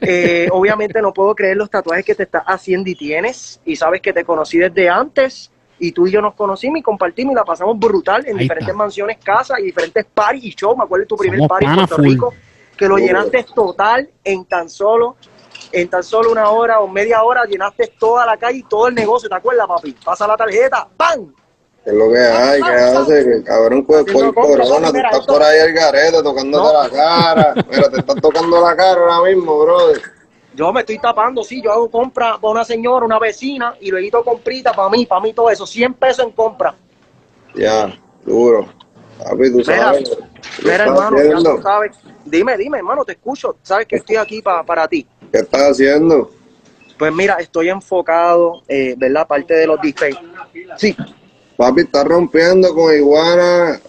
Eh, 0.02 0.48
obviamente 0.52 1.02
no 1.02 1.12
puedo 1.12 1.34
creer 1.34 1.58
los 1.58 1.70
tatuajes 1.70 2.06
que 2.06 2.14
te 2.14 2.24
estás 2.24 2.44
haciendo 2.46 2.90
y 2.90 2.96
tienes. 2.96 3.60
Y 3.66 3.76
sabes 3.76 4.02
que 4.02 4.14
te 4.14 4.24
conocí 4.24 4.58
desde 4.60 4.90
antes 4.90 5.52
y 5.80 5.92
tú 5.92 6.08
y 6.08 6.12
yo 6.12 6.22
nos 6.22 6.36
conocimos 6.36 6.80
y 6.80 6.84
compartimos 6.84 7.32
y 7.32 7.36
la 7.36 7.46
pasamos 7.46 7.80
brutal 7.80 8.28
en 8.28 8.38
Ahí 8.38 8.44
diferentes 8.44 8.70
está. 8.70 8.78
mansiones, 8.78 9.18
casas 9.18 9.60
y 9.60 9.64
diferentes 9.64 10.06
parties 10.06 10.44
y 10.44 10.50
shows. 10.52 10.78
Me 10.78 10.84
acuerdo 10.84 11.04
de 11.04 11.08
tu 11.08 11.18
primer 11.18 11.40
Somos 11.40 11.50
party 11.50 11.66
en 11.66 11.76
Puerto 11.76 11.96
full. 11.96 12.06
Rico 12.06 12.34
que 12.80 12.88
lo 12.88 12.98
llenaste 12.98 13.46
total 13.54 14.10
en 14.24 14.46
tan 14.46 14.70
solo 14.70 15.18
en 15.72 15.88
tan 15.90 16.02
solo 16.02 16.32
una 16.32 16.50
hora 16.50 16.80
o 16.80 16.88
media 16.88 17.22
hora 17.24 17.44
llenaste 17.46 17.94
toda 18.00 18.26
la 18.26 18.38
calle 18.38 18.60
y 18.60 18.64
todo 18.64 18.88
el 18.88 18.96
negocio, 18.96 19.30
¿te 19.30 19.36
acuerdas, 19.36 19.68
papi? 19.68 19.92
Pasa 20.04 20.26
la 20.26 20.36
tarjeta, 20.36 20.88
¡pam! 20.98 21.32
¿Qué 21.84 21.92
es 21.92 21.96
lo 21.96 22.12
que 22.12 22.18
hay? 22.18 22.62
¿Qué 22.64 22.72
hace? 22.72 23.24
Que 23.26 23.44
cabrón, 23.44 23.86
pues 23.86 24.04
por 24.12 24.34
corona, 24.34 24.90
tú 24.92 24.98
estás 24.98 25.20
esto- 25.20 25.34
por 25.34 25.44
ahí 25.44 25.60
el 25.60 25.74
garete 25.74 26.24
tocándote 26.24 26.74
No. 26.74 26.84
la 26.84 26.90
cara. 26.90 27.54
Mira, 27.70 27.90
te 27.92 28.00
están 28.00 28.20
tocando 28.20 28.62
la 28.62 28.76
cara 28.76 29.00
ahora 29.16 29.30
mismo, 29.30 29.60
brother. 29.60 30.02
Yo 30.56 30.74
me 30.74 30.80
estoy 30.80 30.98
tapando, 30.98 31.44
sí, 31.44 31.62
yo 31.62 31.72
hago 31.72 31.90
compra 31.92 32.38
para 32.40 32.52
una 32.52 32.66
señora, 32.66 33.06
una 33.06 33.20
vecina, 33.20 33.76
y 33.80 33.92
luego 33.92 34.24
comprita 34.24 34.74
para 34.74 34.90
mí, 34.90 35.06
para 35.06 35.22
mí 35.22 35.34
todo 35.34 35.50
eso, 35.52 35.68
100 35.68 35.94
pesos 35.94 36.26
en 36.26 36.32
compra. 36.32 36.74
Ya, 37.54 37.94
duro. 38.26 38.68
Papi, 39.20 39.52
tú 39.52 39.58
Mira, 39.58 39.76
sabes. 39.84 40.18
¿Qué 40.58 40.64
Mira, 40.64 40.86
hermano, 40.86 41.18
ya 41.18 41.38
tú 41.38 41.60
sabes. 41.62 41.92
Dime, 42.26 42.58
dime, 42.58 42.78
hermano, 42.78 43.04
te 43.06 43.14
escucho. 43.14 43.56
Sabes 43.64 43.88
que 43.88 43.96
estoy 43.98 44.16
aquí 44.18 44.42
pa- 44.42 44.64
para 44.64 44.88
ti. 44.88 45.06
¿Qué 45.32 45.40
estás 45.40 45.72
haciendo? 45.72 46.32
Pues 46.98 47.14
mira, 47.14 47.36
estoy 47.36 47.70
enfocado, 47.70 48.62
eh, 48.68 48.94
¿verdad? 48.98 49.26
Parte 49.28 49.54
de 49.54 49.68
los 49.68 49.80
displays. 49.82 50.18
Sí, 50.78 50.96
Papi, 51.56 51.82
estás 51.82 52.06
rompiendo 52.06 52.74
con 52.74 52.94
iguana, 52.94 53.80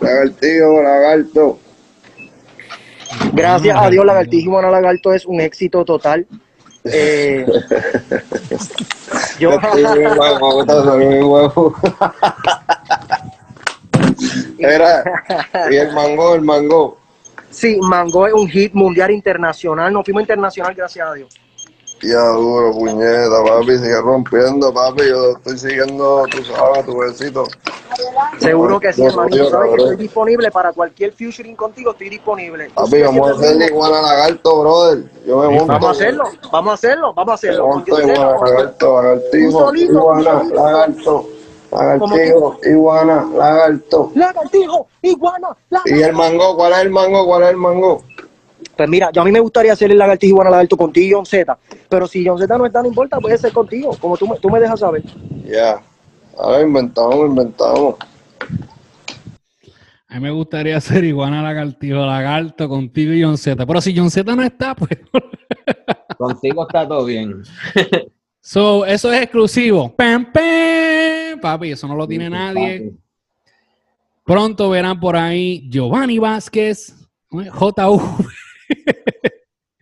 lagartijo, 0.00 0.82
lagarto. 0.82 1.58
gracias 3.32 3.76
a 3.78 3.88
Dios, 3.90 4.04
Lagartijo 4.04 4.58
Ana 4.58 4.70
Lagarto 4.70 5.12
es 5.12 5.24
un 5.26 5.40
éxito 5.40 5.84
total. 5.84 6.26
Eh, 6.84 7.46
yo, 9.38 9.50
Estoy 9.74 9.98
bien 9.98 10.18
huevo, 10.18 10.60
estoy 10.62 10.98
bien 11.06 11.24
huevo. 11.24 11.74
Era, 14.58 15.04
y 15.70 15.76
el 15.76 15.92
mango, 15.92 16.34
el 16.34 16.42
mango. 16.42 16.96
sí, 17.50 17.78
Mango 17.80 18.26
es 18.26 18.32
un 18.34 18.48
hit 18.48 18.72
mundial 18.74 19.10
internacional. 19.10 19.92
Nos 19.92 20.04
fuimos 20.04 20.22
internacional, 20.22 20.74
gracias 20.74 21.08
a 21.08 21.12
Dios. 21.14 21.28
Ya 22.02 22.20
duro, 22.28 22.72
puñeta, 22.72 23.42
papi, 23.42 23.78
sigue 23.78 23.98
rompiendo, 24.02 24.72
papi. 24.72 25.02
Yo 25.08 25.30
estoy 25.38 25.56
siguiendo, 25.58 26.24
tú 26.30 26.44
sabes, 26.44 26.84
tu 26.84 26.98
besito. 26.98 27.44
Seguro 28.38 28.78
que 28.78 28.92
sí, 28.92 29.02
hermanito. 29.02 29.48
Sabes 29.48 29.70
que 29.74 29.82
estoy 29.82 29.96
disponible 29.96 30.50
para 30.50 30.72
cualquier 30.74 31.12
featuring 31.14 31.56
contigo, 31.56 31.92
estoy 31.92 32.10
disponible. 32.10 32.68
Papi, 32.74 33.00
vamos 33.00 33.30
a 33.30 33.34
hacerle 33.34 33.66
igual 33.66 33.94
a 33.94 34.02
lagarto, 34.02 34.60
brother. 34.60 35.04
Yo 35.26 35.38
me 35.38 35.48
monto. 35.48 35.66
Vamos 35.72 35.88
a 35.88 35.90
hacerlo, 35.92 36.24
vamos 36.52 36.70
a 36.70 36.74
hacerlo, 36.74 37.14
vamos 37.14 37.28
a 37.28 37.30
Me 37.30 37.34
hacerlo. 37.34 37.66
monto 37.68 37.96
a 37.96 38.00
lagarto, 38.02 39.02
iguana, 39.32 39.66
solito. 39.66 40.14
lagarto, 40.54 41.28
lagartijo, 41.72 42.58
iguana, 42.64 43.26
lagarto. 43.36 44.12
Lagartijo, 44.14 44.88
iguana, 45.02 45.48
lagartijo. 45.70 45.98
¿Y 45.98 46.02
el 46.02 46.12
mango? 46.12 46.56
¿Cuál 46.56 46.72
es 46.72 46.78
el 46.78 46.90
mango? 46.90 47.26
¿Cuál 47.26 47.42
es 47.42 47.50
el 47.50 47.56
mango? 47.56 48.04
Pues 48.76 48.88
mira, 48.88 49.10
yo 49.12 49.22
a 49.22 49.24
mí 49.24 49.32
me 49.32 49.40
gustaría 49.40 49.72
hacer 49.72 49.90
el 49.90 49.98
lagartijo 49.98 50.32
iguana 50.32 50.50
lagarto 50.50 50.76
contigo 50.76 51.06
y 51.06 51.12
John 51.12 51.26
Z. 51.26 51.58
Pero 51.88 52.06
si 52.06 52.26
John 52.26 52.38
Z 52.38 52.58
no 52.58 52.66
está, 52.66 52.82
no 52.82 52.88
importa, 52.88 53.18
puede 53.18 53.38
ser 53.38 53.52
contigo, 53.52 53.96
como 54.00 54.16
tú 54.16 54.28
me, 54.28 54.36
tú 54.38 54.50
me 54.50 54.60
dejas 54.60 54.80
saber. 54.80 55.02
Ya. 55.44 55.80
Ahora 56.38 56.62
inventamos, 56.62 57.26
inventamos. 57.26 57.94
A 60.08 60.14
mí 60.14 60.20
me 60.20 60.30
gustaría 60.30 60.76
hacer 60.76 61.04
iguana 61.04 61.42
lagartijo 61.42 61.96
lagarto 61.96 62.68
contigo 62.68 63.12
y 63.12 63.22
John 63.22 63.38
Z. 63.38 63.66
Pero 63.66 63.80
si 63.80 63.96
John 63.96 64.10
Z 64.10 64.36
no 64.36 64.42
está, 64.42 64.74
pues. 64.74 64.90
Contigo 66.16 66.66
está 66.66 66.86
todo 66.86 67.04
bien. 67.04 67.42
So, 68.46 68.86
eso 68.86 69.12
es 69.12 69.22
exclusivo. 69.22 69.92
¡Pam, 69.96 70.30
pam! 70.32 71.40
Papi, 71.42 71.72
eso 71.72 71.88
no 71.88 71.96
lo 71.96 72.06
tiene 72.06 72.30
nadie. 72.30 72.94
Pronto 74.22 74.70
verán 74.70 75.00
por 75.00 75.16
ahí 75.16 75.68
Giovanni 75.68 76.20
Vázquez, 76.20 76.94
JV, 77.28 78.00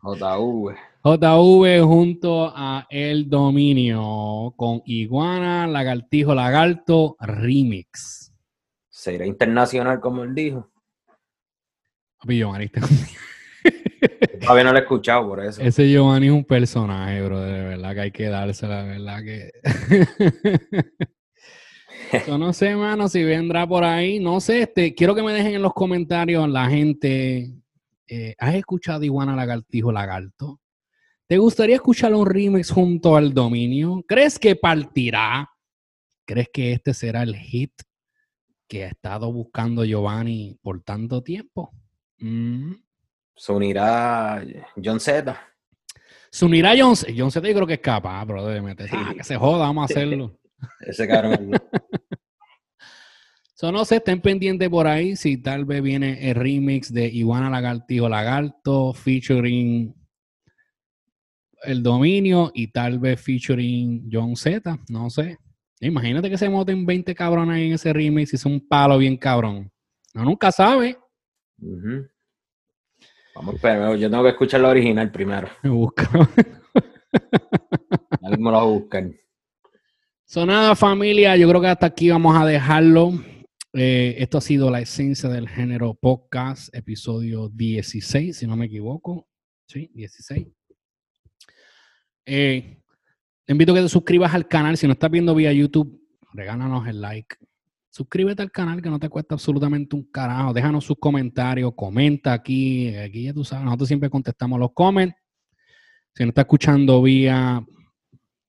JV. 0.03 0.77
JV 1.05 1.83
junto 1.85 2.51
a 2.57 2.87
El 2.89 3.29
Dominio 3.29 4.55
con 4.57 4.81
Iguana, 4.87 5.67
Lagartijo, 5.67 6.35
Lagarto, 6.35 7.19
Remix. 7.21 8.33
Será 8.89 9.27
internacional, 9.27 10.01
como 10.01 10.23
él 10.25 10.35
dijo. 10.35 10.71
Papi, 12.19 12.39
Giovanni, 12.39 12.71
Todavía 14.45 14.65
no 14.65 14.73
lo 14.73 14.79
he 14.79 14.83
escuchado 14.83 15.29
por 15.29 15.45
eso. 15.45 15.61
ese 15.63 15.91
Giovanni 15.91 16.27
es 16.27 16.33
un 16.33 16.45
personaje, 16.45 17.23
bro, 17.23 17.41
de 17.41 17.63
verdad 17.63 17.95
que 17.95 18.01
hay 18.01 18.11
que 18.11 18.29
dársela, 18.29 18.83
de 18.83 18.89
verdad 18.91 19.23
que... 19.23 19.51
Yo 22.27 22.39
no 22.39 22.53
sé, 22.53 22.77
mano, 22.77 23.09
si 23.09 23.25
vendrá 23.25 23.67
por 23.67 23.83
ahí. 23.83 24.21
No 24.21 24.41
sé, 24.41 24.63
este, 24.63 24.95
quiero 24.95 25.15
que 25.15 25.23
me 25.23 25.33
dejen 25.33 25.55
en 25.55 25.63
los 25.63 25.73
comentarios 25.73 26.49
la 26.49 26.69
gente. 26.69 27.53
eh, 28.07 28.35
¿Has 28.39 28.55
escuchado 28.55 29.03
Iguana 29.03 29.35
Lagartijo 29.35 29.91
Lagarto? 29.91 30.61
¿Te 31.27 31.39
gustaría 31.39 31.77
escuchar 31.77 32.15
un 32.15 32.27
remix 32.27 32.71
junto 32.71 33.17
al 33.17 33.33
dominio? 33.33 34.05
¿Crees 34.07 34.39
que 34.39 34.55
partirá? 34.55 35.49
¿Crees 36.27 36.49
que 36.53 36.73
este 36.73 36.95
será 36.95 37.23
el 37.23 37.35
hit 37.35 37.73
que 38.69 38.85
ha 38.85 38.89
estado 38.89 39.33
buscando 39.33 39.85
Giovanni 39.85 40.59
por 40.63 40.83
tanto 40.83 41.23
tiempo? 41.23 41.73
Mm. 42.19 42.73
Se 43.37 43.53
unirá 43.53 44.45
John 44.83 45.01
Z. 45.01 45.39
Se 46.31 46.45
unirá 46.45 46.75
John 46.77 46.97
Z. 46.97 47.13
John 47.17 47.31
Z 47.31 47.47
yo 47.47 47.55
creo 47.55 47.67
que 47.67 47.75
es 47.75 47.81
capaz, 47.81 48.25
bro, 48.25 48.47
de 48.47 48.61
meter. 48.61 48.89
Sí. 48.89 48.97
Ah, 48.99 49.13
que 49.17 49.25
se 49.25 49.37
joda, 49.37 49.67
vamos 49.67 49.83
a 49.83 49.93
hacerlo. 49.93 50.39
Ese 50.81 51.07
cabrón. 51.07 51.51
So, 53.57 53.71
no 53.71 53.85
sé, 53.85 53.97
estén 53.97 54.21
pendientes 54.21 54.69
por 54.69 54.89
ahí 54.89 55.15
si 55.15 55.37
tal 55.37 55.65
vez 55.65 55.81
viene 55.81 56.29
el 56.29 56.35
remix 56.35 56.93
de 56.93 57.07
Iguana 57.07 57.49
Lagartijo 57.49 58.09
Lagarto 58.09 58.93
featuring 58.93 59.95
el 61.63 61.83
dominio 61.83 62.51
y 62.53 62.73
tal 62.73 62.99
vez 62.99 63.21
featuring 63.21 64.09
John 64.13 64.35
Z, 64.35 64.81
no 64.89 65.09
sé. 65.09 65.39
Imagínate 65.81 66.29
que 66.29 66.37
se 66.37 66.49
moten 66.49 66.85
20 66.85 67.15
cabrones 67.15 67.55
ahí 67.55 67.67
en 67.69 67.75
ese 67.75 67.93
remix 67.93 68.33
y 68.33 68.37
es 68.37 68.45
un 68.45 68.67
palo 68.67 68.99
bien 68.99 69.17
cabrón. 69.17 69.71
No, 70.13 70.25
nunca 70.25 70.51
sabe. 70.51 70.99
Ujú. 71.59 72.09
Vamos, 73.35 73.57
pero 73.61 73.97
yo 73.97 74.09
tengo 74.09 74.23
que 74.23 74.31
escuchar 74.31 74.61
la 74.61 74.69
original 74.69 75.11
primero. 75.11 75.49
Me 75.63 75.71
busca. 75.71 76.09
Me 78.21 78.31
lo 78.31 78.37
voy 78.39 78.55
a 78.55 78.63
buscar. 78.63 79.11
Sonada 80.25 80.77
familia, 80.77 81.37
yo 81.37 81.49
creo 81.49 81.61
que 81.61 81.67
hasta 81.67 81.87
aquí 81.87 82.11
vamos 82.11 82.37
a 82.37 82.47
dejarlo. 82.47 83.13
Eh, 83.73 84.15
esto 84.19 84.39
ha 84.39 84.41
sido 84.41 84.71
la 84.71 84.81
esencia 84.81 85.29
del 85.29 85.49
género 85.49 85.95
podcast, 85.95 86.73
episodio 86.75 87.49
16, 87.49 88.37
si 88.37 88.47
no 88.47 88.57
me 88.57 88.67
equivoco. 88.67 89.27
Sí, 89.67 89.91
16. 89.95 90.47
Eh, 92.27 92.83
te 93.45 93.53
invito 93.53 93.73
a 93.73 93.75
que 93.75 93.83
te 93.83 93.89
suscribas 93.89 94.33
al 94.33 94.47
canal. 94.47 94.77
Si 94.77 94.87
no 94.87 94.93
estás 94.93 95.11
viendo 95.11 95.35
vía 95.35 95.53
YouTube, 95.53 96.01
regálanos 96.33 96.87
el 96.87 97.01
like. 97.01 97.37
Suscríbete 97.95 98.43
al 98.43 98.51
canal 98.51 98.83
que 98.83 98.91
no 98.91 98.99
te 98.99 99.09
cuesta 99.09 99.37
absolutamente 99.37 99.95
un 99.95 100.03
carajo. 100.11 100.53
Déjanos 100.53 100.85
sus 100.85 100.97
comentarios, 100.99 101.75
comenta 101.77 102.33
aquí. 102.33 102.93
Aquí 102.97 103.23
ya 103.23 103.33
tú 103.33 103.45
sabes, 103.45 103.65
nosotros 103.65 103.87
siempre 103.87 104.11
contestamos 104.11 104.59
los 104.59 104.73
comments. 104.75 105.15
Si 106.13 106.25
no 106.25 106.31
estás 106.31 106.43
escuchando 106.43 107.01
vía 107.01 107.65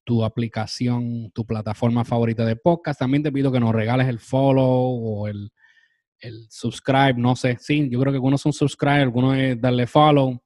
tu 0.02 0.24
aplicación, 0.24 1.30
tu 1.30 1.46
plataforma 1.46 2.04
favorita 2.04 2.44
de 2.44 2.56
podcast, 2.56 2.98
también 2.98 3.22
te 3.22 3.30
pido 3.30 3.52
que 3.52 3.60
nos 3.60 3.72
regales 3.72 4.08
el 4.08 4.18
follow 4.18 4.64
o 4.66 5.28
el, 5.28 5.52
el 6.18 6.48
subscribe, 6.50 7.14
no 7.14 7.36
sé. 7.36 7.56
Sí, 7.60 7.88
yo 7.88 8.00
creo 8.00 8.12
que 8.12 8.16
algunos 8.16 8.40
son 8.40 8.52
subscribe, 8.52 9.02
algunos 9.02 9.36
es 9.36 9.60
darle 9.60 9.86
follow. 9.86 10.42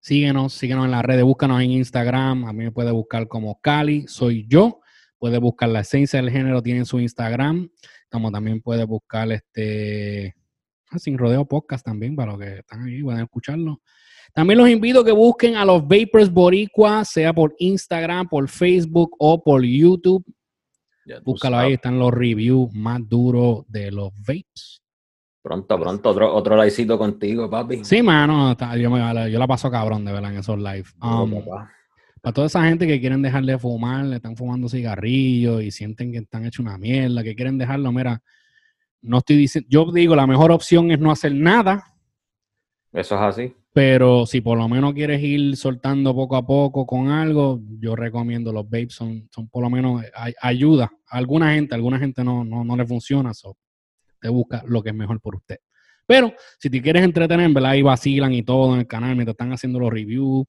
Síguenos, 0.00 0.54
síguenos 0.54 0.86
en 0.86 0.92
las 0.92 1.04
redes, 1.04 1.24
búscanos 1.24 1.60
en 1.60 1.72
Instagram. 1.72 2.46
A 2.46 2.54
mí 2.54 2.64
me 2.64 2.72
puede 2.72 2.90
buscar 2.90 3.28
como 3.28 3.60
Cali, 3.60 4.06
soy 4.08 4.46
yo. 4.48 4.80
Puede 5.18 5.38
buscar 5.38 5.68
la 5.68 5.80
esencia 5.80 6.20
del 6.20 6.30
género, 6.30 6.62
tiene 6.62 6.84
su 6.84 7.00
Instagram. 7.00 7.68
Como 8.10 8.30
también 8.30 8.60
puede 8.60 8.84
buscar 8.84 9.30
este 9.32 10.34
ah, 10.90 10.98
Sin 10.98 11.18
Rodeo 11.18 11.44
Podcast 11.46 11.84
también, 11.84 12.16
para 12.16 12.32
los 12.32 12.40
que 12.40 12.58
están 12.58 12.84
ahí, 12.84 13.02
pueden 13.02 13.22
escucharlo. 13.22 13.80
También 14.32 14.58
los 14.58 14.68
invito 14.68 15.00
a 15.00 15.04
que 15.04 15.12
busquen 15.12 15.56
a 15.56 15.64
los 15.64 15.82
Vapors 15.82 16.30
Boricua, 16.30 17.04
sea 17.04 17.32
por 17.32 17.54
Instagram, 17.58 18.28
por 18.28 18.48
Facebook 18.48 19.16
o 19.18 19.42
por 19.42 19.64
YouTube. 19.64 20.24
Búscalo 21.24 21.58
ahí, 21.58 21.74
están 21.74 21.98
los 21.98 22.12
reviews 22.12 22.72
más 22.74 23.00
duros 23.08 23.64
de 23.68 23.90
los 23.90 24.12
vapes. 24.26 24.82
Pronto, 25.40 25.78
pronto, 25.80 26.10
otro, 26.10 26.34
otro 26.34 26.56
livecito 26.56 26.98
contigo, 26.98 27.48
papi. 27.48 27.84
Sí, 27.84 28.02
mano, 28.02 28.54
yo, 28.76 28.90
me, 28.90 29.30
yo 29.30 29.38
la 29.38 29.46
paso 29.46 29.70
cabrón 29.70 30.04
de 30.04 30.12
verdad 30.12 30.32
en 30.32 30.38
esos 30.38 30.58
live. 30.58 30.84
Um, 31.00 31.42
para 32.20 32.32
toda 32.32 32.46
esa 32.46 32.64
gente 32.64 32.86
que 32.86 33.00
quieren 33.00 33.22
dejar 33.22 33.44
de 33.44 33.58
fumar, 33.58 34.04
le 34.04 34.16
están 34.16 34.36
fumando 34.36 34.68
cigarrillos 34.68 35.62
y 35.62 35.70
sienten 35.70 36.12
que 36.12 36.18
están 36.18 36.46
hechos 36.46 36.60
una 36.60 36.78
mierda, 36.78 37.22
que 37.22 37.34
quieren 37.34 37.58
dejarlo, 37.58 37.92
mira, 37.92 38.22
no 39.02 39.18
estoy 39.18 39.36
diciendo, 39.36 39.68
yo 39.70 39.92
digo, 39.92 40.16
la 40.16 40.26
mejor 40.26 40.50
opción 40.50 40.90
es 40.90 40.98
no 40.98 41.10
hacer 41.10 41.34
nada. 41.34 41.94
Eso 42.92 43.14
es 43.14 43.20
así. 43.20 43.54
Pero 43.72 44.26
si 44.26 44.40
por 44.40 44.58
lo 44.58 44.68
menos 44.68 44.94
quieres 44.94 45.22
ir 45.22 45.56
soltando 45.56 46.14
poco 46.14 46.36
a 46.36 46.44
poco 46.44 46.86
con 46.86 47.08
algo, 47.08 47.60
yo 47.78 47.94
recomiendo 47.94 48.52
los 48.52 48.64
vapes, 48.64 48.94
son, 48.94 49.28
son 49.30 49.48
por 49.48 49.62
lo 49.62 49.70
menos 49.70 50.02
ayuda. 50.40 50.90
A 51.06 51.18
alguna 51.18 51.54
gente, 51.54 51.74
a 51.74 51.76
alguna 51.76 51.98
gente 51.98 52.24
no, 52.24 52.44
no, 52.44 52.64
no 52.64 52.76
le 52.76 52.86
funciona, 52.86 53.34
so, 53.34 53.56
te 54.20 54.28
busca 54.28 54.64
lo 54.66 54.82
que 54.82 54.90
es 54.90 54.94
mejor 54.96 55.20
por 55.20 55.36
usted. 55.36 55.58
Pero 56.06 56.32
si 56.58 56.70
te 56.70 56.80
quieres 56.80 57.04
entretener, 57.04 57.52
¿verdad? 57.52 57.72
Ahí 57.72 57.82
vacilan 57.82 58.32
y 58.32 58.42
todo 58.42 58.72
en 58.74 58.80
el 58.80 58.86
canal 58.86 59.14
mientras 59.14 59.34
están 59.34 59.52
haciendo 59.52 59.78
los 59.78 59.92
reviews, 59.92 60.46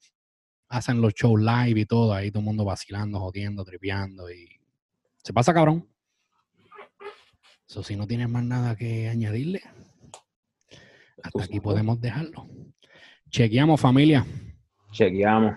hacen 0.70 1.02
los 1.02 1.14
shows 1.14 1.42
live 1.42 1.82
y 1.82 1.86
todo, 1.86 2.14
ahí 2.14 2.32
todo 2.32 2.40
el 2.40 2.46
mundo 2.46 2.64
vacilando, 2.64 3.20
jodiendo, 3.20 3.66
tripeando 3.66 4.32
y 4.32 4.48
se 5.24 5.34
pasa 5.34 5.54
cabrón. 5.54 5.88
Eso 7.68 7.84
si 7.84 7.96
no 7.96 8.08
tienes 8.08 8.30
más 8.30 8.44
nada 8.44 8.76
que 8.76 9.10
añadirle, 9.10 9.62
hasta 11.22 11.44
aquí 11.44 11.60
podemos 11.60 12.00
dejarlo. 12.00 12.48
Chequeamos, 13.30 13.80
familia. 13.80 14.26
Chequeamos. 14.92 15.56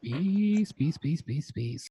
Peace, 0.00 0.74
peace, 0.74 0.98
peace, 0.98 1.22
peace, 1.22 1.52
peace. 1.52 1.90